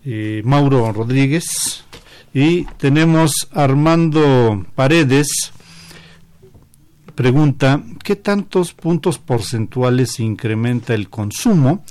eh, 0.05 0.43
Mauro 0.45 0.91
Rodríguez. 0.91 1.83
Y 2.31 2.65
tenemos 2.77 3.49
Armando 3.53 4.63
Paredes, 4.75 5.51
pregunta, 7.15 7.81
¿qué 8.03 8.15
tantos 8.15 8.73
puntos 8.73 9.17
porcentuales 9.17 10.19
incrementa 10.19 10.93
el 10.93 11.09
consumo 11.09 11.83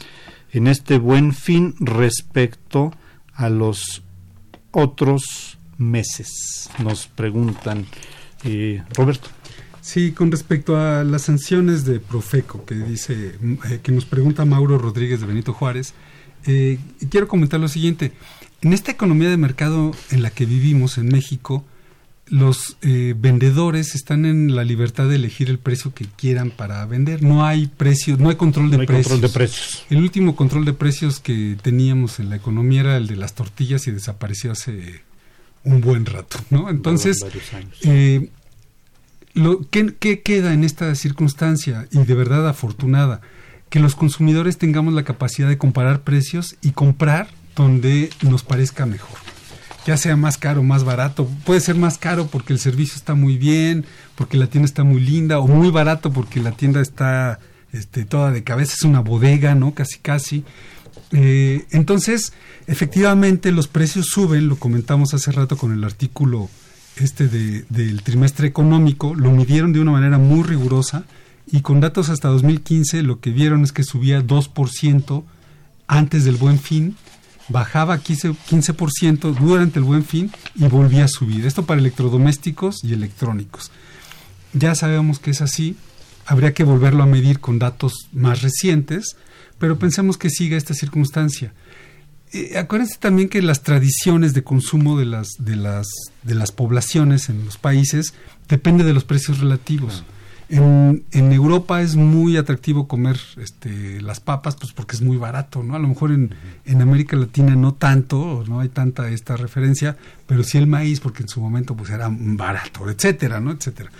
en 0.53 0.68
este 0.68 0.99
buen 0.99 1.34
fin 1.34 1.74
respecto 1.80 2.93
a 3.35 3.49
los 3.49 4.03
otros 4.70 5.59
meses? 5.78 6.70
Nos 6.83 7.07
preguntan. 7.07 7.87
Roberto. 8.95 9.28
Sí, 9.80 10.12
con 10.12 10.30
respecto 10.30 10.76
a 10.76 11.03
las 11.03 11.22
sanciones 11.22 11.85
de 11.85 11.99
Profeco, 11.99 12.64
que 12.64 12.76
dice, 12.76 13.37
eh, 13.68 13.80
que 13.83 13.91
nos 13.91 14.05
pregunta 14.05 14.45
Mauro 14.45 14.78
Rodríguez 14.78 15.20
de 15.20 15.26
Benito 15.26 15.53
Juárez, 15.53 15.95
eh, 16.47 16.78
quiero 17.11 17.26
comentar 17.26 17.59
lo 17.59 17.68
siguiente. 17.68 18.12
En 18.61 18.72
esta 18.72 18.93
economía 18.93 19.28
de 19.28 19.37
mercado 19.37 19.93
en 20.11 20.22
la 20.22 20.30
que 20.30 20.47
vivimos 20.47 20.99
en 20.99 21.07
México, 21.07 21.64
los 22.27 22.77
eh, 22.83 23.14
vendedores 23.16 23.95
están 23.95 24.25
en 24.25 24.55
la 24.55 24.64
libertad 24.64 25.09
de 25.09 25.16
elegir 25.16 25.51
el 25.51 25.59
precio 25.59 25.93
que 25.93 26.07
quieran 26.07 26.51
para 26.51 26.85
vender. 26.87 27.23
No 27.23 27.45
hay 27.45 27.66
precios, 27.66 28.18
no 28.18 28.31
hay 28.31 28.37
control 28.37 28.70
de, 28.70 28.87
control 28.87 29.20
de 29.20 29.29
precios. 29.29 29.85
El 29.91 29.99
último 29.99 30.37
control 30.37 30.64
de 30.64 30.73
precios 30.73 31.20
que 31.20 31.57
teníamos 31.61 32.20
en 32.20 32.31
la 32.31 32.37
economía 32.37 32.81
era 32.81 32.97
el 32.97 33.07
de 33.07 33.16
las 33.16 33.35
tortillas 33.35 33.87
y 33.87 33.91
desapareció 33.91 34.53
hace 34.53 35.03
un 35.64 35.81
buen 35.81 36.07
rato, 36.07 36.39
¿no? 36.51 36.70
Entonces, 36.70 37.25
eh, 37.83 38.31
lo, 39.35 39.61
¿qué, 39.70 40.23
queda 40.23 40.53
en 40.53 40.64
esta 40.64 40.95
circunstancia 40.95 41.87
y 41.91 41.99
de 41.99 42.14
verdad 42.14 42.49
afortunada? 42.49 43.20
Que 43.68 43.81
los 43.81 43.95
consumidores 43.95 44.59
tengamos 44.59 44.95
la 44.95 45.05
capacidad 45.05 45.49
de 45.49 45.59
comparar 45.59 46.03
precios 46.03 46.57
y 46.62 46.73
comprar 46.73 47.29
donde 47.57 48.11
nos 48.23 48.43
parezca 48.43 48.87
mejor. 48.87 49.22
Ya 49.87 49.97
sea 49.97 50.16
más 50.16 50.39
caro 50.39 50.62
más 50.62 50.85
barato. 50.85 51.28
Puede 51.45 51.61
ser 51.61 51.74
más 51.76 51.99
caro 51.99 52.28
porque 52.28 52.53
el 52.53 52.59
servicio 52.59 52.97
está 52.97 53.14
muy 53.14 53.37
bien, 53.37 53.85
porque 54.14 54.37
la 54.37 54.47
tienda 54.47 54.66
está 54.66 54.85
muy 54.85 55.01
linda, 55.01 55.41
o 55.41 55.49
muy 55.49 55.70
barato 55.70 56.12
porque 56.12 56.41
la 56.41 56.53
tienda 56.53 56.80
está 56.80 57.41
este, 57.72 58.05
toda 58.05 58.30
de 58.30 58.45
cabeza, 58.45 58.74
es 58.74 58.83
una 58.83 59.01
bodega, 59.01 59.55
¿no? 59.55 59.74
Casi, 59.74 59.99
casi. 59.99 60.45
Eh, 61.11 61.66
entonces, 61.70 62.33
efectivamente, 62.66 63.53
los 63.53 63.68
precios 63.68 64.07
suben, 64.07 64.49
lo 64.49 64.57
comentamos 64.57 65.14
hace 65.14 65.33
rato 65.33 65.57
con 65.57 65.72
el 65.72 65.85
artículo 65.85 66.49
este 66.97 67.28
de, 67.28 67.64
del 67.68 68.03
trimestre 68.03 68.47
económico, 68.47 69.14
lo 69.14 69.30
midieron 69.30 69.72
de 69.72 69.80
una 69.80 69.93
manera 69.93 70.18
muy 70.18 70.43
rigurosa 70.43 71.05
y 71.51 71.61
con 71.61 71.80
datos 71.80 72.09
hasta 72.09 72.28
2015 72.28 73.03
lo 73.03 73.20
que 73.20 73.30
vieron 73.30 73.62
es 73.62 73.72
que 73.72 73.83
subía 73.83 74.22
2% 74.22 75.24
antes 75.87 76.24
del 76.24 76.37
buen 76.37 76.59
fin, 76.59 76.97
bajaba 77.49 77.99
15%, 77.99 78.36
15% 78.51 79.34
durante 79.34 79.78
el 79.78 79.84
buen 79.84 80.05
fin 80.05 80.30
y 80.55 80.64
volvía 80.66 81.05
a 81.05 81.09
subir. 81.09 81.47
Esto 81.47 81.64
para 81.64 81.80
electrodomésticos 81.80 82.82
y 82.84 82.93
electrónicos. 82.93 83.70
Ya 84.53 84.74
sabemos 84.74 85.18
que 85.18 85.30
es 85.30 85.40
así, 85.40 85.76
habría 86.26 86.55
que 86.55 86.64
volverlo 86.64 87.03
a 87.03 87.07
medir 87.07 87.40
con 87.40 87.59
datos 87.59 88.09
más 88.12 88.43
recientes, 88.43 89.16
pero 89.59 89.78
pensemos 89.78 90.18
que 90.18 90.30
siga 90.30 90.57
esta 90.57 90.74
circunstancia. 90.74 91.53
Eh, 92.32 92.59
acuérdense 92.59 92.97
también 92.99 93.28
que 93.28 93.43
las 93.43 93.62
tradiciones 93.62 94.32
de 94.34 94.43
consumo 94.43 94.99
de 94.99 95.05
las, 95.05 95.28
de 95.38 95.57
las, 95.57 95.88
de 96.22 96.34
las 96.34 96.51
poblaciones 96.53 97.28
en 97.28 97.45
los 97.45 97.59
países 97.59 98.14
depende 98.49 98.84
de 98.84 98.95
los 98.95 99.05
precios 99.05 99.38
relativos. 99.38 100.05
En, 100.55 101.32
Europa 101.32 101.80
es 101.80 101.96
muy 101.96 102.36
atractivo 102.36 102.86
comer 102.86 103.18
este, 103.38 104.03
las 104.03 104.20
papas, 104.20 104.57
pues 104.57 104.72
porque 104.72 104.94
es 104.94 105.00
muy 105.00 105.16
barato, 105.16 105.62
¿no? 105.62 105.74
A 105.74 105.78
lo 105.78 105.88
mejor 105.88 106.12
en, 106.12 106.34
en, 106.66 106.82
América 106.82 107.16
Latina 107.16 107.57
no 107.57 107.72
tanto, 107.72 108.44
no 108.46 108.61
hay 108.61 108.68
tanta 108.68 109.09
esta 109.09 109.36
referencia, 109.36 109.96
pero 110.26 110.44
sí 110.44 110.59
el 110.59 110.66
maíz, 110.66 111.00
porque 111.00 111.22
en 111.22 111.28
su 111.28 111.40
momento 111.40 111.74
pues 111.74 111.88
era 111.88 112.09
barato, 112.11 112.90
etcétera, 112.90 113.40
¿no? 113.40 113.50
Etcétera. 113.53 113.90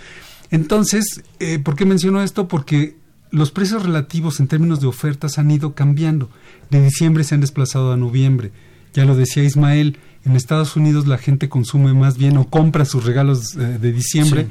Entonces, 0.51 1.23
eh, 1.39 1.57
¿por 1.57 1.75
qué 1.75 1.85
menciono 1.85 2.21
esto? 2.21 2.47
Porque 2.47 2.97
los 3.31 3.49
precios 3.49 3.81
relativos 3.81 4.39
en 4.39 4.47
términos 4.47 4.79
de 4.79 4.85
ofertas 4.85 5.39
han 5.39 5.49
ido 5.49 5.73
cambiando 5.73 6.29
de 6.69 6.83
diciembre 6.83 7.23
se 7.23 7.35
han 7.35 7.41
desplazado 7.41 7.93
a 7.93 7.97
noviembre. 7.97 8.51
Ya 8.93 9.05
lo 9.05 9.15
decía 9.15 9.43
Ismael, 9.43 9.97
en 10.25 10.35
Estados 10.35 10.75
Unidos 10.75 11.07
la 11.07 11.17
gente 11.17 11.49
consume 11.49 11.93
más 11.93 12.17
bien 12.17 12.37
o 12.37 12.45
compra 12.45 12.85
sus 12.85 13.05
regalos 13.05 13.55
eh, 13.55 13.77
de 13.79 13.91
diciembre 13.91 14.47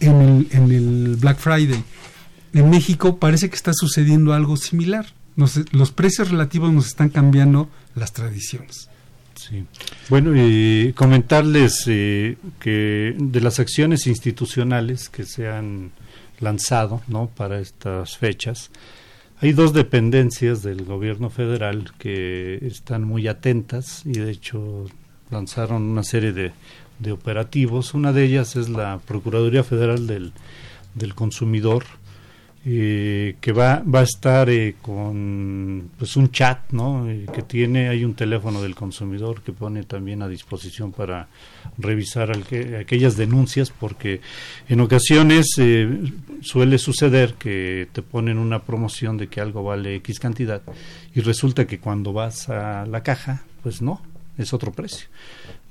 en, 0.00 0.20
el, 0.20 0.48
en, 0.50 0.70
el, 0.70 1.16
Black 1.16 1.38
Friday. 1.38 1.82
En 2.52 2.70
México 2.70 3.18
parece 3.18 3.48
que 3.50 3.56
está 3.56 3.72
sucediendo 3.74 4.32
algo 4.32 4.56
similar. 4.56 5.06
los 5.36 5.92
precios 5.92 6.30
relativos 6.30 6.72
nos 6.72 6.86
están 6.86 7.10
cambiando 7.10 7.68
las 7.94 8.12
tradiciones. 8.12 8.88
Sí. 9.34 9.64
Bueno, 10.08 10.32
y 10.34 10.94
comentarles 10.94 11.84
eh, 11.86 12.38
que 12.58 13.14
de 13.18 13.40
las 13.40 13.60
acciones 13.60 14.06
institucionales 14.06 15.10
que 15.10 15.24
se 15.24 15.48
han 15.48 15.92
lanzado 16.40 17.02
¿no? 17.06 17.28
para 17.28 17.60
estas 17.60 18.16
fechas, 18.16 18.70
hay 19.40 19.52
dos 19.52 19.74
dependencias 19.74 20.62
del 20.62 20.84
gobierno 20.84 21.28
federal 21.28 21.92
que 21.98 22.58
están 22.62 23.04
muy 23.04 23.28
atentas 23.28 24.02
y 24.06 24.12
de 24.12 24.30
hecho 24.30 24.86
lanzaron 25.30 25.82
una 25.82 26.02
serie 26.02 26.32
de, 26.32 26.52
operativos. 27.10 27.94
Una 27.94 28.12
de 28.12 28.24
ellas 28.24 28.56
es 28.56 28.68
la 28.68 28.98
Procuraduría 29.06 29.64
Federal 29.64 30.06
del, 30.06 30.32
del 30.94 31.14
consumidor 31.14 31.84
eh, 32.68 33.36
que 33.40 33.52
va, 33.52 33.80
va 33.86 34.00
a 34.00 34.02
estar 34.02 34.50
eh, 34.50 34.74
con 34.82 35.88
pues 35.96 36.16
un 36.16 36.32
chat 36.32 36.72
¿no? 36.72 37.08
Eh, 37.08 37.26
que 37.32 37.42
tiene 37.42 37.88
hay 37.88 38.04
un 38.04 38.14
teléfono 38.14 38.60
del 38.60 38.74
consumidor 38.74 39.42
que 39.42 39.52
pone 39.52 39.84
también 39.84 40.20
a 40.20 40.26
disposición 40.26 40.90
para 40.90 41.28
revisar 41.78 42.32
aquellas 42.32 43.16
denuncias 43.16 43.70
porque 43.70 44.20
en 44.68 44.80
ocasiones 44.80 45.46
suele 46.40 46.78
suceder 46.78 47.34
que 47.34 47.86
te 47.92 48.02
ponen 48.02 48.36
una 48.36 48.64
promoción 48.64 49.16
de 49.16 49.28
que 49.28 49.40
algo 49.40 49.62
vale 49.62 49.94
X 49.94 50.18
cantidad 50.18 50.62
y 51.14 51.20
resulta 51.20 51.68
que 51.68 51.78
cuando 51.78 52.12
vas 52.12 52.48
a 52.48 52.84
la 52.84 53.04
caja 53.04 53.44
pues 53.62 53.80
no 53.80 54.02
es 54.38 54.52
otro 54.52 54.72
precio 54.72 55.06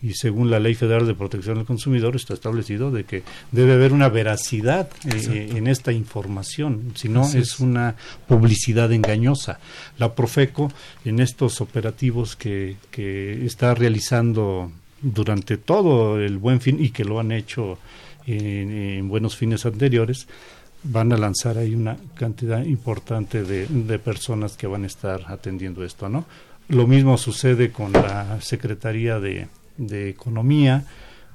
y 0.02 0.14
según 0.14 0.52
la 0.52 0.60
Ley 0.60 0.76
Federal 0.76 1.08
de 1.08 1.16
Protección 1.16 1.56
del 1.56 1.66
Consumidor 1.66 2.16
está 2.16 2.34
establecido 2.34 2.92
de 2.92 3.06
que 3.06 3.24
debe 3.52 3.74
haber 3.74 3.94
una 3.94 4.10
veracidad 4.10 4.90
eh, 5.06 5.52
en 5.56 5.68
esta 5.68 5.92
información, 5.92 6.94
si 6.96 7.10
no 7.10 7.28
es 7.28 7.60
una 7.60 7.96
publicidad 8.28 8.92
engañosa. 8.92 9.60
La 9.98 10.14
Profeco 10.14 10.72
en 11.06 11.20
estos 11.20 11.62
operativos 11.62 12.36
que, 12.36 12.76
que 12.92 13.46
está 13.46 13.74
realizando 13.74 14.72
durante 15.02 15.58
todo 15.58 16.20
el 16.20 16.38
buen 16.38 16.62
fin 16.62 16.84
y 16.84 16.90
que 16.90 17.06
lo 17.06 17.20
han 17.20 17.32
hecho 17.32 17.78
en, 18.28 19.08
buenos 19.08 19.36
fines 19.36 19.66
anteriores, 19.66 20.28
van 20.84 21.14
a 21.14 21.18
lanzar 21.18 21.58
ahí 21.58 21.74
una 21.74 21.98
cantidad 22.16 22.64
importante 22.64 23.44
de, 23.44 23.68
de 23.68 24.00
personas 24.00 24.58
que 24.58 24.68
van 24.68 24.84
a 24.84 24.88
estar 24.88 25.22
atendiendo 25.28 25.84
esto, 25.84 26.10
¿no? 26.10 26.26
Lo 26.68 26.88
mismo 26.88 27.18
sucede 27.18 27.72
con 27.72 27.92
la 27.92 28.42
Secretaría 28.42 29.20
de, 29.20 29.48
de 29.78 30.10
Economía, 30.10 30.86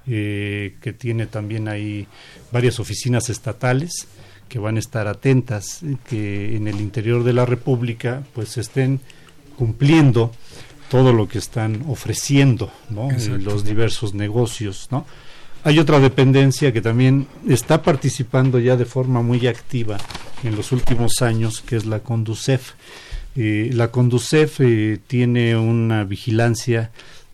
eh, 0.06 0.76
que 0.80 0.92
tiene 0.92 1.26
también 1.26 1.68
ahí 1.68 2.06
varias 2.52 2.80
oficinas 2.80 3.28
estatales 3.30 4.08
que 4.48 4.58
van 4.58 4.76
a 4.76 4.80
estar 4.80 5.06
atentas, 5.06 5.80
que 6.08 6.56
en 6.56 6.66
el 6.66 6.80
interior 6.80 7.22
de 7.22 7.32
la 7.32 7.46
República 7.46 8.24
pues 8.34 8.58
estén 8.58 9.00
cumpliendo 9.56 10.32
todo 10.90 11.12
lo 11.12 11.28
que 11.28 11.38
están 11.38 11.84
ofreciendo, 11.86 12.72
¿no? 12.90 13.08
los 13.38 13.64
diversos 13.64 14.12
negocios, 14.12 14.88
¿no? 14.90 15.06
Hay 15.62 15.78
otra 15.78 16.00
dependencia 16.00 16.72
que 16.72 16.80
también 16.80 17.28
está 17.46 17.82
participando 17.82 18.58
ya 18.58 18.76
de 18.76 18.86
forma 18.86 19.20
muy 19.20 19.46
activa 19.46 19.98
en 20.42 20.56
los 20.56 20.72
últimos 20.72 21.20
años, 21.20 21.60
que 21.60 21.76
es 21.76 21.84
la 21.84 22.00
Conducef. 22.00 22.72
Eh, 23.36 23.70
la 23.74 23.90
Conducef 23.90 24.60
eh, 24.60 24.98
tiene 25.06 25.54
una 25.56 26.04
vigilancia 26.04 26.90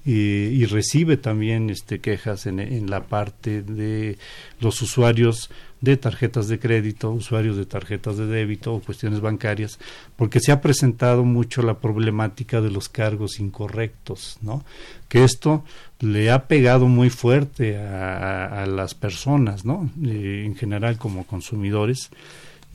y, 0.06 0.64
recibe 0.66 1.16
también 1.16 1.68
este, 1.68 1.98
quejas 1.98 2.46
en, 2.46 2.88
la 2.88 3.02
parte 3.08 3.62
de 3.62 4.18
los 4.60 4.80
usuarios 4.80 5.50
de 5.80 5.96
tarjetas 5.96 6.46
de 6.46 6.60
crédito, 6.60 7.10
usuarios 7.10 7.56
de 7.56 7.66
tarjetas 7.66 8.16
de 8.16 8.26
débito 8.26 8.72
o 8.72 8.80
cuestiones 8.80 9.20
bancarias, 9.20 9.80
porque 10.14 10.38
se 10.38 10.52
ha 10.52 10.60
presentado 10.60 11.24
mucho 11.24 11.60
la 11.62 11.80
problemática 11.80 12.60
de 12.60 12.70
los 12.70 12.88
cargos 12.88 13.40
incorrectos, 13.40 14.38
¿no? 14.42 14.64
Que 15.08 15.24
esto 15.24 15.64
le 15.98 16.30
ha 16.30 16.46
pegado 16.46 16.86
muy 16.86 17.10
fuerte 17.10 17.76
a, 17.76 18.62
a 18.62 18.66
las 18.66 18.94
personas, 18.94 19.64
¿no? 19.64 19.90
Eh, 20.04 20.44
en 20.46 20.54
general 20.54 20.98
como 20.98 21.26
consumidores 21.26 22.10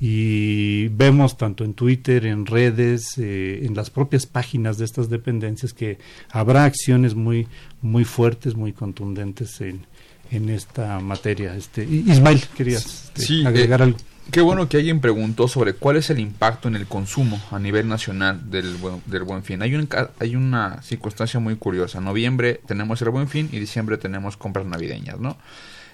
y 0.03 0.87
vemos 0.87 1.37
tanto 1.37 1.63
en 1.63 1.75
Twitter, 1.75 2.25
en 2.25 2.47
redes, 2.47 3.19
eh, 3.19 3.61
en 3.63 3.75
las 3.75 3.91
propias 3.91 4.25
páginas 4.25 4.79
de 4.79 4.85
estas 4.85 5.11
dependencias 5.11 5.73
que 5.73 5.99
habrá 6.31 6.65
acciones 6.65 7.13
muy 7.13 7.47
muy 7.83 8.03
fuertes, 8.03 8.55
muy 8.55 8.73
contundentes 8.73 9.61
en, 9.61 9.85
en 10.31 10.49
esta 10.49 10.99
materia. 10.99 11.55
Este, 11.55 11.83
Ismael, 11.83 12.41
querías 12.57 13.11
este, 13.15 13.45
agregar 13.45 13.81
eh, 13.81 13.83
algo. 13.83 13.97
Qué 14.31 14.41
bueno 14.41 14.67
que 14.67 14.77
alguien 14.77 15.01
preguntó 15.01 15.47
sobre 15.47 15.73
cuál 15.73 15.97
es 15.97 16.09
el 16.09 16.17
impacto 16.17 16.67
en 16.67 16.75
el 16.75 16.87
consumo 16.87 17.39
a 17.51 17.59
nivel 17.59 17.87
nacional 17.87 18.49
del, 18.49 18.77
del 19.05 19.23
Buen 19.23 19.43
Fin. 19.43 19.61
Hay, 19.61 19.75
un, 19.75 19.87
hay 20.19 20.35
una 20.35 20.81
circunstancia 20.81 21.39
muy 21.39 21.57
curiosa. 21.57 22.01
noviembre 22.01 22.59
tenemos 22.65 23.01
el 23.03 23.09
Buen 23.09 23.27
Fin 23.27 23.49
y 23.51 23.59
diciembre 23.59 23.97
tenemos 23.97 24.35
compras 24.35 24.65
navideñas, 24.65 25.19
¿no? 25.19 25.37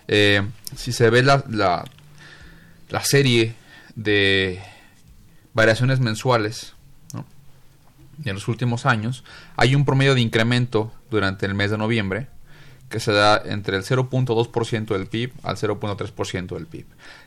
Eh, 0.08 0.42
si 0.76 0.94
se 0.94 1.10
ve 1.10 1.24
la, 1.24 1.44
la, 1.50 1.84
la 2.90 3.04
serie 3.04 3.56
de 3.98 4.62
variaciones 5.54 6.00
mensuales 6.00 6.76
en 8.24 8.34
los 8.34 8.48
últimos 8.48 8.86
años, 8.86 9.24
hay 9.58 9.76
un 9.76 9.86
promedio 9.86 10.16
de 10.16 10.22
incremento 10.22 10.92
durante 11.12 11.46
el 11.46 11.54
mes 11.54 11.72
de 11.72 11.78
noviembre 11.78 12.28
que 12.90 13.00
se 13.00 13.12
da 13.12 13.42
entre 13.46 13.76
el 13.76 13.84
0.2% 13.84 14.86
del 14.86 15.08
PIB 15.08 15.34
al 15.44 15.58
0.3% 15.58 16.56
del 16.56 16.68
PIB. 16.68 16.86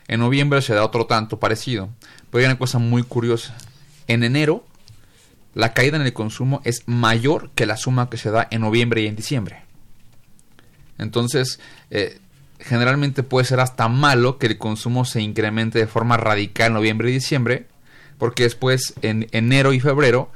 En 0.08 0.20
noviembre 0.20 0.62
se 0.62 0.74
da 0.74 0.84
otro 0.84 1.06
tanto 1.06 1.38
parecido, 1.38 1.90
pero 2.30 2.40
hay 2.40 2.46
una 2.46 2.58
cosa 2.58 2.78
muy 2.78 3.02
curiosa. 3.02 3.56
En 4.06 4.24
enero, 4.24 4.64
la 5.54 5.74
caída 5.74 5.96
en 5.96 6.02
el 6.02 6.12
consumo 6.12 6.62
es 6.64 6.84
mayor 6.86 7.50
que 7.54 7.66
la 7.66 7.76
suma 7.76 8.08
que 8.08 8.16
se 8.16 8.30
da 8.30 8.48
en 8.50 8.62
noviembre 8.62 9.02
y 9.02 9.06
en 9.06 9.16
diciembre. 9.16 9.62
Entonces, 10.98 11.60
eh, 11.90 12.20
generalmente 12.62 13.22
puede 13.22 13.46
ser 13.46 13.60
hasta 13.60 13.88
malo 13.88 14.38
que 14.38 14.46
el 14.46 14.58
consumo 14.58 15.04
se 15.04 15.20
incremente 15.20 15.78
de 15.78 15.86
forma 15.86 16.16
radical 16.16 16.68
en 16.68 16.74
noviembre 16.74 17.10
y 17.10 17.14
diciembre, 17.14 17.66
porque 18.18 18.44
después 18.44 18.94
en 19.02 19.28
enero 19.32 19.72
y 19.72 19.80
febrero 19.80 20.30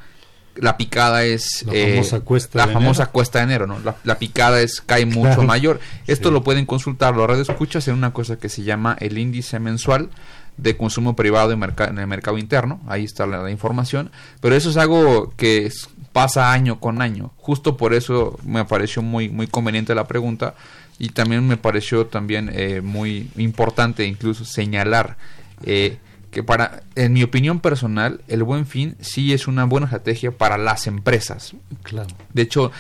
la 0.57 0.77
picada 0.77 1.25
es 1.25 1.65
la 1.67 1.73
famosa 1.73 2.21
cuesta, 2.21 2.59
la 2.59 2.67
de, 2.67 2.73
famosa 2.73 3.03
enero. 3.03 3.13
cuesta 3.13 3.39
de 3.39 3.45
enero, 3.45 3.67
¿no? 3.67 3.79
La, 4.05 4.19
picada 4.19 4.61
es 4.61 4.81
cae 4.81 5.07
mucho 5.07 5.43
mayor. 5.43 5.81
Esto 6.07 6.31
lo 6.31 6.45
pueden 6.45 6.67
consultar 6.67 7.17
los 7.17 7.49
escuchas 7.49 7.89
en 7.89 7.95
una 7.95 8.13
cosa 8.13 8.39
que 8.39 8.49
se 8.49 8.63
llama 8.63 8.97
el 9.01 9.19
índice 9.19 9.59
mensual 9.59 10.11
de 10.57 10.77
consumo 10.77 11.17
privado 11.17 11.51
en, 11.51 11.63
en 11.63 11.99
el 11.99 12.07
mercado 12.07 12.39
interno. 12.39 12.81
Ahí 12.87 13.05
está 13.05 13.27
la, 13.27 13.39
la, 13.39 13.51
información. 13.51 14.13
Pero 14.41 14.55
eso 14.55 14.71
es 14.71 14.77
algo 14.77 15.33
que 15.37 15.71
pasa 16.13 16.53
año 16.53 16.79
con 16.79 17.03
año. 17.03 17.33
Justo 17.39 17.77
por 17.77 17.93
eso 17.93 18.39
me 18.45 18.65
pareció 18.65 19.03
muy 19.03 19.29
muy 19.29 19.49
conveniente 19.49 19.95
la 19.95 20.07
pregunta 20.07 20.55
y 20.99 21.09
también 21.09 21.47
me 21.47 21.57
pareció 21.57 22.07
también 22.07 22.51
eh, 22.53 22.81
muy 22.81 23.31
importante 23.37 24.07
incluso 24.07 24.45
señalar 24.45 25.17
eh, 25.65 25.99
que 26.31 26.43
para, 26.43 26.83
en 26.97 27.13
mi 27.13 27.23
opinión 27.23 27.61
personal, 27.61 28.21
el 28.27 28.43
buen 28.43 28.67
fin 28.67 28.97
sí 29.01 29.33
es 29.33 29.47
una 29.47 29.65
buena 29.65 29.87
estrategia 29.87 30.33
para 30.33 30.59
las 30.59 30.89
empresas. 30.89 31.55
Claro. 31.85 32.09
De 32.33 32.43
hecho, 32.43 32.73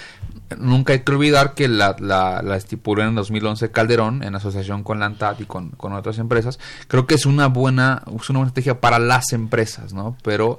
nunca 0.58 0.92
hay 0.92 1.00
que 1.00 1.12
olvidar 1.12 1.54
que 1.54 1.68
la, 1.68 1.94
la, 2.00 2.42
la 2.42 2.56
estipuló 2.56 3.04
en 3.04 3.14
2011 3.14 3.70
Calderón, 3.70 4.24
en 4.24 4.34
asociación 4.34 4.82
con 4.82 4.98
la 4.98 5.06
ANTAD 5.06 5.38
y 5.38 5.44
con, 5.44 5.70
con, 5.70 5.92
otras 5.92 6.18
empresas. 6.18 6.58
Creo 6.88 7.06
que 7.06 7.14
es 7.14 7.26
una 7.26 7.46
buena, 7.46 8.02
es 8.06 8.28
una 8.28 8.40
buena 8.40 8.48
estrategia 8.48 8.80
para 8.80 8.98
las 8.98 9.32
empresas, 9.32 9.92
¿no? 9.92 10.16
Pero 10.24 10.58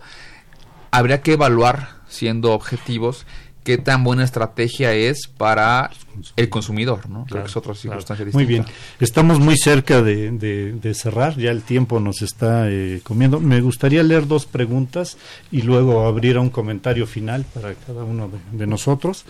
habría 0.90 1.22
que 1.22 1.34
evaluar, 1.34 1.96
siendo 2.08 2.54
objetivos, 2.54 3.26
qué 3.66 3.78
tan 3.78 4.06
buena 4.06 4.24
estrategia 4.24 4.94
es 4.94 5.28
para 5.28 5.92
el 6.38 6.48
consumidor, 6.48 7.10
¿no? 7.10 7.26
Claro, 7.26 7.48
es 7.48 7.58
otra 7.58 7.76
circunstancia 7.76 8.24
claro. 8.24 8.38
Muy 8.38 8.46
bien, 8.46 8.64
estamos 9.02 9.40
muy 9.40 9.58
cerca 9.58 10.02
de, 10.02 10.32
de, 10.32 10.72
de, 10.72 10.94
cerrar, 10.94 11.36
ya 11.36 11.52
el 11.52 11.64
tiempo 11.64 12.00
nos 12.00 12.22
está 12.22 12.70
eh, 12.70 13.02
comiendo. 13.04 13.42
Me 13.42 13.60
gustaría 13.60 14.04
leer 14.04 14.28
dos 14.28 14.46
preguntas 14.46 15.18
y 15.52 15.64
luego 15.64 16.06
abrir 16.06 16.38
a 16.38 16.42
un 16.42 16.50
comentario 16.50 17.08
final 17.08 17.44
para 17.54 17.74
cada 17.74 18.06
uno 18.06 18.30
de, 18.30 18.38
de 18.58 18.68
nosotros. 18.68 19.26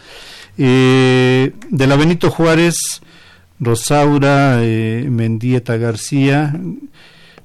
Eh, 0.58 1.54
de 1.70 1.88
la 1.88 1.96
Benito 1.96 2.30
Juárez, 2.30 2.76
Rosaura 3.60 4.60
eh, 4.62 5.08
Mendieta 5.10 5.78
García 5.78 6.54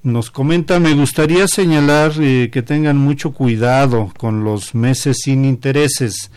nos 0.02 0.30
comenta, 0.30 0.80
me 0.80 0.94
gustaría 0.94 1.46
señalar 1.46 2.12
eh, 2.20 2.48
que 2.50 2.62
tengan 2.62 2.96
mucho 2.96 3.32
cuidado 3.32 4.12
con 4.16 4.44
los 4.44 4.74
meses 4.74 5.18
sin 5.22 5.44
intereses 5.44 6.30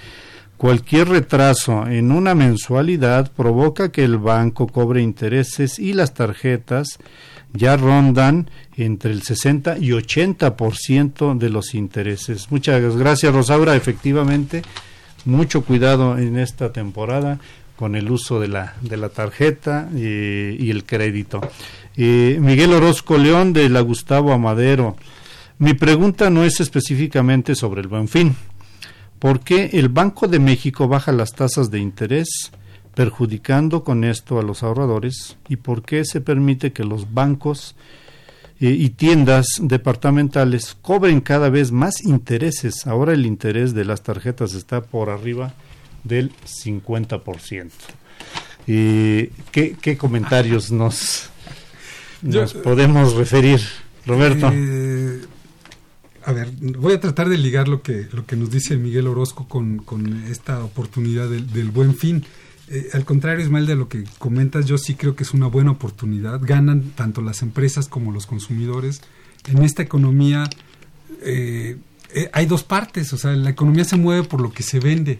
Cualquier 0.63 1.09
retraso 1.09 1.87
en 1.87 2.09
una 2.09 2.35
mensualidad 2.35 3.33
provoca 3.33 3.91
que 3.91 4.05
el 4.05 4.17
banco 4.17 4.65
cobre 4.67 5.01
intereses 5.01 5.77
y 5.77 5.91
las 5.91 6.13
tarjetas 6.13 6.99
ya 7.51 7.75
rondan 7.75 8.49
entre 8.77 9.11
el 9.11 9.23
60 9.23 9.79
y 9.79 9.89
80% 9.89 11.37
de 11.37 11.49
los 11.49 11.75
intereses. 11.75 12.49
Muchas 12.49 12.95
gracias, 12.95 13.33
Rosaura. 13.33 13.75
Efectivamente, 13.75 14.61
mucho 15.25 15.65
cuidado 15.65 16.17
en 16.17 16.39
esta 16.39 16.71
temporada 16.71 17.39
con 17.75 17.97
el 17.97 18.09
uso 18.09 18.39
de 18.39 18.47
la, 18.47 18.75
de 18.79 18.95
la 18.95 19.09
tarjeta 19.09 19.89
eh, 19.93 20.55
y 20.57 20.69
el 20.69 20.85
crédito. 20.85 21.41
Eh, 21.97 22.37
Miguel 22.39 22.71
Orozco 22.71 23.17
León 23.17 23.51
de 23.51 23.67
la 23.67 23.81
Gustavo 23.81 24.31
Amadero. 24.31 24.95
Mi 25.59 25.73
pregunta 25.73 26.29
no 26.29 26.45
es 26.45 26.61
específicamente 26.61 27.53
sobre 27.53 27.81
el 27.81 27.89
buen 27.89 28.07
fin 28.07 28.33
¿Por 29.23 29.39
qué 29.39 29.69
el 29.71 29.87
Banco 29.87 30.27
de 30.27 30.37
México 30.37 30.89
baja 30.89 31.13
las 31.13 31.31
tasas 31.31 31.71
de 31.71 31.79
interés, 31.79 32.51
perjudicando 32.93 33.85
con 33.85 34.03
esto 34.03 34.37
a 34.37 34.43
los 34.43 34.63
ahorradores? 34.63 35.37
¿Y 35.47 35.55
por 35.55 35.81
qué 35.81 36.03
se 36.03 36.19
permite 36.19 36.73
que 36.73 36.83
los 36.83 37.13
bancos 37.13 37.77
eh, 38.59 38.75
y 38.77 38.89
tiendas 38.89 39.47
departamentales 39.61 40.75
cobren 40.81 41.21
cada 41.21 41.49
vez 41.49 41.71
más 41.71 42.03
intereses? 42.03 42.85
Ahora 42.85 43.13
el 43.13 43.25
interés 43.25 43.73
de 43.73 43.85
las 43.85 44.03
tarjetas 44.03 44.55
está 44.55 44.81
por 44.81 45.09
arriba 45.09 45.53
del 46.03 46.33
50%. 46.45 47.71
Eh, 48.67 49.31
¿qué, 49.53 49.77
¿Qué 49.81 49.95
comentarios 49.95 50.69
nos, 50.69 51.29
nos 52.21 52.53
podemos 52.55 53.13
referir, 53.13 53.61
Roberto? 54.05 54.51
Eh, 54.53 55.21
a 56.25 56.31
ver, 56.31 56.51
voy 56.59 56.93
a 56.93 56.99
tratar 56.99 57.29
de 57.29 57.37
ligar 57.37 57.67
lo 57.67 57.81
que, 57.81 58.07
lo 58.11 58.25
que 58.25 58.35
nos 58.35 58.51
dice 58.51 58.77
Miguel 58.77 59.07
Orozco 59.07 59.47
con, 59.47 59.79
con 59.79 60.23
esta 60.25 60.63
oportunidad 60.63 61.29
del, 61.29 61.51
del 61.51 61.71
buen 61.71 61.95
fin. 61.95 62.25
Eh, 62.69 62.89
al 62.93 63.05
contrario, 63.05 63.43
Ismael, 63.43 63.65
de 63.65 63.75
lo 63.75 63.89
que 63.89 64.03
comentas, 64.19 64.65
yo 64.65 64.77
sí 64.77 64.95
creo 64.95 65.15
que 65.15 65.23
es 65.23 65.33
una 65.33 65.47
buena 65.47 65.71
oportunidad. 65.71 66.39
Ganan 66.41 66.91
tanto 66.95 67.21
las 67.21 67.41
empresas 67.41 67.87
como 67.87 68.11
los 68.11 68.25
consumidores. 68.25 69.01
En 69.47 69.63
esta 69.63 69.83
economía 69.83 70.49
eh, 71.21 71.77
eh, 72.13 72.29
hay 72.31 72.45
dos 72.45 72.63
partes, 72.63 73.11
o 73.13 73.17
sea, 73.17 73.31
la 73.31 73.49
economía 73.49 73.83
se 73.83 73.97
mueve 73.97 74.23
por 74.23 74.41
lo 74.41 74.51
que 74.51 74.63
se 74.63 74.79
vende. 74.79 75.19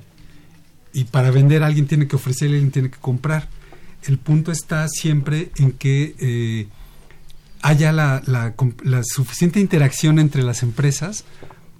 Y 0.93 1.05
para 1.05 1.31
vender 1.31 1.63
alguien 1.63 1.87
tiene 1.87 2.07
que 2.07 2.15
ofrecer, 2.15 2.49
alguien 2.49 2.71
tiene 2.71 2.89
que 2.89 2.99
comprar. 2.99 3.49
El 4.03 4.17
punto 4.17 4.51
está 4.51 4.87
siempre 4.87 5.51
en 5.57 5.71
que 5.71 6.69
haya 7.63 7.91
la, 7.93 8.21
suficiente 9.03 9.59
interacción 9.59 10.19
entre 10.19 10.43
las 10.43 10.61
empresas 10.63 11.23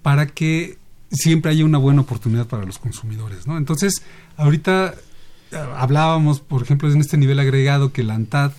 para 0.02 0.28
que 0.28 0.78
siempre 1.12 1.52
haya 1.52 1.66
una 1.66 1.78
buena 1.78 2.02
oportunidad 2.02 2.48
para 2.48 2.64
los 2.64 2.80
consumidores, 2.80 3.46
¿no? 3.46 3.58
Entonces, 3.58 4.02
ahorita 4.38 4.96
hablábamos, 5.76 6.40
por 6.40 6.64
ejemplo, 6.64 6.92
en 6.92 7.02
este 7.02 7.18
nivel 7.18 7.38
agregado 7.40 7.92
que 7.92 8.02
la 8.02 8.16
ANTAD 8.16 8.54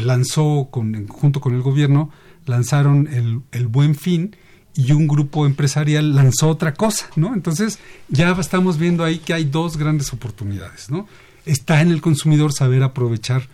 lanzó 0.00 0.68
junto 1.08 1.40
con 1.40 1.54
el 1.54 1.62
gobierno, 1.62 2.10
lanzaron 2.44 3.08
el, 3.08 3.40
el 3.50 3.66
Buen 3.66 3.94
Fin 3.94 4.36
y 4.76 4.92
un 4.92 5.08
grupo 5.08 5.46
empresarial 5.46 6.14
lanzó 6.14 6.48
otra 6.48 6.74
cosa, 6.74 7.08
¿no? 7.16 7.32
Entonces 7.34 7.78
ya 8.08 8.30
estamos 8.32 8.76
viendo 8.76 9.04
ahí 9.04 9.18
que 9.18 9.32
hay 9.32 9.44
dos 9.44 9.78
grandes 9.78 10.12
oportunidades, 10.12 10.90
¿no? 10.90 11.08
Está 11.46 11.80
en 11.80 11.88
el 11.88 12.02
consumidor 12.02 12.52
saber 12.52 12.82
aprovechar 12.82 13.48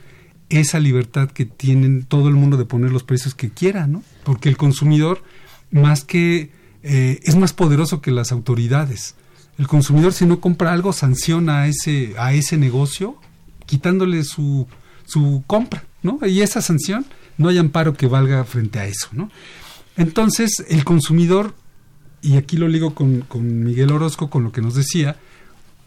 esa 0.50 0.80
libertad 0.80 1.30
que 1.30 1.46
tienen 1.46 2.04
todo 2.04 2.28
el 2.28 2.34
mundo 2.34 2.56
de 2.56 2.64
poner 2.64 2.90
los 2.90 3.04
precios 3.04 3.34
que 3.34 3.50
quiera, 3.50 3.86
¿no? 3.86 4.02
Porque 4.24 4.48
el 4.48 4.56
consumidor, 4.56 5.22
más 5.70 6.04
que, 6.04 6.50
eh, 6.82 7.20
es 7.22 7.36
más 7.36 7.52
poderoso 7.52 8.00
que 8.02 8.10
las 8.10 8.32
autoridades. 8.32 9.14
El 9.58 9.68
consumidor 9.68 10.12
si 10.12 10.26
no 10.26 10.40
compra 10.40 10.72
algo 10.72 10.92
sanciona 10.92 11.62
a 11.62 11.68
ese, 11.68 12.14
a 12.18 12.32
ese 12.32 12.56
negocio 12.56 13.16
quitándole 13.66 14.24
su, 14.24 14.66
su 15.04 15.44
compra, 15.46 15.84
¿no? 16.02 16.18
Y 16.26 16.42
esa 16.42 16.60
sanción 16.60 17.06
no 17.38 17.48
hay 17.48 17.58
amparo 17.58 17.94
que 17.94 18.08
valga 18.08 18.44
frente 18.44 18.80
a 18.80 18.86
eso, 18.86 19.08
¿no? 19.12 19.30
Entonces, 19.96 20.64
el 20.68 20.84
consumidor, 20.84 21.54
y 22.22 22.36
aquí 22.36 22.56
lo 22.56 22.68
ligo 22.68 22.94
con, 22.94 23.20
con 23.20 23.64
Miguel 23.64 23.92
Orozco, 23.92 24.30
con 24.30 24.42
lo 24.42 24.50
que 24.50 24.62
nos 24.62 24.74
decía, 24.74 25.16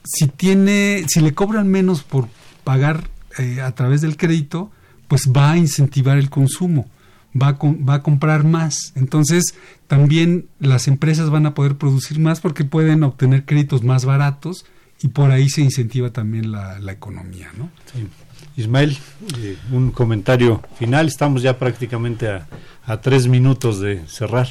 si 0.03 0.27
tiene, 0.27 1.05
si 1.07 1.19
le 1.19 1.33
cobran 1.33 1.67
menos 1.67 2.03
por 2.03 2.27
pagar 2.63 3.09
eh, 3.37 3.61
a 3.61 3.73
través 3.73 4.01
del 4.01 4.17
crédito, 4.17 4.71
pues 5.07 5.31
va 5.35 5.51
a 5.51 5.57
incentivar 5.57 6.17
el 6.17 6.29
consumo, 6.29 6.89
va 7.39 7.49
a, 7.49 7.57
va 7.61 7.95
a 7.95 8.03
comprar 8.03 8.43
más. 8.43 8.93
Entonces, 8.95 9.55
también 9.87 10.47
las 10.59 10.87
empresas 10.87 11.29
van 11.29 11.45
a 11.45 11.53
poder 11.53 11.75
producir 11.75 12.19
más 12.19 12.41
porque 12.41 12.65
pueden 12.65 13.03
obtener 13.03 13.45
créditos 13.45 13.83
más 13.83 14.05
baratos 14.05 14.65
y 15.01 15.09
por 15.09 15.31
ahí 15.31 15.49
se 15.49 15.61
incentiva 15.61 16.11
también 16.11 16.51
la, 16.51 16.79
la 16.79 16.91
economía, 16.91 17.51
¿no? 17.57 17.69
Sí. 17.93 18.07
Ismael, 18.55 18.97
eh, 19.39 19.57
un 19.71 19.91
comentario 19.91 20.61
final. 20.77 21.07
Estamos 21.07 21.41
ya 21.41 21.57
prácticamente 21.57 22.29
a, 22.29 22.47
a, 22.85 23.01
tres 23.01 23.27
minutos 23.27 23.79
de 23.79 24.05
cerrar. 24.07 24.47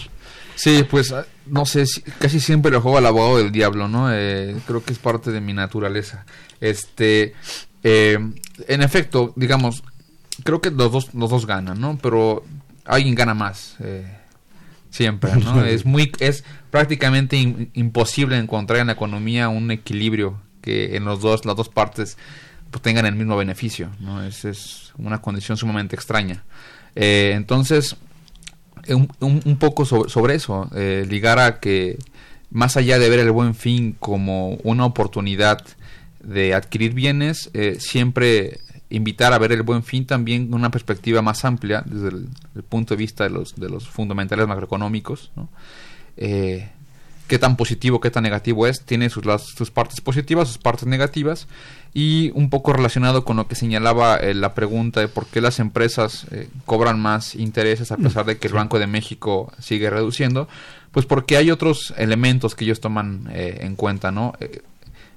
Sí, 0.54 0.84
pues 0.88 1.14
no 1.46 1.64
sé, 1.64 1.84
casi 2.18 2.40
siempre 2.40 2.70
le 2.70 2.78
juego 2.78 2.98
al 2.98 3.06
abogado 3.06 3.38
del 3.38 3.52
diablo, 3.52 3.88
¿no? 3.88 4.12
Eh, 4.12 4.56
creo 4.66 4.84
que 4.84 4.92
es 4.92 4.98
parte 4.98 5.30
de 5.30 5.40
mi 5.40 5.52
naturaleza. 5.52 6.26
Este, 6.60 7.34
eh, 7.82 8.18
en 8.68 8.82
efecto, 8.82 9.32
digamos, 9.36 9.82
creo 10.44 10.60
que 10.60 10.70
los 10.70 10.92
dos, 10.92 11.14
los 11.14 11.30
dos 11.30 11.46
ganan, 11.46 11.80
¿no? 11.80 11.98
Pero 12.00 12.44
alguien 12.84 13.14
gana 13.14 13.34
más. 13.34 13.76
siempre, 14.90 15.36
¿no? 15.36 15.64
es 15.64 15.84
muy, 15.84 16.12
es 16.18 16.44
prácticamente 16.70 17.36
in, 17.36 17.70
imposible 17.74 18.36
encontrar 18.38 18.80
en 18.80 18.88
la 18.88 18.92
economía 18.94 19.48
un 19.48 19.70
equilibrio 19.70 20.40
que 20.60 20.96
en 20.96 21.04
los 21.04 21.20
dos, 21.20 21.44
las 21.44 21.56
dos 21.56 21.68
partes 21.68 22.16
pues, 22.70 22.82
tengan 22.82 23.04
el 23.04 23.14
mismo 23.14 23.36
beneficio, 23.36 23.90
¿no? 24.00 24.24
Es, 24.24 24.46
es 24.46 24.92
una 24.96 25.20
condición 25.20 25.58
sumamente 25.58 25.94
extraña. 25.94 26.42
Eh, 26.94 27.32
entonces, 27.34 27.96
un, 28.88 29.08
un, 29.20 29.42
un, 29.44 29.56
poco 29.56 29.84
sobre, 29.84 30.08
sobre 30.08 30.34
eso, 30.36 30.70
eh, 30.74 31.06
ligar 31.08 31.38
a 31.38 31.60
que 31.60 31.98
más 32.50 32.76
allá 32.76 32.98
de 32.98 33.08
ver 33.10 33.20
el 33.20 33.30
buen 33.30 33.54
fin 33.54 33.94
como 33.98 34.54
una 34.62 34.86
oportunidad 34.86 35.64
de 36.22 36.54
adquirir 36.54 36.94
bienes, 36.94 37.50
eh, 37.54 37.76
siempre 37.78 38.60
invitar 38.90 39.32
a 39.32 39.38
ver 39.38 39.52
el 39.52 39.62
buen 39.62 39.82
fin 39.82 40.06
también 40.06 40.48
con 40.48 40.60
una 40.60 40.70
perspectiva 40.70 41.22
más 41.22 41.44
amplia 41.44 41.82
desde 41.86 42.08
el, 42.08 42.28
el, 42.54 42.62
punto 42.62 42.94
de 42.94 42.98
vista 42.98 43.24
de 43.24 43.30
los, 43.30 43.54
de 43.56 43.68
los 43.68 43.88
fundamentales 43.88 44.46
macroeconómicos, 44.46 45.32
¿no? 45.34 45.48
Eh, 46.16 46.68
qué 47.32 47.38
tan 47.38 47.56
positivo, 47.56 47.98
qué 47.98 48.10
tan 48.10 48.24
negativo 48.24 48.66
es, 48.66 48.82
tiene 48.82 49.08
sus, 49.08 49.24
las, 49.24 49.46
sus 49.46 49.70
partes 49.70 50.02
positivas, 50.02 50.48
sus 50.48 50.58
partes 50.58 50.86
negativas, 50.86 51.46
y 51.94 52.30
un 52.34 52.50
poco 52.50 52.74
relacionado 52.74 53.24
con 53.24 53.38
lo 53.38 53.48
que 53.48 53.54
señalaba 53.54 54.16
eh, 54.16 54.34
la 54.34 54.52
pregunta 54.52 55.00
de 55.00 55.08
por 55.08 55.26
qué 55.26 55.40
las 55.40 55.58
empresas 55.58 56.26
eh, 56.30 56.48
cobran 56.66 57.00
más 57.00 57.34
intereses 57.34 57.90
a 57.90 57.96
pesar 57.96 58.26
de 58.26 58.36
que 58.36 58.48
el 58.48 58.52
Banco 58.52 58.78
de 58.78 58.86
México 58.86 59.50
sigue 59.58 59.88
reduciendo, 59.88 60.46
pues 60.90 61.06
porque 61.06 61.38
hay 61.38 61.50
otros 61.50 61.94
elementos 61.96 62.54
que 62.54 62.64
ellos 62.64 62.80
toman 62.80 63.28
eh, 63.32 63.60
en 63.62 63.76
cuenta, 63.76 64.10
¿no? 64.10 64.34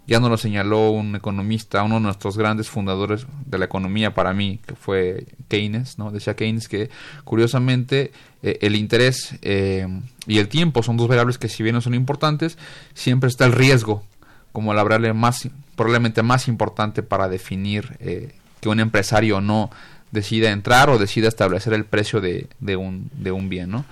Ya 0.08 0.20
nos 0.20 0.30
lo 0.30 0.38
señaló 0.38 0.91
un 0.91 1.16
economista, 1.16 1.84
uno 1.84 1.95
de 1.95 2.01
nuestros 2.01 2.38
grandes 2.38 2.70
fundadores 2.70 3.26
de 3.45 3.58
la 3.58 3.66
economía 3.66 4.14
para 4.14 4.34
mí, 4.34 4.60
que 4.66 4.76
fue 4.76 5.26
Keynes, 5.47 5.97
¿no? 5.97 6.12
Decía 6.12 6.36
Keynes 6.36 6.68
que 6.68 6.89
curiosamente 7.24 8.12
eh, 8.43 8.60
el 8.62 8.76
interés 8.76 9.36
eh, 9.41 9.88
y 10.28 10.38
el 10.38 10.47
tiempo 10.47 10.84
son 10.84 10.97
dos 10.97 11.08
variables 11.08 11.38
que 11.38 11.49
si 11.49 11.64
bien 11.64 11.74
no 11.76 11.82
son 11.82 11.95
importantes, 11.95 12.58
siempre 12.93 13.30
está 13.30 13.45
el 13.45 13.53
riesgo 13.53 14.03
como 14.51 14.74
la 14.74 14.84
variable 14.84 15.14
más, 15.14 15.49
probablemente 15.76 16.22
más 16.24 16.47
importante 16.47 17.01
para 17.03 17.28
definir 17.28 17.97
eh, 17.99 18.36
que 18.62 18.70
un 18.70 18.80
empresario 18.80 19.41
no 19.41 19.72
decida 20.12 20.51
entrar 20.51 20.89
o 20.89 20.99
decida 20.99 21.28
establecer 21.28 21.74
el 21.74 21.84
precio 21.84 22.22
de, 22.22 22.47
de, 22.60 22.76
un, 22.76 23.10
de 23.18 23.32
un 23.32 23.49
bien, 23.49 23.72
¿no? 23.72 23.86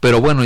pero 0.00 0.20
bueno, 0.20 0.42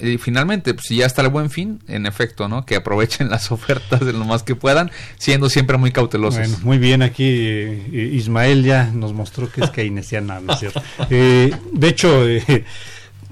y 0.00 0.18
finalmente, 0.18 0.74
pues, 0.74 0.86
si 0.86 0.96
ya 0.96 1.06
está 1.06 1.22
el 1.22 1.28
buen 1.28 1.50
fin, 1.50 1.80
en 1.88 2.06
efecto, 2.06 2.48
¿no? 2.48 2.64
Que 2.64 2.76
aprovechen 2.76 3.28
las 3.30 3.52
ofertas 3.52 4.00
de 4.00 4.12
lo 4.12 4.24
más 4.24 4.42
que 4.42 4.56
puedan, 4.56 4.90
siendo 5.18 5.50
siempre 5.50 5.76
muy 5.76 5.92
cautelosos. 5.92 6.40
Bueno, 6.40 6.58
muy 6.62 6.78
bien, 6.78 7.02
aquí 7.02 7.24
eh, 7.26 8.10
Ismael 8.14 8.64
ya 8.64 8.90
nos 8.92 9.12
mostró 9.12 9.50
que 9.50 9.62
es 9.62 9.70
keynesiana, 9.72 10.40
¿no 10.40 10.54
es 10.54 10.60
cierto? 10.60 10.82
Eh, 11.10 11.54
de 11.72 11.88
hecho, 11.88 12.28
eh, 12.28 12.64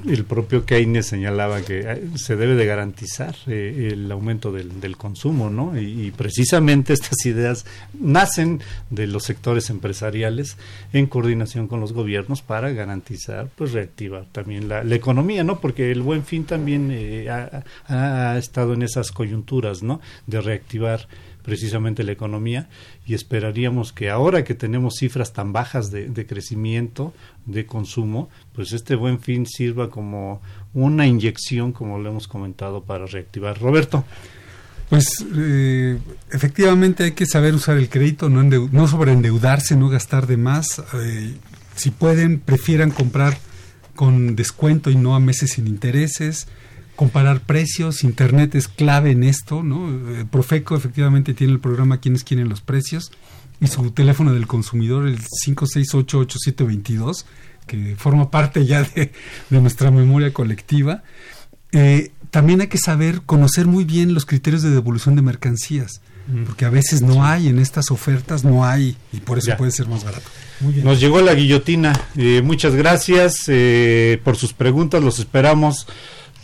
el 0.06 0.24
propio 0.24 0.64
Keynes 0.64 1.06
señalaba 1.06 1.62
que 1.62 2.08
se 2.16 2.36
debe 2.36 2.54
de 2.54 2.66
garantizar 2.66 3.34
eh, 3.46 3.90
el 3.92 4.10
aumento 4.10 4.52
del, 4.52 4.96
consumo, 4.96 5.50
¿no? 5.50 5.78
Y, 5.78 6.10
precisamente 6.10 6.92
estas 6.92 7.24
ideas 7.24 7.66
nacen 7.98 8.60
de 8.90 9.06
los 9.06 9.24
sectores 9.24 9.70
empresariales 9.70 10.56
en 10.92 11.06
coordinación 11.06 11.68
con 11.68 11.80
los 11.80 11.92
gobiernos 11.92 12.42
para 12.42 12.70
garantizar, 12.70 13.48
pues 13.56 13.72
reactivar 13.72 14.26
también 14.32 14.68
la, 14.68 14.82
economía, 14.92 15.42
¿no? 15.44 15.60
Porque 15.60 15.90
el 15.90 16.02
buen 16.02 16.24
fin 16.24 16.44
también 16.44 16.90
eh, 16.92 17.28
ha, 17.30 18.36
estado 18.38 18.74
en 18.74 18.82
esas 18.82 19.10
coyunturas, 19.10 19.82
¿no? 19.82 20.00
De 20.26 20.40
reactivar 20.40 21.08
precisamente 21.42 22.04
la 22.04 22.12
economía 22.12 22.68
y 23.04 23.14
esperaríamos 23.14 23.92
que 23.92 24.10
ahora 24.10 24.44
que 24.44 24.54
tenemos 24.54 24.94
cifras 24.96 25.32
tan 25.32 25.52
bajas 25.52 25.90
de, 25.90 26.08
de, 26.08 26.26
crecimiento, 26.26 27.12
de 27.46 27.66
consumo, 27.66 28.28
pues 28.54 28.72
este 28.72 28.94
buen 28.94 29.20
fin 29.20 29.46
sirva 29.46 29.90
como 29.90 30.40
una 30.72 31.06
inyección, 31.06 31.72
como 31.72 31.98
lo 31.98 32.10
hemos 32.10 32.28
comentado, 32.28 32.84
para 32.84 33.06
reactivar. 33.06 33.58
Roberto. 33.60 34.04
Pues 34.88 35.24
eh, 35.34 35.98
efectivamente 36.30 37.04
hay 37.04 37.12
que 37.12 37.24
saber 37.24 37.54
usar 37.54 37.78
el 37.78 37.88
crédito, 37.88 38.28
no, 38.28 38.42
no 38.42 38.86
sobreendeudarse, 38.86 39.74
no 39.74 39.88
gastar 39.88 40.26
de 40.26 40.36
más. 40.36 40.82
Eh, 40.94 41.34
si 41.74 41.90
pueden, 41.90 42.38
prefieran 42.38 42.90
comprar 42.90 43.38
con 43.94 44.36
descuento 44.36 44.90
y 44.90 44.96
no 44.96 45.14
a 45.14 45.20
meses 45.20 45.52
sin 45.52 45.66
intereses 45.66 46.46
comparar 47.02 47.40
precios, 47.40 48.04
Internet 48.04 48.54
es 48.54 48.68
clave 48.68 49.10
en 49.10 49.24
esto, 49.24 49.64
¿no? 49.64 49.88
Eh, 49.88 50.24
Profeco 50.24 50.76
efectivamente 50.76 51.34
tiene 51.34 51.52
el 51.52 51.58
programa 51.58 51.98
Quienes 51.98 52.22
quieren 52.22 52.48
los 52.48 52.60
precios 52.60 53.10
y 53.60 53.66
su 53.66 53.90
teléfono 53.90 54.32
del 54.32 54.46
consumidor, 54.46 55.08
el 55.08 55.18
5688722, 55.18 57.24
que 57.66 57.96
forma 57.96 58.30
parte 58.30 58.66
ya 58.66 58.84
de, 58.84 59.10
de 59.50 59.60
nuestra 59.60 59.90
memoria 59.90 60.32
colectiva. 60.32 61.02
Eh, 61.72 62.12
también 62.30 62.60
hay 62.60 62.68
que 62.68 62.78
saber 62.78 63.22
conocer 63.22 63.66
muy 63.66 63.82
bien 63.82 64.14
los 64.14 64.24
criterios 64.24 64.62
de 64.62 64.70
devolución 64.70 65.16
de 65.16 65.22
mercancías, 65.22 66.02
porque 66.46 66.66
a 66.66 66.70
veces 66.70 67.02
no 67.02 67.24
hay 67.24 67.48
en 67.48 67.58
estas 67.58 67.90
ofertas, 67.90 68.44
no 68.44 68.64
hay, 68.64 68.96
y 69.12 69.18
por 69.18 69.38
eso 69.38 69.48
ya. 69.48 69.56
puede 69.56 69.72
ser 69.72 69.88
más 69.88 70.04
barato. 70.04 70.30
Nos 70.84 71.00
llegó 71.00 71.20
la 71.20 71.34
guillotina. 71.34 71.92
Eh, 72.16 72.42
muchas 72.44 72.76
gracias 72.76 73.40
eh, 73.48 74.20
por 74.22 74.36
sus 74.36 74.52
preguntas, 74.52 75.02
los 75.02 75.18
esperamos 75.18 75.88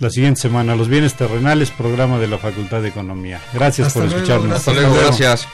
la 0.00 0.10
siguiente 0.10 0.40
semana. 0.40 0.76
Los 0.76 0.88
bienes 0.88 1.14
terrenales, 1.14 1.70
programa 1.70 2.18
de 2.18 2.28
la 2.28 2.38
Facultad 2.38 2.82
de 2.82 2.88
Economía. 2.88 3.40
Gracias 3.52 3.88
Hasta 3.88 4.00
por 4.00 4.08
luego, 4.08 4.24
escucharnos. 4.24 4.58
Hasta 4.58 4.72
luego, 4.72 4.94
gracias. 4.94 5.48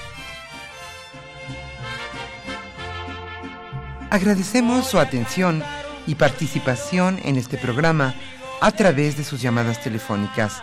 Agradecemos 4.10 4.86
su 4.86 4.98
atención 4.98 5.62
y 6.06 6.14
participación 6.14 7.18
en 7.24 7.36
este 7.36 7.58
programa 7.58 8.14
a 8.60 8.70
través 8.70 9.16
de 9.16 9.24
sus 9.24 9.40
llamadas 9.40 9.82
telefónicas 9.82 10.62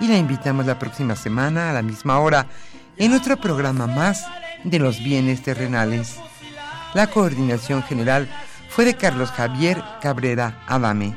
y 0.00 0.06
la 0.06 0.16
invitamos 0.16 0.66
la 0.66 0.78
próxima 0.78 1.16
semana 1.16 1.70
a 1.70 1.72
la 1.72 1.82
misma 1.82 2.18
hora 2.20 2.46
en 2.98 3.12
otro 3.12 3.36
programa 3.38 3.86
más 3.86 4.24
de 4.62 4.78
los 4.78 5.02
bienes 5.02 5.42
terrenales. 5.42 6.16
La 6.94 7.08
coordinación 7.08 7.82
general 7.82 8.28
fue 8.68 8.84
de 8.84 8.94
Carlos 8.94 9.30
Javier 9.30 9.82
Cabrera 10.00 10.62
Adame. 10.66 11.16